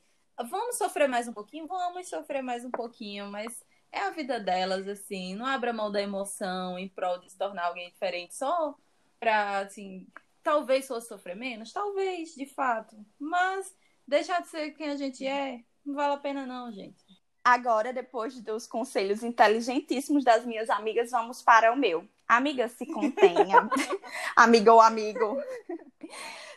Vamos 0.49 0.77
sofrer 0.77 1.09
mais 1.09 1.27
um 1.27 1.33
pouquinho? 1.33 1.67
Vamos 1.67 2.07
sofrer 2.07 2.41
mais 2.41 2.63
um 2.63 2.71
pouquinho, 2.71 3.29
mas 3.29 3.61
é 3.91 3.99
a 3.99 4.11
vida 4.11 4.39
delas, 4.39 4.87
assim. 4.87 5.35
Não 5.35 5.45
abra 5.45 5.73
mão 5.73 5.91
da 5.91 6.01
emoção 6.01 6.77
em 6.77 6.87
prol 6.89 7.19
de 7.19 7.29
se 7.29 7.37
tornar 7.37 7.65
alguém 7.65 7.89
diferente 7.89 8.35
só 8.35 8.75
pra, 9.19 9.59
assim. 9.59 10.07
Talvez 10.43 10.87
fosse 10.87 11.07
sofrer 11.07 11.35
menos, 11.35 11.71
talvez, 11.71 12.33
de 12.33 12.45
fato. 12.45 12.95
Mas 13.19 13.75
deixar 14.07 14.41
de 14.41 14.47
ser 14.47 14.71
quem 14.71 14.89
a 14.89 14.95
gente 14.95 15.25
é, 15.25 15.63
não 15.85 15.95
vale 15.95 16.13
a 16.13 16.17
pena, 16.17 16.45
não, 16.45 16.71
gente. 16.71 17.03
Agora, 17.43 17.91
depois 17.91 18.39
dos 18.41 18.67
conselhos 18.67 19.23
inteligentíssimos 19.23 20.23
das 20.23 20.45
minhas 20.45 20.69
amigas, 20.69 21.11
vamos 21.11 21.41
para 21.41 21.73
o 21.73 21.77
meu. 21.77 22.07
Amiga, 22.27 22.67
se 22.67 22.85
contenha. 22.85 23.67
Amiga 24.35 24.71
ou 24.71 24.79
amigo. 24.79 25.37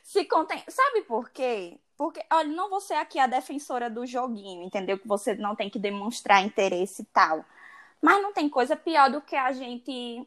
Se 0.02 0.24
contém. 0.26 0.62
Sabe 0.68 1.02
por 1.02 1.30
quê? 1.30 1.80
Porque, 1.96 2.24
olha, 2.32 2.48
não 2.48 2.68
vou 2.68 2.80
ser 2.80 2.94
aqui 2.94 3.18
a 3.18 3.26
defensora 3.26 3.88
do 3.88 4.04
joguinho, 4.06 4.62
entendeu? 4.62 4.98
Que 4.98 5.06
você 5.06 5.34
não 5.34 5.54
tem 5.54 5.70
que 5.70 5.78
demonstrar 5.78 6.42
interesse 6.42 7.02
e 7.02 7.04
tal. 7.06 7.44
Mas 8.02 8.22
não 8.22 8.32
tem 8.32 8.48
coisa 8.48 8.76
pior 8.76 9.10
do 9.10 9.20
que 9.20 9.36
a 9.36 9.52
gente, 9.52 10.26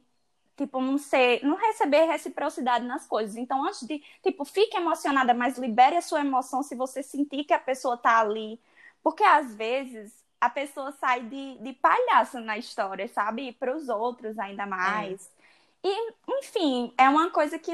tipo, 0.56 0.82
não 0.82 0.98
ser, 0.98 1.44
não 1.44 1.58
receber 1.58 2.06
reciprocidade 2.06 2.86
nas 2.86 3.06
coisas. 3.06 3.36
Então, 3.36 3.66
antes 3.66 3.86
de, 3.86 4.02
tipo, 4.24 4.46
fique 4.46 4.78
emocionada, 4.78 5.34
mas 5.34 5.58
libere 5.58 5.98
a 5.98 6.02
sua 6.02 6.22
emoção 6.22 6.64
se 6.64 6.76
você 6.76 7.04
sentir 7.04 7.44
que 7.44 7.54
a 7.54 7.60
pessoa 7.60 7.98
tá 7.98 8.20
ali. 8.20 8.60
Porque 9.04 9.24
às 9.24 9.54
vezes 9.56 10.26
a 10.40 10.50
pessoa 10.50 10.92
sai 10.94 11.22
de, 11.24 11.58
de 11.60 11.74
palhaço 11.74 12.40
na 12.40 12.58
história, 12.58 13.08
sabe? 13.08 13.50
E 13.50 13.54
para 13.54 13.76
os 13.76 13.90
outros 13.90 14.40
ainda 14.40 14.66
mais. 14.66 15.30
E, 15.84 16.14
enfim, 16.40 16.94
é 16.98 17.08
uma 17.10 17.30
coisa 17.32 17.60
que 17.60 17.72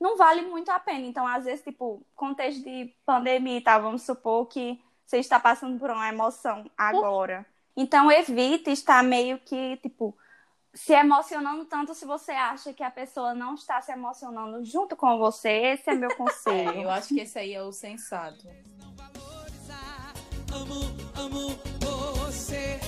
não 0.00 0.16
vale 0.16 0.42
muito 0.42 0.70
a 0.70 0.80
pena. 0.80 1.06
Então, 1.06 1.26
às 1.26 1.44
vezes, 1.44 1.62
tipo, 1.62 2.02
contexto 2.16 2.62
de 2.64 2.94
pandemia 3.04 3.58
e 3.58 3.60
tal, 3.60 3.82
vamos 3.82 4.02
supor 4.02 4.46
que 4.46 4.80
você 5.04 5.18
está 5.18 5.38
passando 5.38 5.78
por 5.78 5.90
uma 5.90 6.08
emoção 6.08 6.64
agora. 6.76 7.44
Então, 7.76 8.10
evite 8.10 8.70
estar 8.70 9.02
meio 9.04 9.38
que, 9.38 9.76
tipo, 9.78 10.16
se 10.72 10.92
emocionando 10.92 11.64
tanto 11.64 11.94
se 11.94 12.04
você 12.04 12.32
acha 12.32 12.72
que 12.72 12.82
a 12.82 12.90
pessoa 12.90 13.34
não 13.34 13.54
está 13.54 13.80
se 13.82 13.92
emocionando 13.92 14.64
junto 14.64 14.96
com 14.96 15.18
você. 15.18 15.50
Esse 15.74 15.90
é 15.90 15.94
meu 15.94 16.10
É, 16.12 16.14
conselho. 16.14 16.82
eu 16.82 16.90
acho 16.90 17.08
que 17.08 17.20
esse 17.20 17.38
aí 17.38 17.54
é 17.54 17.62
o 17.62 17.72
sensato. 17.72 18.46
Amo, 20.52 20.80
amo 21.16 21.56
você. 22.16 22.80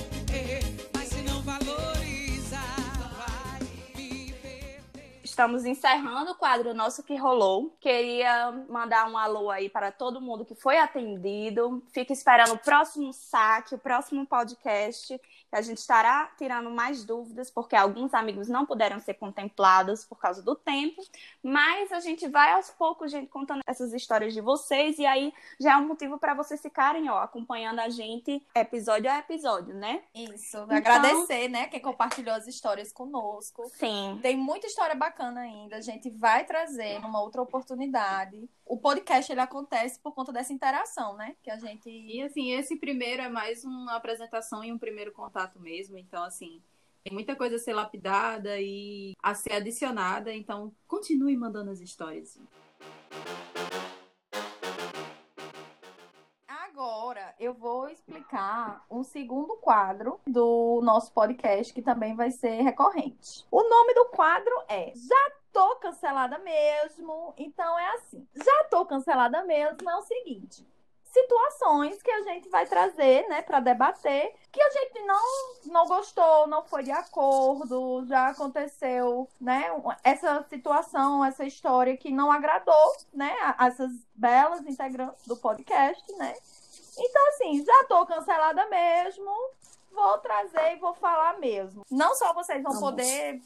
Estamos 5.33 5.65
encerrando 5.65 6.29
o 6.29 6.35
quadro 6.35 6.75
Nosso 6.75 7.01
Que 7.01 7.15
Rolou. 7.15 7.75
Queria 7.81 8.51
mandar 8.69 9.09
um 9.09 9.17
alô 9.17 9.49
aí 9.49 9.67
para 9.67 9.91
todo 9.91 10.21
mundo 10.21 10.45
que 10.45 10.53
foi 10.53 10.77
atendido. 10.77 11.83
Fica 11.91 12.13
esperando 12.13 12.53
o 12.53 12.57
próximo 12.59 13.11
saque, 13.11 13.73
o 13.73 13.79
próximo 13.79 14.27
podcast, 14.27 15.19
que 15.53 15.57
a 15.57 15.61
gente 15.61 15.77
estará 15.77 16.31
tirando 16.35 16.71
mais 16.71 17.05
dúvidas, 17.05 17.51
porque 17.51 17.75
alguns 17.75 18.11
amigos 18.15 18.49
não 18.49 18.65
puderam 18.65 18.99
ser 18.99 19.13
contemplados 19.13 20.03
por 20.03 20.17
causa 20.17 20.41
do 20.41 20.55
tempo. 20.55 20.99
Mas 21.43 21.91
a 21.91 21.99
gente 21.99 22.27
vai 22.27 22.53
aos 22.53 22.71
poucos, 22.71 23.11
gente, 23.11 23.27
contando 23.27 23.61
essas 23.67 23.93
histórias 23.93 24.33
de 24.33 24.41
vocês. 24.41 24.97
E 24.97 25.05
aí 25.05 25.31
já 25.59 25.73
é 25.73 25.77
um 25.77 25.87
motivo 25.87 26.17
para 26.17 26.33
vocês 26.33 26.59
ficarem, 26.59 27.07
ó, 27.07 27.19
acompanhando 27.19 27.81
a 27.81 27.89
gente 27.89 28.43
episódio 28.55 29.11
a 29.11 29.19
episódio, 29.19 29.75
né? 29.75 30.01
Isso, 30.15 30.57
Então- 30.57 30.75
agradecer, 30.75 31.47
né, 31.49 31.67
quem 31.67 31.79
compartilhou 31.79 32.33
as 32.33 32.47
histórias 32.47 32.91
conosco. 32.91 33.69
Sim. 33.75 34.17
Tem 34.23 34.35
muita 34.35 34.65
história 34.65 34.95
bacana 34.95 35.41
ainda. 35.41 35.75
A 35.75 35.81
gente 35.81 36.09
vai 36.09 36.45
trazer 36.45 36.99
numa 36.99 37.21
outra 37.21 37.43
oportunidade. 37.43 38.49
O 38.65 38.77
podcast 38.77 39.31
ele 39.31 39.41
acontece 39.41 39.99
por 39.99 40.13
conta 40.13 40.31
dessa 40.31 40.53
interação, 40.53 41.15
né? 41.15 41.35
Que 41.43 41.51
a 41.51 41.57
gente. 41.57 41.89
E 41.89 42.21
assim, 42.21 42.51
esse 42.51 42.77
primeiro 42.77 43.21
é 43.21 43.29
mais 43.29 43.63
uma 43.63 43.95
apresentação 43.95 44.63
e 44.63 44.71
um 44.71 44.77
primeiro 44.77 45.11
contato 45.11 45.59
mesmo. 45.59 45.97
Então, 45.97 46.23
assim, 46.23 46.61
tem 47.03 47.13
muita 47.13 47.35
coisa 47.35 47.57
a 47.57 47.59
ser 47.59 47.73
lapidada 47.73 48.59
e 48.59 49.13
a 49.21 49.35
ser 49.35 49.53
adicionada. 49.53 50.33
Então, 50.33 50.73
continue 50.87 51.35
mandando 51.35 51.71
as 51.71 51.81
histórias. 51.81 52.39
Agora 56.47 57.35
eu 57.39 57.53
vou 57.53 57.87
explicar 57.89 58.85
um 58.89 59.03
segundo 59.03 59.57
quadro 59.57 60.19
do 60.25 60.81
nosso 60.83 61.11
podcast 61.11 61.73
que 61.73 61.81
também 61.81 62.15
vai 62.15 62.31
ser 62.31 62.61
recorrente. 62.61 63.45
O 63.51 63.61
nome 63.61 63.93
do 63.93 64.05
quadro 64.05 64.53
é 64.67 64.91
Já 64.95 65.31
tô 65.53 65.75
cancelada 65.77 66.37
mesmo. 66.39 67.33
Então 67.37 67.79
é 67.79 67.89
assim: 67.91 68.27
Já 68.33 68.63
tô 68.65 68.85
cancelada 68.85 69.43
mesmo 69.43 69.89
é 69.89 69.95
o 69.95 70.01
seguinte. 70.01 70.67
Situações 71.05 72.01
que 72.01 72.09
a 72.09 72.23
gente 72.23 72.49
vai 72.49 72.65
trazer, 72.65 73.27
né, 73.29 73.43
para 73.43 73.59
debater, 73.59 74.33
que 74.51 74.59
a 74.59 74.69
gente 74.71 74.99
não, 75.03 75.23
não 75.65 75.85
gostou, 75.85 76.47
não 76.47 76.63
foi 76.63 76.81
de 76.81 76.91
acordo, 76.91 78.03
já 78.07 78.29
aconteceu, 78.29 79.29
né, 79.39 79.65
essa 80.03 80.43
situação, 80.49 81.23
essa 81.23 81.45
história 81.45 81.95
que 81.95 82.11
não 82.11 82.31
agradou, 82.31 82.95
né, 83.13 83.31
a- 83.43 83.67
essas 83.67 83.91
belas 84.15 84.65
integrantes 84.65 85.23
do 85.27 85.37
podcast, 85.37 86.03
né, 86.17 86.33
então, 86.97 87.27
assim, 87.29 87.63
já 87.63 87.83
tô 87.87 88.05
cancelada 88.07 88.65
mesmo. 88.67 89.31
Vou 89.91 90.17
trazer 90.17 90.73
e 90.73 90.79
vou 90.79 90.95
falar 90.95 91.37
mesmo. 91.39 91.85
Não 91.91 92.15
só 92.15 92.33
vocês 92.33 92.63
vão 92.63 92.71
Vamos. 92.73 92.89
poder 92.89 93.39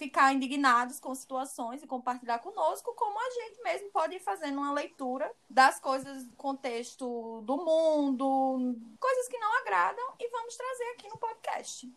ficar 0.00 0.32
indignados 0.32 0.98
com 0.98 1.14
situações 1.14 1.82
e 1.82 1.86
compartilhar 1.86 2.38
conosco, 2.38 2.94
como 2.94 3.20
a 3.20 3.30
gente 3.30 3.62
mesmo 3.62 3.90
pode 3.90 4.16
ir 4.16 4.20
fazendo 4.20 4.56
uma 4.56 4.72
leitura 4.72 5.30
das 5.48 5.78
coisas 5.78 6.24
do 6.24 6.34
contexto 6.36 7.42
do 7.42 7.58
mundo, 7.58 8.74
coisas 8.98 9.28
que 9.28 9.36
não 9.36 9.58
agradam, 9.58 10.14
e 10.18 10.30
vamos 10.30 10.56
trazer 10.56 10.84
aqui 10.92 11.06
no 11.10 11.18
podcast. 11.18 11.92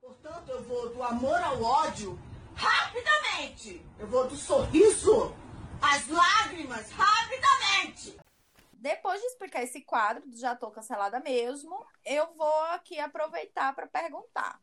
Portanto, 0.00 0.48
eu 0.48 0.62
vou 0.62 0.88
do 0.88 1.02
amor 1.02 1.38
ao 1.42 1.62
ódio 1.62 2.18
rapidamente. 2.54 3.84
Eu 3.98 4.06
vou 4.06 4.26
do 4.26 4.34
sorriso 4.34 5.34
às 5.82 6.08
lágrimas 6.08 6.90
rapidamente. 6.92 8.18
Depois 8.72 9.20
de 9.20 9.26
explicar 9.26 9.62
esse 9.62 9.82
quadro 9.82 10.22
Já 10.32 10.56
Tô 10.56 10.70
Cancelada 10.70 11.20
Mesmo, 11.20 11.86
eu 12.06 12.32
vou 12.32 12.62
aqui 12.70 12.98
aproveitar 12.98 13.74
para 13.74 13.86
perguntar. 13.86 14.58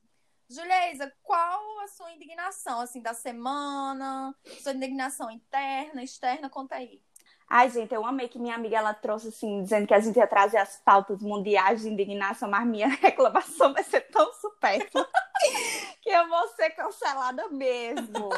Juliesa, 0.50 1.12
qual 1.24 1.80
a 1.82 1.88
sua 1.88 2.12
indignação, 2.12 2.80
assim, 2.80 3.02
da 3.02 3.14
semana? 3.14 4.34
Sua 4.62 4.74
indignação 4.74 5.30
interna, 5.30 6.02
externa? 6.04 6.50
Conta 6.50 6.76
aí. 6.76 7.02
Ai, 7.50 7.70
gente, 7.70 7.94
eu 7.94 8.06
amei 8.06 8.28
que 8.28 8.40
minha 8.40 8.56
amiga 8.56 8.78
ela 8.78 8.94
trouxe 8.94 9.30
assim, 9.30 9.64
dizendo 9.64 9.88
que 9.88 9.94
a 9.94 10.00
gente 10.00 10.18
ia 10.18 10.28
trazer 10.28 10.58
as 10.58 10.78
pautas 10.78 11.22
mundiais 11.22 11.82
de 11.82 11.90
indignação, 11.90 12.50
mas 12.50 12.68
minha 12.68 12.88
reclamação 13.02 13.74
vai 13.74 13.84
ser 13.84 14.02
tão 14.02 14.34
supérflua 14.34 15.08
que 16.02 16.10
eu 16.10 16.28
vou 16.28 16.48
ser 16.50 16.72
cancelada 16.72 17.48
mesmo. 17.50 18.30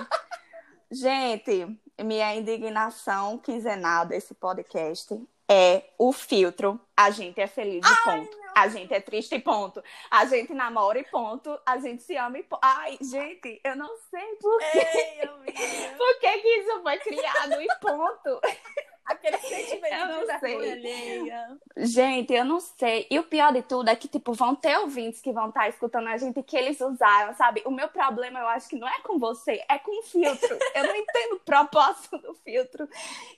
Gente, 0.92 1.80
minha 2.00 2.36
indignação 2.36 3.38
quinzenal 3.38 4.06
desse 4.06 4.34
podcast 4.34 5.16
é 5.50 5.84
o 5.98 6.14
filtro. 6.14 6.80
A 6.96 7.10
gente 7.10 7.42
é 7.42 7.48
feliz 7.48 7.84
e 7.84 8.04
ponto. 8.04 8.38
A 8.56 8.68
gente 8.68 8.94
é 8.94 9.00
triste 9.00 9.36
e 9.36 9.40
ponto. 9.40 9.84
A 10.12 10.26
gente 10.26 10.54
namora 10.54 11.00
e 11.00 11.04
ponto. 11.04 11.60
A 11.66 11.78
gente 11.80 12.04
se 12.04 12.16
ama 12.16 12.38
e 12.38 12.44
ponto. 12.44 12.60
Ai, 12.62 12.98
gente, 13.02 13.60
eu 13.64 13.76
não 13.76 13.90
sei 14.10 14.36
por 14.36 14.60
quê. 14.60 15.30
Por 15.98 16.20
que, 16.20 16.38
que 16.40 16.48
isso 16.48 16.82
foi 16.84 16.98
criado 17.00 17.62
e 17.62 17.68
ponto? 17.82 18.42
Aquele 19.10 19.38
sentimento 19.40 19.94
Eu 19.94 20.08
não 20.08 20.26
de 20.26 20.40
sei. 20.40 20.72
alheia. 20.72 21.58
Gente, 21.78 22.34
eu 22.34 22.46
não 22.46 22.60
sei. 22.60 23.08
E 23.10 23.18
o 23.18 23.24
pior 23.24 23.52
de 23.52 23.62
tudo 23.64 23.90
é 23.90 23.96
que, 23.96 24.08
tipo, 24.08 24.34
vão 24.34 24.54
ter 24.56 24.78
ouvintes 24.78 25.20
que 25.20 25.32
vão 25.32 25.50
estar 25.50 25.68
escutando 25.68 26.08
a 26.08 26.18
gente 26.18 26.44
que 26.44 26.56
eles 26.56 26.80
usaram, 26.80 27.34
sabe? 27.34 27.64
O 27.66 27.72
meu 27.72 27.88
problema, 27.88 28.40
eu 28.40 28.48
acho 28.48 28.70
que 28.70 28.76
não 28.78 28.88
é 28.88 29.00
com 29.02 29.18
você, 29.18 29.64
é 29.68 29.80
com 29.80 30.00
o 30.00 30.04
filtro. 30.04 30.58
Eu 30.76 30.84
não 30.84 30.96
entendo 30.96 31.34
o 31.36 31.40
propósito 31.40 32.18
do 32.20 32.34
filtro. 32.36 32.88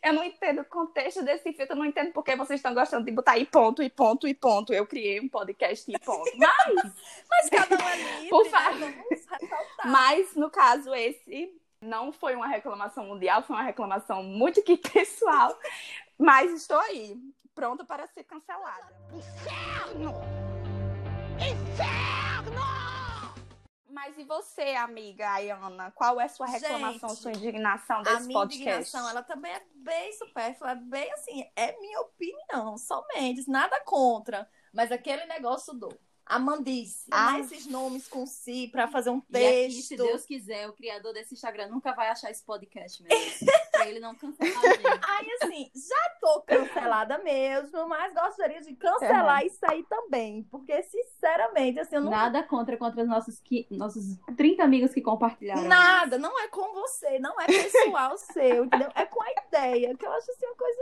Eu 0.04 0.14
não 0.14 0.24
entendo 0.24 0.62
o 0.62 0.66
contexto 0.66 1.24
desse 1.24 1.54
filtro. 1.54 1.74
Eu 1.74 1.80
não 1.80 1.86
entendo 1.86 2.12
por 2.12 2.24
que 2.24 2.36
vocês 2.36 2.60
estão 2.60 2.74
gostando 2.74 3.06
de 3.06 3.12
botar 3.12 3.38
e 3.38 3.46
ponto, 3.46 3.82
e 3.82 3.90
ponto, 3.90 4.28
e 4.28 4.34
ponto. 4.34 4.74
Eu 4.74 4.86
criei 4.86 5.20
um 5.22 5.30
podcast 5.30 5.90
e 5.90 5.98
ponto. 6.00 6.30
Mas, 6.38 6.94
Mas 7.30 7.50
cada 7.50 7.76
um 7.84 7.88
é 7.88 7.96
livre, 7.98 8.30
Por 8.30 8.44
né? 8.44 8.50
favor. 8.50 8.94
Ressaltar. 9.10 9.68
mas 9.86 10.36
no 10.36 10.50
caso, 10.50 10.94
esse 10.94 11.54
não 11.82 12.12
foi 12.14 12.36
uma 12.36 12.48
reclamação 12.48 13.08
mundial, 13.08 13.42
foi 13.42 13.56
uma 13.56 13.64
reclamação 13.64 14.24
muito 14.24 14.64
que 14.64 14.78
pessoal. 14.78 15.58
Mas 16.18 16.52
estou 16.54 16.80
aí, 16.80 17.18
pronta 17.56 17.84
para 17.84 18.06
ser 18.08 18.24
cancelada. 18.24 18.96
Inferno! 19.12 20.14
Inferno! 21.38 22.62
Mas 23.90 24.18
e 24.18 24.24
você, 24.24 24.76
amiga 24.76 25.30
Ayana? 25.32 25.92
Qual 25.92 26.22
é 26.22 26.28
sua 26.28 26.46
reclamação, 26.48 27.10
Gente, 27.10 27.20
sua 27.22 27.32
indignação 27.32 28.00
A 28.00 28.04
desse 28.04 28.28
minha 28.28 28.40
podcast? 28.40 28.62
indignação, 28.64 29.10
ela 29.10 29.22
também 29.22 29.52
é 29.52 29.62
bem 29.76 30.14
supérflua, 30.14 30.72
é 30.72 30.76
bem 30.76 31.12
assim, 31.12 31.44
é 31.56 31.78
minha 31.80 32.00
opinião, 32.02 32.78
somente, 32.78 33.50
nada 33.50 33.82
contra. 33.82 34.48
Mas 34.74 34.92
aquele 34.92 35.26
negócio 35.26 35.74
do 35.74 35.90
Amandice, 36.36 37.08
Ah. 37.12 37.40
esses 37.40 37.66
nomes 37.68 38.08
com 38.08 38.26
si 38.26 38.68
para 38.72 38.88
fazer 38.88 39.10
um 39.10 39.22
E 39.30 39.38
aqui, 39.38 39.74
texto. 39.74 39.88
se 39.88 39.96
Deus 39.98 40.26
quiser, 40.26 40.68
o 40.70 40.74
criador 40.74 41.14
desse 41.14 41.34
Instagram 41.34 41.68
nunca 41.68 41.92
vai 41.94 42.08
achar 42.10 42.32
esse 42.32 42.44
podcast 42.44 43.04
mesmo. 43.04 43.12
pra 43.72 43.90
ele 43.90 44.00
não 44.00 44.16
cancelar 44.16 44.58
a 44.58 44.68
gente. 44.74 45.06
Aí, 45.10 45.28
assim, 45.42 45.72
já 45.76 46.10
tô 46.22 46.42
cancelada 46.42 47.18
mesmo, 47.20 47.88
mas 47.88 48.14
gostaria 48.14 48.62
de 48.62 48.76
cancelar 48.76 49.46
isso 49.46 49.60
aí 49.64 49.84
também. 49.84 50.44
Porque, 50.50 50.82
sinceramente, 50.84 51.80
assim, 51.80 51.96
eu 51.96 52.02
não. 52.02 52.12
Nada 52.12 52.44
contra 52.44 52.78
contra 52.78 53.02
os 53.02 53.08
nossos, 53.10 53.42
nossos 53.70 54.18
30 54.38 54.64
amigos 54.64 54.94
que 54.94 55.02
compartilharam. 55.02 55.64
Nada, 55.64 56.18
não 56.18 56.40
é 56.40 56.48
com 56.48 56.74
você, 56.74 57.20
não 57.20 57.40
é 57.42 57.46
pessoal 57.48 58.18
seu, 58.18 58.66
entendeu? 58.66 58.90
É 58.96 59.06
com 59.06 59.22
a 59.22 59.32
ideia, 59.48 59.96
que 59.98 60.06
eu 60.06 60.12
acho 60.12 60.32
assim 60.32 60.46
uma 60.46 60.56
coisa. 60.56 60.82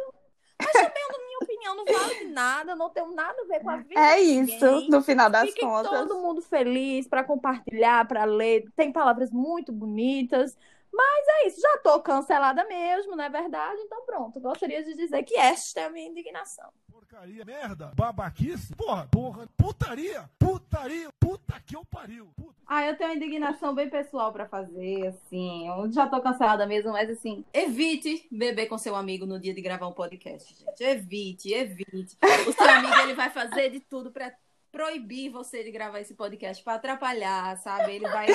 Mas 0.62 0.72
também, 0.74 1.08
na 1.10 1.18
minha 1.18 1.39
opinião, 1.60 1.76
não 1.76 1.86
vale 1.86 2.16
de 2.16 2.26
nada, 2.26 2.76
não 2.76 2.89
tem 2.89 3.14
nada 3.14 3.41
a 3.41 3.45
ver 3.45 3.60
com 3.62 3.70
a 3.70 3.78
vida. 3.78 3.99
É 3.99 4.20
isso, 4.20 4.89
no 4.89 5.01
final 5.01 5.30
das 5.30 5.49
Fique 5.49 5.62
contas. 5.62 5.91
todo 5.91 6.22
mundo 6.22 6.41
feliz 6.41 7.07
para 7.07 7.24
compartilhar, 7.24 8.07
para 8.07 8.24
ler. 8.24 8.66
Tem 8.76 8.91
palavras 8.91 9.32
muito 9.32 9.72
bonitas. 9.72 10.57
Mas 10.91 11.28
é 11.28 11.47
isso, 11.47 11.62
já 11.62 11.78
tô 11.84 11.99
cancelada 12.01 12.64
mesmo, 12.66 13.16
não 13.16 13.24
é 13.24 13.30
verdade? 13.30 13.80
Então 13.82 14.03
pronto, 14.05 14.39
gostaria 14.39 14.84
de 14.84 14.95
dizer 14.95 15.22
que 15.24 15.38
esta 15.38 15.82
é 15.82 15.86
a 15.86 15.89
minha 15.89 16.07
indignação. 16.07 16.68
Porcaria, 17.10 17.43
merda, 17.43 17.91
babaquice, 17.95 18.76
porra, 18.76 19.07
porra, 19.07 19.49
putaria, 19.57 20.30
putaria, 20.38 21.10
puta 21.20 21.60
que 21.66 21.76
eu 21.76 21.84
pariu. 21.84 22.28
Puta. 22.36 22.53
Ah, 22.68 22.86
eu 22.86 22.95
tenho 22.95 23.10
uma 23.10 23.16
indignação 23.16 23.74
bem 23.74 23.89
pessoal 23.89 24.32
pra 24.32 24.47
fazer, 24.47 25.07
assim. 25.07 25.68
Eu 25.68 25.91
já 25.91 26.07
tô 26.07 26.22
cancelada 26.22 26.68
mesmo, 26.68 26.91
mas 26.91 27.10
assim, 27.10 27.43
evite 27.51 28.28
beber 28.32 28.68
com 28.68 28.78
seu 28.78 28.95
amigo 28.95 29.26
no 29.26 29.39
dia 29.39 29.55
de 29.55 29.62
gravar 29.62 29.88
um 29.88 29.91
podcast, 29.91 30.53
gente. 30.53 30.84
Evite, 30.84 31.51
evite. 31.51 32.16
O 32.47 32.53
seu 32.53 32.70
amigo 32.70 32.95
ele 32.97 33.16
vai 33.16 33.32
fazer 33.32 33.72
de 33.72 33.80
tudo 33.80 34.12
pra 34.12 34.32
proibir 34.72 35.30
você 35.30 35.63
de 35.63 35.72
gravar 35.72 35.99
esse 35.99 36.13
podcast 36.13 36.63
pra 36.63 36.76
atrapalhar, 36.76 37.57
sabe? 37.57 37.95
Ele 37.95 38.07
vai 38.07 38.28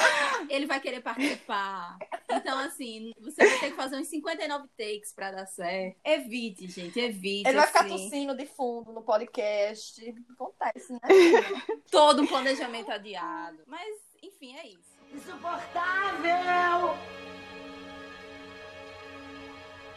ele 0.49 0.66
vai 0.66 0.80
querer 0.80 1.01
participar. 1.01 1.99
Então 2.30 2.59
assim, 2.59 3.12
você 3.20 3.47
vai 3.47 3.59
ter 3.61 3.70
que 3.70 3.76
fazer 3.76 3.97
uns 3.97 4.09
59 4.09 4.68
takes 4.76 5.12
pra 5.12 5.30
dar 5.30 5.47
certo. 5.47 5.97
Evite, 6.05 6.68
gente, 6.68 6.99
evite. 6.99 7.49
Ele 7.49 7.59
vai 7.59 7.66
ficar 7.66 7.85
assim. 7.85 7.91
tossindo 7.91 8.37
de 8.37 8.47
fundo 8.47 8.93
no 8.93 9.03
podcast. 9.03 10.14
Acontece, 10.32 10.93
né? 10.93 11.01
Todo 11.91 12.22
um 12.22 12.26
planejamento 12.26 12.91
adiado. 12.91 13.59
Mas, 13.66 13.89
enfim, 14.22 14.57
é 14.57 14.66
isso. 14.68 14.95
Insuportável! 15.12 16.97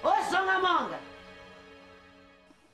Ô, 0.03 0.29
Sonamonga! 0.29 1.16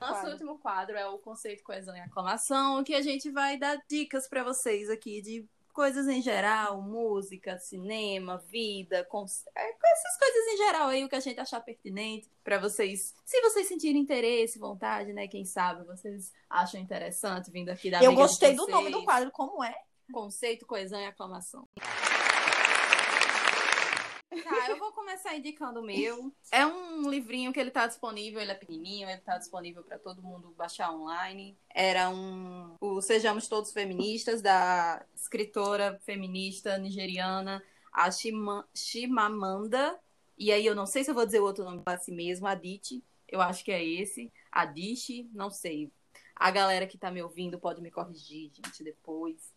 Nosso 0.08 0.20
Quadro. 0.20 0.32
último 0.32 0.58
quadro 0.58 0.96
é 0.96 1.06
o 1.06 1.18
conceito, 1.18 1.62
coesão 1.62 1.96
e 1.96 2.00
aclamação, 2.00 2.82
que 2.84 2.94
a 2.94 3.00
gente 3.02 3.30
vai 3.30 3.56
dar 3.58 3.76
dicas 3.88 4.28
pra 4.28 4.42
vocês 4.44 4.88
aqui 4.90 5.20
de 5.22 5.46
coisas 5.72 6.06
em 6.06 6.22
geral, 6.22 6.80
música, 6.80 7.58
cinema, 7.58 8.38
vida, 8.48 9.02
cons- 9.06 9.44
é, 9.56 9.70
essas 9.70 10.16
coisas 10.18 10.46
em 10.52 10.56
geral 10.58 10.88
aí, 10.88 11.04
o 11.04 11.08
que 11.08 11.16
a 11.16 11.20
gente 11.20 11.40
achar 11.40 11.60
pertinente 11.60 12.30
pra 12.44 12.58
vocês, 12.60 13.12
se 13.24 13.40
vocês 13.40 13.66
sentirem 13.66 14.00
interesse, 14.00 14.56
vontade, 14.56 15.12
né, 15.12 15.26
quem 15.26 15.44
sabe, 15.44 15.84
vocês 15.84 16.32
acham 16.48 16.80
interessante 16.80 17.50
vindo 17.50 17.70
aqui 17.70 17.90
da 17.90 18.00
Eu 18.04 18.14
gostei 18.14 18.54
do 18.54 18.68
nome 18.68 18.90
do 18.90 19.02
quadro, 19.04 19.32
como 19.32 19.64
é? 19.64 19.74
Conceito, 20.12 20.64
coesão 20.64 21.00
e 21.00 21.06
aclamação. 21.06 21.66
Tá, 24.42 24.70
eu 24.70 24.78
vou 24.78 24.92
começar 24.92 25.36
indicando 25.36 25.80
o 25.80 25.84
meu. 25.84 26.32
É 26.50 26.66
um 26.66 27.08
livrinho 27.08 27.52
que 27.52 27.60
ele 27.60 27.70
tá 27.70 27.86
disponível, 27.86 28.40
ele 28.40 28.50
é 28.50 28.54
pequenininho, 28.54 29.08
ele 29.08 29.20
tá 29.20 29.38
disponível 29.38 29.82
para 29.82 29.98
todo 29.98 30.22
mundo 30.22 30.52
baixar 30.56 30.92
online. 30.92 31.56
Era 31.70 32.08
um 32.10 32.74
o 32.80 33.00
Sejamos 33.00 33.48
Todos 33.48 33.72
Feministas 33.72 34.42
da 34.42 35.04
escritora 35.14 35.98
feminista 36.04 36.76
nigeriana 36.78 37.62
a 37.92 38.10
Shima- 38.10 38.68
Chimamanda. 38.74 39.98
E 40.36 40.50
aí 40.50 40.66
eu 40.66 40.74
não 40.74 40.86
sei 40.86 41.04
se 41.04 41.10
eu 41.10 41.14
vou 41.14 41.24
dizer 41.24 41.40
o 41.40 41.44
outro 41.44 41.64
nome 41.64 41.82
para 41.82 41.98
si 41.98 42.10
mesmo, 42.10 42.46
Adichie. 42.46 43.04
Eu 43.28 43.40
acho 43.40 43.64
que 43.64 43.70
é 43.72 43.82
esse, 43.84 44.32
Adichie, 44.50 45.28
não 45.32 45.50
sei. 45.50 45.90
A 46.36 46.50
galera 46.50 46.86
que 46.86 46.98
tá 46.98 47.10
me 47.10 47.22
ouvindo 47.22 47.58
pode 47.58 47.80
me 47.80 47.90
corrigir, 47.90 48.50
gente, 48.52 48.82
depois. 48.82 49.52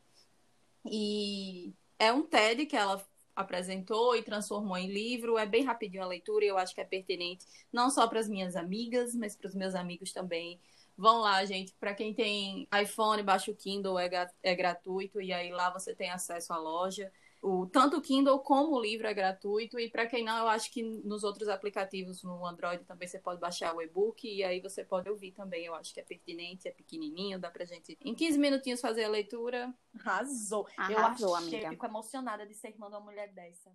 E 0.86 1.74
é 2.00 2.12
um 2.14 2.24
TED 2.24 2.66
que 2.66 2.76
ela 2.78 3.04
apresentou 3.38 4.16
e 4.16 4.24
transformou 4.24 4.78
em 4.78 4.88
livro. 4.88 5.38
É 5.38 5.46
bem 5.46 5.64
rapidinho 5.64 6.04
a 6.04 6.08
leitura 6.08 6.44
e 6.44 6.48
eu 6.48 6.58
acho 6.58 6.74
que 6.74 6.82
é 6.82 6.84
pertinente 6.84 7.46
não 7.72 7.90
só 7.90 8.08
para 8.08 8.20
as 8.20 8.28
minhas 8.28 8.56
amigas, 8.56 9.14
mas 9.16 9.36
para 9.36 9.48
os 9.48 9.56
meus 9.56 9.76
amigos 9.76 10.12
também. 10.12 10.60
Vão 10.98 11.20
lá, 11.20 11.46
gente. 11.46 11.74
Para 11.80 11.94
quem 11.94 12.14
tem 12.14 12.68
iPhone, 12.82 13.22
baixa 13.22 13.52
o 13.52 13.56
Kindle, 13.56 14.00
é, 14.00 14.10
é 14.42 14.56
gratuito 14.56 15.22
e 15.22 15.32
aí 15.32 15.52
lá 15.52 15.70
você 15.70 15.94
tem 15.96 16.10
acesso 16.10 16.52
à 16.52 16.58
loja. 16.58 17.12
O, 17.42 17.66
tanto 17.68 17.98
o 17.98 18.02
Kindle 18.02 18.40
como 18.40 18.76
o 18.76 18.82
livro 18.82 19.08
é 19.08 19.14
gratuito. 19.14 19.80
E 19.80 19.90
para 19.90 20.08
quem 20.08 20.24
não, 20.24 20.38
eu 20.38 20.48
acho 20.48 20.72
que 20.72 20.82
nos 20.82 21.24
outros 21.24 21.48
aplicativos, 21.48 22.24
no 22.24 22.46
Android 22.46 22.84
também 22.84 23.08
você 23.08 23.20
pode 23.20 23.40
baixar 23.40 23.76
o 23.76 23.82
e-book 23.82 24.28
e 24.28 24.44
aí 24.44 24.60
você 24.60 24.84
pode 24.84 25.10
ouvir 25.10 25.32
também. 25.32 25.66
Eu 25.66 25.76
acho 25.76 25.94
que 25.94 26.00
é 26.00 26.04
pertinente, 26.04 26.68
é 26.68 26.72
pequenininho, 26.72 27.40
dá 27.40 27.50
pra 27.50 27.66
gente 27.66 27.98
em 28.02 28.14
15 28.14 28.38
minutinhos 28.38 28.82
fazer 28.82 29.04
a 29.04 29.10
leitura. 29.10 29.74
Arrasou. 30.00 30.68
eu 30.90 30.98
Arrasou, 30.98 31.36
achei, 31.36 31.48
amiga. 31.50 31.68
eu 31.68 31.72
fico 31.72 31.86
emocionada 31.86 32.46
de 32.46 32.54
ser 32.54 32.70
irmã 32.70 32.88
de 32.90 32.96
uma 32.96 33.02
mulher 33.02 33.32
dessa. 33.34 33.72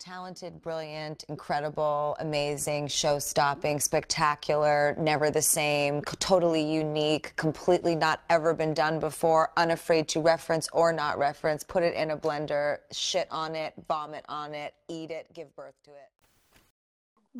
Talented, 0.00 0.62
brilliant, 0.62 1.24
incredible, 1.28 2.16
amazing, 2.20 2.88
show 2.88 3.18
stopping, 3.18 3.78
spectacular, 3.78 4.96
never 4.98 5.30
the 5.30 5.42
same, 5.42 6.00
totally 6.18 6.62
unique, 6.62 7.36
completely 7.36 7.94
not 7.94 8.22
ever 8.30 8.54
been 8.54 8.72
done 8.72 8.98
before, 8.98 9.50
unafraid 9.58 10.08
to 10.08 10.20
reference 10.22 10.70
or 10.72 10.90
not 10.90 11.18
reference, 11.18 11.62
put 11.62 11.82
it 11.82 11.94
in 11.94 12.12
a 12.12 12.16
blender, 12.16 12.78
shit 12.90 13.28
on 13.30 13.54
it, 13.54 13.74
vomit 13.88 14.24
on 14.26 14.54
it, 14.54 14.72
eat 14.88 15.10
it, 15.10 15.26
give 15.34 15.54
birth 15.54 15.74
to 15.84 15.90
it. 15.90 16.08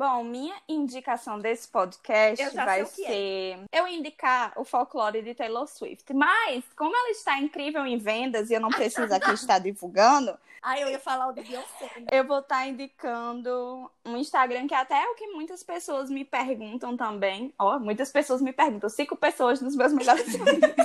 Bom, 0.01 0.23
minha 0.23 0.55
indicação 0.67 1.37
desse 1.37 1.67
podcast 1.67 2.55
vai 2.55 2.81
é. 2.81 2.85
ser 2.85 3.59
eu 3.71 3.87
indicar 3.87 4.51
o 4.55 4.63
folclore 4.63 5.21
de 5.21 5.35
Taylor 5.35 5.67
Swift. 5.67 6.11
Mas, 6.11 6.63
como 6.75 6.95
ela 6.95 7.11
está 7.11 7.37
incrível 7.37 7.85
em 7.85 7.99
vendas 7.99 8.49
e 8.49 8.55
eu 8.55 8.59
não 8.59 8.69
preciso 8.69 9.13
aqui 9.13 9.31
estar 9.31 9.59
divulgando, 9.59 10.35
Aí 10.59 10.81
eu 10.81 10.89
ia 10.89 10.97
falar 10.97 11.27
o 11.27 11.33
de 11.33 11.43
Beyoncé. 11.43 11.91
né? 11.99 12.07
eu 12.11 12.25
vou 12.25 12.39
estar 12.39 12.67
indicando 12.67 13.91
um 14.03 14.17
Instagram 14.17 14.65
que 14.65 14.73
até 14.73 14.95
é 14.95 15.07
o 15.07 15.13
que 15.13 15.27
muitas 15.27 15.61
pessoas 15.61 16.09
me 16.09 16.25
perguntam 16.25 16.97
também. 16.97 17.53
Ó, 17.59 17.77
muitas 17.77 18.11
pessoas 18.11 18.41
me 18.41 18.51
perguntam, 18.51 18.89
cinco 18.89 19.15
pessoas 19.15 19.61
nos 19.61 19.75
meus 19.75 19.93
melhores 19.93 20.33
amigos. 20.33 20.75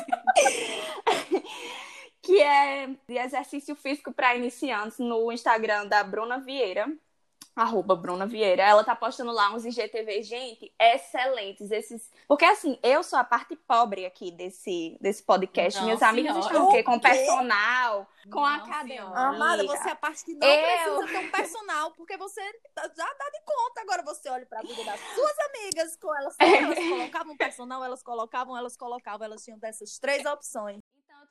que 2.21 2.43
é 2.43 2.89
de 3.09 3.17
exercício 3.17 3.75
físico 3.77 4.13
para 4.13 4.37
iniciantes 4.37 4.99
no 4.99 5.33
Instagram 5.33 5.87
da 5.87 6.05
Bruna 6.05 6.39
Vieira. 6.39 6.87
Arroba 7.57 7.97
Bruna 7.97 8.27
Vieira. 8.27 8.63
Ela 8.63 8.85
tá 8.85 8.95
postando 8.95 9.33
lá 9.33 9.51
uns 9.55 9.65
IGTV, 9.65 10.23
gente, 10.23 10.71
excelentes. 10.79 11.71
Esses... 11.71 12.13
Porque 12.29 12.45
assim, 12.45 12.79
eu 12.83 13.03
sou 13.03 13.19
a 13.19 13.25
parte 13.25 13.57
pobre 13.57 14.05
aqui 14.05 14.31
desse, 14.31 14.99
desse 15.01 15.23
podcast. 15.23 15.79
Não, 15.79 15.87
Minhas 15.87 16.03
amigas 16.03 16.33
senhora. 16.35 16.53
estão 16.53 16.69
o 16.69 16.73
quê? 16.73 16.83
Com 16.83 17.01
personal, 17.01 18.07
com 18.31 18.41
Não, 18.41 18.45
academia. 18.47 18.97
senhora. 19.03 19.21
Amada, 19.21 19.65
você 19.65 19.89
é 19.89 19.93
a 19.93 19.97
parte 19.97 20.23
que 20.25 20.35
não 20.35 20.47
Eu- 20.47 20.63
precisa 20.99 21.07
ter 21.19 21.27
um 21.27 21.31
personal, 21.31 21.91
porque 21.93 22.17
você 22.19 22.43
já 22.43 23.15
dá 23.15 23.31
de 23.31 23.41
conta. 23.45 23.81
Agora 23.81 24.03
você 24.03 24.29
olha 24.29 24.45
pra 24.45 24.61
vida 24.61 24.85
das 24.85 25.01
suas 25.01 25.35
amigas, 25.49 25.97
com 25.97 26.15
elas, 26.15 26.37
elas 26.77 26.79
colocavam 26.79 27.37
personal, 27.39 27.83
elas 27.83 28.03
colocavam, 28.03 28.57
elas 28.57 28.77
colocavam, 28.77 29.25
elas 29.25 29.43
tinham 29.43 29.59
dessas 29.59 29.99
três 29.99 30.27
opções. 30.27 30.81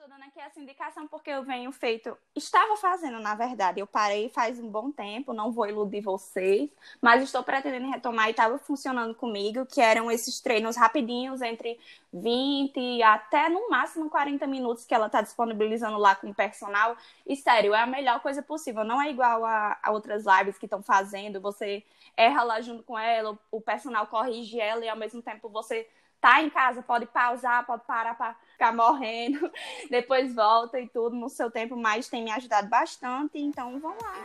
Tô 0.05 0.09
dando 0.09 0.25
aqui 0.25 0.39
essa 0.39 0.59
indicação 0.59 1.07
porque 1.07 1.31
eu 1.31 1.41
venho 1.41 1.71
feito. 1.71 2.15
Estava 2.35 2.77
fazendo, 2.77 3.19
na 3.19 3.33
verdade. 3.33 3.79
Eu 3.79 3.87
parei 3.87 4.29
faz 4.29 4.59
um 4.59 4.69
bom 4.69 4.91
tempo, 4.91 5.33
não 5.33 5.51
vou 5.51 5.65
iludir 5.65 6.01
vocês, 6.01 6.69
mas 7.01 7.23
estou 7.23 7.41
pretendendo 7.41 7.89
retomar 7.89 8.27
e 8.27 8.29
estava 8.29 8.59
funcionando 8.59 9.15
comigo, 9.15 9.65
que 9.65 9.81
eram 9.81 10.11
esses 10.11 10.39
treinos 10.39 10.77
rapidinhos, 10.77 11.41
entre 11.41 11.79
20 12.13 13.01
até 13.01 13.49
no 13.49 13.67
máximo 13.67 14.07
40 14.07 14.45
minutos 14.45 14.85
que 14.85 14.93
ela 14.93 15.09
tá 15.09 15.23
disponibilizando 15.23 15.97
lá 15.97 16.15
com 16.15 16.29
o 16.29 16.35
personal. 16.35 16.95
E 17.25 17.35
sério, 17.35 17.73
é 17.73 17.81
a 17.81 17.87
melhor 17.87 18.19
coisa 18.19 18.43
possível. 18.43 18.83
Não 18.83 19.01
é 19.01 19.09
igual 19.09 19.43
a, 19.43 19.79
a 19.81 19.89
outras 19.89 20.23
lives 20.23 20.59
que 20.59 20.67
estão 20.67 20.83
fazendo. 20.83 21.41
Você 21.41 21.83
erra 22.15 22.43
lá 22.43 22.61
junto 22.61 22.83
com 22.83 22.95
ela, 22.95 23.39
o 23.49 23.59
personal 23.59 24.05
corrige 24.05 24.59
ela 24.59 24.85
e 24.85 24.89
ao 24.89 24.97
mesmo 24.97 25.23
tempo 25.23 25.49
você 25.49 25.89
tá 26.25 26.41
em 26.41 26.49
casa, 26.49 26.81
pode 26.81 27.05
pausar, 27.05 27.63
pode 27.67 27.83
parar 27.83 28.15
pra 28.15 28.35
ficar 28.51 28.73
morrendo, 28.73 29.51
depois 29.91 30.33
volta 30.33 30.79
e 30.79 30.89
tudo 30.89 31.15
no 31.15 31.29
seu 31.29 31.51
tempo, 31.51 31.77
mas 31.77 32.09
tem 32.09 32.23
me 32.23 32.31
ajudado 32.31 32.67
bastante, 32.67 33.37
então 33.37 33.79
vamos 33.79 34.01
lá. 34.01 34.15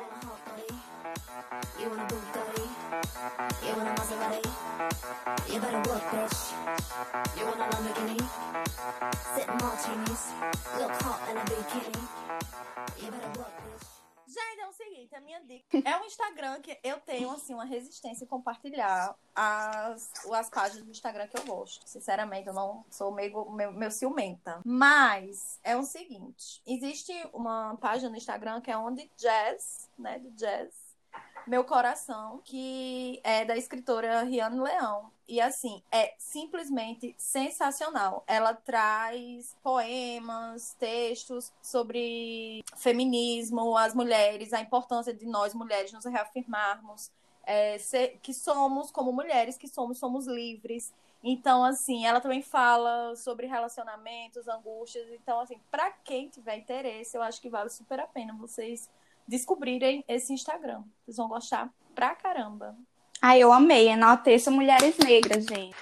You 12.98 13.10
better 13.10 13.28
work, 13.38 13.52
bitch. 13.62 13.99
Seguinte, 15.00 15.14
a 15.14 15.20
minha 15.20 15.40
dica 15.40 15.78
é 15.82 15.96
um 15.96 16.04
Instagram 16.04 16.60
que 16.60 16.78
eu 16.84 17.00
tenho, 17.00 17.30
assim, 17.30 17.54
uma 17.54 17.64
resistência 17.64 18.24
em 18.24 18.26
compartilhar 18.26 19.16
as, 19.34 20.12
as 20.30 20.50
páginas 20.50 20.84
do 20.84 20.90
Instagram 20.90 21.26
que 21.26 21.38
eu 21.38 21.44
gosto. 21.46 21.88
Sinceramente, 21.88 22.48
eu 22.48 22.52
não 22.52 22.84
sou 22.90 23.10
meio, 23.10 23.50
meio, 23.50 23.72
meio 23.72 23.90
ciumenta. 23.90 24.60
Mas 24.62 25.58
é 25.64 25.74
o 25.74 25.84
seguinte, 25.84 26.60
existe 26.66 27.12
uma 27.32 27.78
página 27.78 28.10
no 28.10 28.16
Instagram 28.16 28.60
que 28.60 28.70
é 28.70 28.76
onde 28.76 29.10
jazz, 29.16 29.88
né, 29.98 30.18
do 30.18 30.30
jazz, 30.32 30.89
meu 31.46 31.64
coração, 31.64 32.40
que 32.44 33.20
é 33.24 33.44
da 33.44 33.56
escritora 33.56 34.22
Riane 34.22 34.60
Leão. 34.60 35.10
E 35.28 35.40
assim, 35.40 35.82
é 35.92 36.14
simplesmente 36.18 37.14
sensacional. 37.16 38.24
Ela 38.26 38.54
traz 38.54 39.56
poemas, 39.62 40.74
textos 40.78 41.52
sobre 41.62 42.64
feminismo, 42.76 43.76
as 43.76 43.94
mulheres, 43.94 44.52
a 44.52 44.60
importância 44.60 45.14
de 45.14 45.26
nós 45.26 45.54
mulheres 45.54 45.92
nos 45.92 46.04
reafirmarmos, 46.04 47.10
é, 47.44 47.78
ser- 47.78 48.18
que 48.22 48.34
somos, 48.34 48.90
como 48.90 49.12
mulheres 49.12 49.56
que 49.56 49.68
somos, 49.68 49.98
somos 49.98 50.26
livres. 50.26 50.92
Então, 51.22 51.62
assim, 51.62 52.06
ela 52.06 52.20
também 52.20 52.42
fala 52.42 53.14
sobre 53.14 53.46
relacionamentos, 53.46 54.48
angústias. 54.48 55.06
Então, 55.12 55.40
assim, 55.40 55.60
para 55.70 55.90
quem 55.90 56.28
tiver 56.28 56.56
interesse, 56.56 57.16
eu 57.16 57.22
acho 57.22 57.40
que 57.40 57.50
vale 57.50 57.70
super 57.70 58.00
a 58.00 58.06
pena 58.06 58.34
vocês 58.34 58.88
descobrirem 59.26 60.04
esse 60.08 60.32
Instagram. 60.32 60.82
Vocês 61.04 61.16
vão 61.16 61.28
gostar 61.28 61.70
pra 61.94 62.14
caramba. 62.14 62.76
Ai, 63.22 63.40
eu 63.40 63.52
amei, 63.52 63.88
enalteço 63.88 64.50
mulheres 64.50 64.96
negras, 64.98 65.44
gente. 65.44 65.76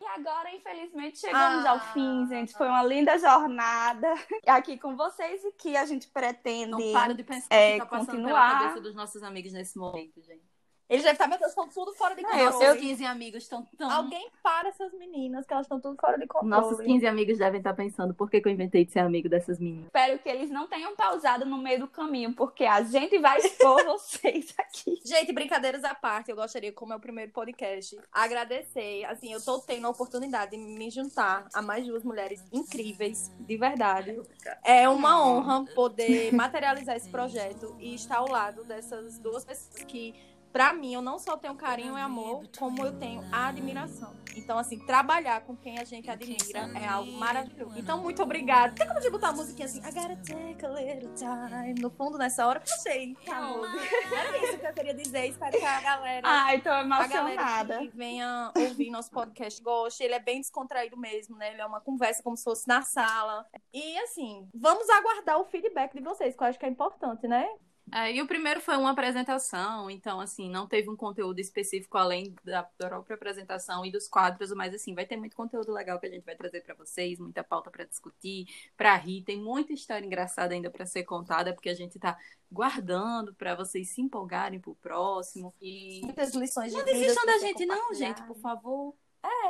E 0.00 0.06
agora, 0.06 0.54
infelizmente, 0.54 1.18
chegamos 1.18 1.64
Ah. 1.64 1.70
ao 1.72 1.80
fim, 1.92 2.26
gente. 2.28 2.52
Foi 2.52 2.68
uma 2.68 2.82
linda 2.82 3.18
jornada 3.18 4.08
aqui 4.46 4.78
com 4.78 4.96
vocês 4.96 5.42
e 5.44 5.52
que 5.52 5.76
a 5.76 5.86
gente 5.86 6.08
pretende 6.08 6.70
Não 6.70 6.92
paro 6.92 7.14
de 7.14 7.24
pensar 7.24 7.46
é, 7.54 7.74
que 7.74 7.78
tá 7.80 7.86
passando 7.86 8.06
continuar. 8.06 8.28
pela 8.50 8.58
cabeça 8.60 8.80
dos 8.80 8.94
nossos 8.94 9.22
amigos 9.22 9.52
nesse 9.52 9.78
momento, 9.78 10.20
gente. 10.22 10.53
Eles 10.88 11.02
devem 11.02 11.12
estar, 11.12 11.26
meu 11.26 11.38
Deus, 11.38 11.50
estão 11.50 11.66
tudo 11.68 11.92
fora 11.94 12.14
de 12.14 12.22
Não, 12.22 12.30
controle. 12.30 12.52
eu, 12.54 12.58
seus 12.60 12.78
15 12.78 13.04
amigos 13.06 13.42
estão 13.42 13.66
tão. 13.78 13.90
Alguém 13.90 14.30
para 14.42 14.68
essas 14.68 14.92
meninas, 14.92 15.46
que 15.46 15.52
elas 15.52 15.64
estão 15.64 15.80
tudo 15.80 15.96
fora 15.98 16.18
de 16.18 16.26
controle. 16.26 16.50
Nossos 16.50 16.80
15 16.80 17.06
amigos 17.06 17.38
devem 17.38 17.58
estar 17.58 17.72
pensando, 17.74 18.12
por 18.14 18.30
que, 18.30 18.40
que 18.40 18.48
eu 18.48 18.52
inventei 18.52 18.84
de 18.84 18.92
ser 18.92 18.98
amigo 19.00 19.28
dessas 19.28 19.58
meninas? 19.58 19.86
Espero 19.86 20.18
que 20.18 20.28
eles 20.28 20.50
não 20.50 20.66
tenham 20.68 20.94
pausado 20.94 21.46
no 21.46 21.56
meio 21.56 21.80
do 21.80 21.88
caminho, 21.88 22.34
porque 22.34 22.64
a 22.64 22.82
gente 22.82 23.18
vai 23.18 23.38
expor 23.38 23.82
vocês 23.86 24.54
aqui. 24.58 25.00
Gente, 25.04 25.32
brincadeiras 25.32 25.82
à 25.84 25.94
parte, 25.94 26.30
eu 26.30 26.36
gostaria, 26.36 26.72
como 26.72 26.92
é 26.92 26.96
o 26.96 27.00
primeiro 27.00 27.32
podcast, 27.32 27.98
agradecer. 28.12 29.04
Assim, 29.06 29.32
eu 29.32 29.42
tô 29.42 29.58
tendo 29.60 29.86
a 29.86 29.90
oportunidade 29.90 30.50
de 30.50 30.58
me 30.58 30.90
juntar 30.90 31.46
a 31.54 31.62
mais 31.62 31.86
duas 31.86 32.04
mulheres 32.04 32.44
incríveis, 32.52 33.32
de 33.40 33.56
verdade. 33.56 34.20
É 34.62 34.88
uma 34.88 35.24
honra 35.26 35.64
poder 35.74 36.32
materializar 36.34 36.96
esse 36.96 37.08
projeto 37.08 37.74
e 37.78 37.94
estar 37.94 38.18
ao 38.18 38.28
lado 38.28 38.64
dessas 38.64 39.18
duas 39.18 39.44
pessoas 39.44 39.82
que, 39.84 40.14
pra 40.54 40.72
mim, 40.72 40.94
eu 40.94 41.02
não 41.02 41.18
só 41.18 41.36
tenho 41.36 41.56
carinho 41.56 41.98
e 41.98 42.00
amor, 42.00 42.44
como 42.56 42.86
eu 42.86 42.96
tenho 42.96 43.24
a 43.32 43.48
admiração. 43.48 44.14
Então, 44.36 44.56
assim, 44.56 44.78
trabalhar 44.78 45.40
com 45.40 45.56
quem 45.56 45.80
a 45.80 45.84
gente 45.84 46.08
admira 46.08 46.70
é 46.80 46.86
algo 46.86 47.10
maravilhoso. 47.10 47.76
Então, 47.76 48.00
muito 48.00 48.22
obrigada. 48.22 48.72
Tem 48.72 48.86
como 48.86 49.00
de 49.00 49.10
botar 49.10 49.30
a 49.30 49.32
musiquinha 49.32 49.66
assim, 49.66 49.80
I 49.80 49.92
gotta 49.92 50.16
take 50.16 50.64
a 50.64 50.68
little 50.68 51.12
time, 51.14 51.74
no 51.80 51.90
fundo, 51.90 52.16
nessa 52.16 52.46
hora, 52.46 52.60
eu 52.60 52.76
sei. 52.82 53.08
música. 53.08 54.16
Era 54.16 54.44
isso 54.44 54.58
que 54.58 54.66
eu 54.66 54.72
queria 54.74 54.94
dizer. 54.94 55.26
Espero 55.26 55.58
que 55.58 55.64
a 55.64 55.80
galera. 55.80 56.22
Ai, 56.28 56.60
tô 56.60 56.68
A 56.68 56.84
galera 56.84 57.32
emocionada. 57.32 57.78
que 57.78 57.88
venha 57.88 58.52
ouvir 58.56 58.90
nosso 58.90 59.10
podcast 59.10 59.60
goste. 59.60 60.04
Ele 60.04 60.14
é 60.14 60.20
bem 60.20 60.40
descontraído 60.40 60.96
mesmo, 60.96 61.36
né? 61.36 61.52
Ele 61.52 61.60
é 61.60 61.66
uma 61.66 61.80
conversa 61.80 62.22
como 62.22 62.36
se 62.36 62.44
fosse 62.44 62.68
na 62.68 62.82
sala. 62.82 63.44
E 63.72 63.98
assim, 63.98 64.48
vamos 64.54 64.88
aguardar 64.88 65.40
o 65.40 65.44
feedback 65.46 65.94
de 65.94 66.00
vocês, 66.00 66.36
que 66.36 66.42
eu 66.44 66.46
acho 66.46 66.58
que 66.60 66.66
é 66.66 66.68
importante, 66.68 67.26
né? 67.26 67.48
É, 67.92 68.12
e 68.12 68.22
o 68.22 68.26
primeiro 68.26 68.60
foi 68.60 68.76
uma 68.76 68.90
apresentação, 68.90 69.90
então, 69.90 70.20
assim, 70.20 70.50
não 70.50 70.66
teve 70.66 70.88
um 70.88 70.96
conteúdo 70.96 71.38
específico 71.38 71.98
além 71.98 72.34
da 72.42 72.62
própria 72.62 73.14
apresentação 73.14 73.84
e 73.84 73.90
dos 73.92 74.08
quadros, 74.08 74.52
mas, 74.52 74.74
assim, 74.74 74.94
vai 74.94 75.04
ter 75.04 75.16
muito 75.16 75.36
conteúdo 75.36 75.70
legal 75.70 76.00
que 76.00 76.06
a 76.06 76.10
gente 76.10 76.24
vai 76.24 76.34
trazer 76.34 76.62
pra 76.62 76.74
vocês, 76.74 77.18
muita 77.18 77.44
pauta 77.44 77.70
pra 77.70 77.84
discutir, 77.84 78.46
pra 78.76 78.96
rir. 78.96 79.22
Tem 79.22 79.38
muita 79.38 79.72
história 79.72 80.04
engraçada 80.04 80.54
ainda 80.54 80.70
pra 80.70 80.86
ser 80.86 81.04
contada, 81.04 81.52
porque 81.52 81.68
a 81.68 81.74
gente 81.74 81.98
tá 81.98 82.18
guardando 82.50 83.34
pra 83.34 83.54
vocês 83.54 83.90
se 83.90 84.00
empolgarem 84.00 84.60
pro 84.60 84.74
próximo. 84.76 85.54
E 85.60 86.00
Muitas 86.02 86.34
lições 86.34 86.72
de 86.72 86.78
não 86.78 86.84
desistam 86.84 87.26
da 87.26 87.38
gente, 87.38 87.66
não, 87.66 87.94
gente, 87.94 88.22
por 88.22 88.36
favor. 88.36 88.94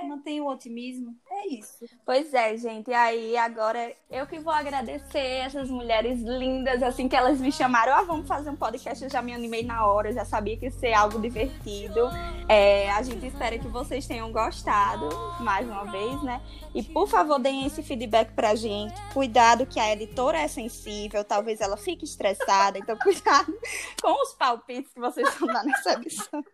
Mantenha 0.05 0.43
o 0.43 0.49
otimismo. 0.49 1.15
É 1.31 1.49
isso. 1.49 1.85
Pois 2.05 2.33
é, 2.33 2.57
gente. 2.57 2.91
E 2.91 2.95
aí, 2.95 3.37
agora 3.37 3.93
eu 4.11 4.27
que 4.27 4.39
vou 4.39 4.53
agradecer 4.53 5.19
essas 5.19 5.69
mulheres 5.69 6.21
lindas, 6.21 6.83
assim, 6.83 7.09
que 7.09 7.17
elas 7.17 7.41
me 7.41 7.51
chamaram. 7.51 7.95
Ah, 7.95 8.03
vamos 8.03 8.29
fazer 8.29 8.51
um 8.51 8.57
podcast. 8.57 9.03
Eu 9.03 9.11
já 9.11 9.23
me 9.23 9.35
animei 9.35 9.65
na 9.65 9.87
hora, 9.87 10.13
já 10.13 10.25
sabia 10.25 10.57
que 10.57 10.67
ia 10.67 10.71
ser 10.71 10.93
algo 10.93 11.21
divertido. 11.21 12.09
É, 12.49 12.91
a 12.93 13.03
gente 13.03 13.27
espera 13.27 13.59
que 13.59 13.69
vocês 13.69 14.07
tenham 14.07 14.31
gostado, 14.31 15.09
mais 15.41 15.67
uma 15.67 15.85
vez, 15.85 16.23
né? 16.23 16.41
E 16.75 16.83
por 16.83 17.09
favor, 17.09 17.39
deem 17.39 17.67
esse 17.67 17.83
feedback 17.83 18.33
pra 18.33 18.55
gente. 18.55 18.95
Cuidado, 19.13 19.67
que 19.67 19.81
a 19.81 19.93
editora 19.93 20.39
é 20.39 20.49
sensível, 20.49 21.25
talvez 21.25 21.61
ela 21.61 21.77
fique 21.77 22.05
estressada, 22.05 22.79
então 22.79 22.97
cuidado 23.03 23.53
com 24.01 24.23
os 24.23 24.35
palpites 24.35 24.93
que 24.93 25.01
vocês 25.01 25.33
vão 25.35 25.49
dar 25.49 25.65
nessa 25.65 25.95
edição. 25.95 26.45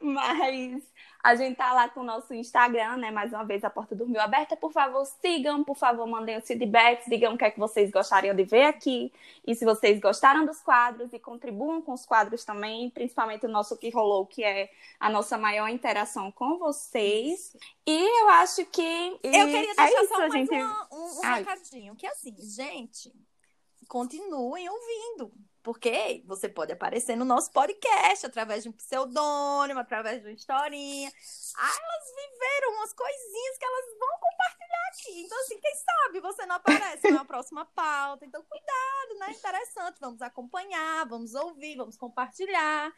Mas 0.00 0.82
a 1.24 1.34
gente 1.34 1.56
tá 1.56 1.72
lá 1.72 1.88
com 1.88 2.00
o 2.00 2.04
nosso 2.04 2.34
Instagram, 2.34 2.98
né? 2.98 3.10
Mais 3.10 3.32
uma 3.32 3.44
vez, 3.46 3.64
a 3.64 3.70
porta 3.70 3.94
dormiu 3.94 4.20
aberta. 4.20 4.54
Por 4.54 4.70
favor, 4.70 5.06
sigam, 5.06 5.64
por 5.64 5.74
favor, 5.74 6.06
mandem 6.06 6.36
os 6.36 6.46
feedbacks, 6.46 7.06
digam 7.08 7.32
o 7.32 7.38
que 7.38 7.46
é 7.46 7.50
que 7.50 7.58
vocês 7.58 7.90
gostariam 7.90 8.36
de 8.36 8.44
ver 8.44 8.64
aqui. 8.64 9.10
E 9.46 9.54
se 9.54 9.64
vocês 9.64 9.98
gostaram 9.98 10.44
dos 10.44 10.60
quadros 10.60 11.10
e 11.14 11.18
contribuam 11.18 11.80
com 11.80 11.94
os 11.94 12.04
quadros 12.04 12.44
também, 12.44 12.90
principalmente 12.90 13.46
o 13.46 13.48
nosso 13.48 13.74
que 13.78 13.88
rolou, 13.88 14.26
que 14.26 14.44
é 14.44 14.70
a 15.00 15.08
nossa 15.08 15.38
maior 15.38 15.68
interação 15.70 16.30
com 16.30 16.58
vocês. 16.58 17.56
E 17.86 18.20
eu 18.20 18.28
acho 18.28 18.66
que. 18.66 19.18
Eu 19.22 19.30
queria 19.46 19.46
é 19.72 19.74
deixar 19.74 19.88
isso, 19.92 20.08
só 20.08 20.18
mais 20.18 20.32
gente. 20.34 20.50
uma- 20.52 20.88
um, 20.92 21.18
um 21.20 21.20
recadinho, 21.22 21.96
que 21.96 22.06
assim, 22.06 22.36
gente, 22.38 23.10
continuem 23.88 24.68
ouvindo. 24.68 25.32
Porque 25.64 26.22
você 26.26 26.46
pode 26.46 26.72
aparecer 26.72 27.16
no 27.16 27.24
nosso 27.24 27.50
podcast 27.50 28.26
através 28.26 28.62
de 28.62 28.68
um 28.68 28.72
pseudônimo, 28.72 29.80
através 29.80 30.20
de 30.20 30.28
uma 30.28 30.34
historinha. 30.34 31.10
Ah, 31.56 31.78
elas 31.82 32.14
viveram 32.14 32.74
umas 32.74 32.92
coisinhas 32.92 33.58
que 33.58 33.64
elas 33.64 33.84
vão 33.98 34.18
compartilhar 34.20 34.88
aqui. 34.88 35.22
Então, 35.22 35.40
assim, 35.40 35.58
quem 35.58 35.74
sabe 35.74 36.20
você 36.20 36.44
não 36.44 36.56
aparece 36.56 37.10
na 37.10 37.24
próxima 37.24 37.64
pauta. 37.64 38.26
Então, 38.26 38.42
cuidado, 38.42 39.18
né? 39.20 39.30
Interessante. 39.30 39.98
Vamos 40.00 40.20
acompanhar, 40.20 41.08
vamos 41.08 41.34
ouvir, 41.34 41.76
vamos 41.76 41.96
compartilhar. 41.96 42.92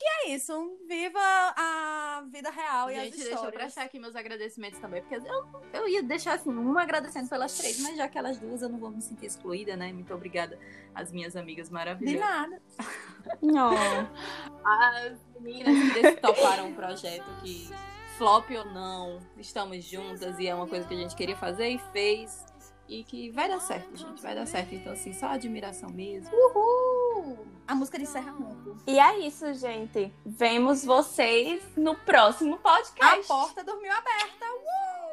E 0.00 0.30
é 0.30 0.34
isso. 0.34 0.78
Viva 0.86 1.18
a 1.20 2.24
vida 2.30 2.50
real 2.50 2.90
e 2.90 2.94
Gente, 2.94 3.04
as 3.04 3.10
deixa 3.16 3.28
eu 3.30 3.34
histórias. 3.34 3.54
prestar 3.54 3.82
aqui 3.82 3.98
meus 3.98 4.14
agradecimentos 4.14 4.78
também, 4.78 5.02
porque 5.02 5.16
eu, 5.16 5.48
eu 5.72 5.88
ia 5.88 6.02
deixar 6.02 6.34
assim, 6.34 6.50
uma 6.50 6.82
agradecendo 6.82 7.28
pelas 7.28 7.56
três, 7.58 7.80
mas 7.80 7.96
já 7.96 8.08
que 8.08 8.16
elas 8.16 8.38
duas 8.38 8.62
eu 8.62 8.68
não 8.68 8.78
vou 8.78 8.90
me 8.90 9.02
sentir 9.02 9.26
excluída, 9.26 9.76
né? 9.76 9.92
Muito 9.92 10.14
obrigada 10.14 10.58
às 10.94 11.10
minhas 11.10 11.34
amigas 11.34 11.68
maravilhosas. 11.68 12.20
De 12.20 12.24
nada. 12.24 12.62
Não. 13.42 13.72
As 14.64 15.18
meninas 15.40 15.92
que 15.92 16.20
toparam 16.20 16.68
um 16.68 16.74
projeto 16.74 17.26
que, 17.42 17.68
flop 18.16 18.48
ou 18.50 18.64
não, 18.66 19.18
estamos 19.36 19.84
juntas 19.84 20.38
e 20.38 20.46
é 20.46 20.54
uma 20.54 20.66
coisa 20.68 20.86
que 20.86 20.94
a 20.94 20.98
gente 20.98 21.16
queria 21.16 21.36
fazer 21.36 21.68
e 21.68 21.78
fez. 21.92 22.46
E 22.88 23.04
que 23.04 23.30
vai 23.32 23.48
dar 23.48 23.60
certo, 23.60 23.94
gente, 23.94 24.22
vai 24.22 24.34
dar 24.34 24.46
certo. 24.46 24.74
Então, 24.74 24.92
assim, 24.92 25.12
só 25.12 25.26
admiração 25.26 25.90
mesmo. 25.90 26.30
Uhul! 26.34 26.97
A 27.66 27.74
música 27.74 27.98
de 27.98 28.04
encerramento. 28.04 28.76
E 28.86 28.98
é 28.98 29.18
isso, 29.26 29.52
gente. 29.54 30.12
Vemos 30.24 30.84
vocês 30.84 31.62
no 31.76 31.94
próximo 31.94 32.56
podcast. 32.58 33.20
A 33.20 33.34
porta 33.34 33.64
dormiu 33.64 33.92
aberta. 33.92 34.46
Uh! 34.46 35.07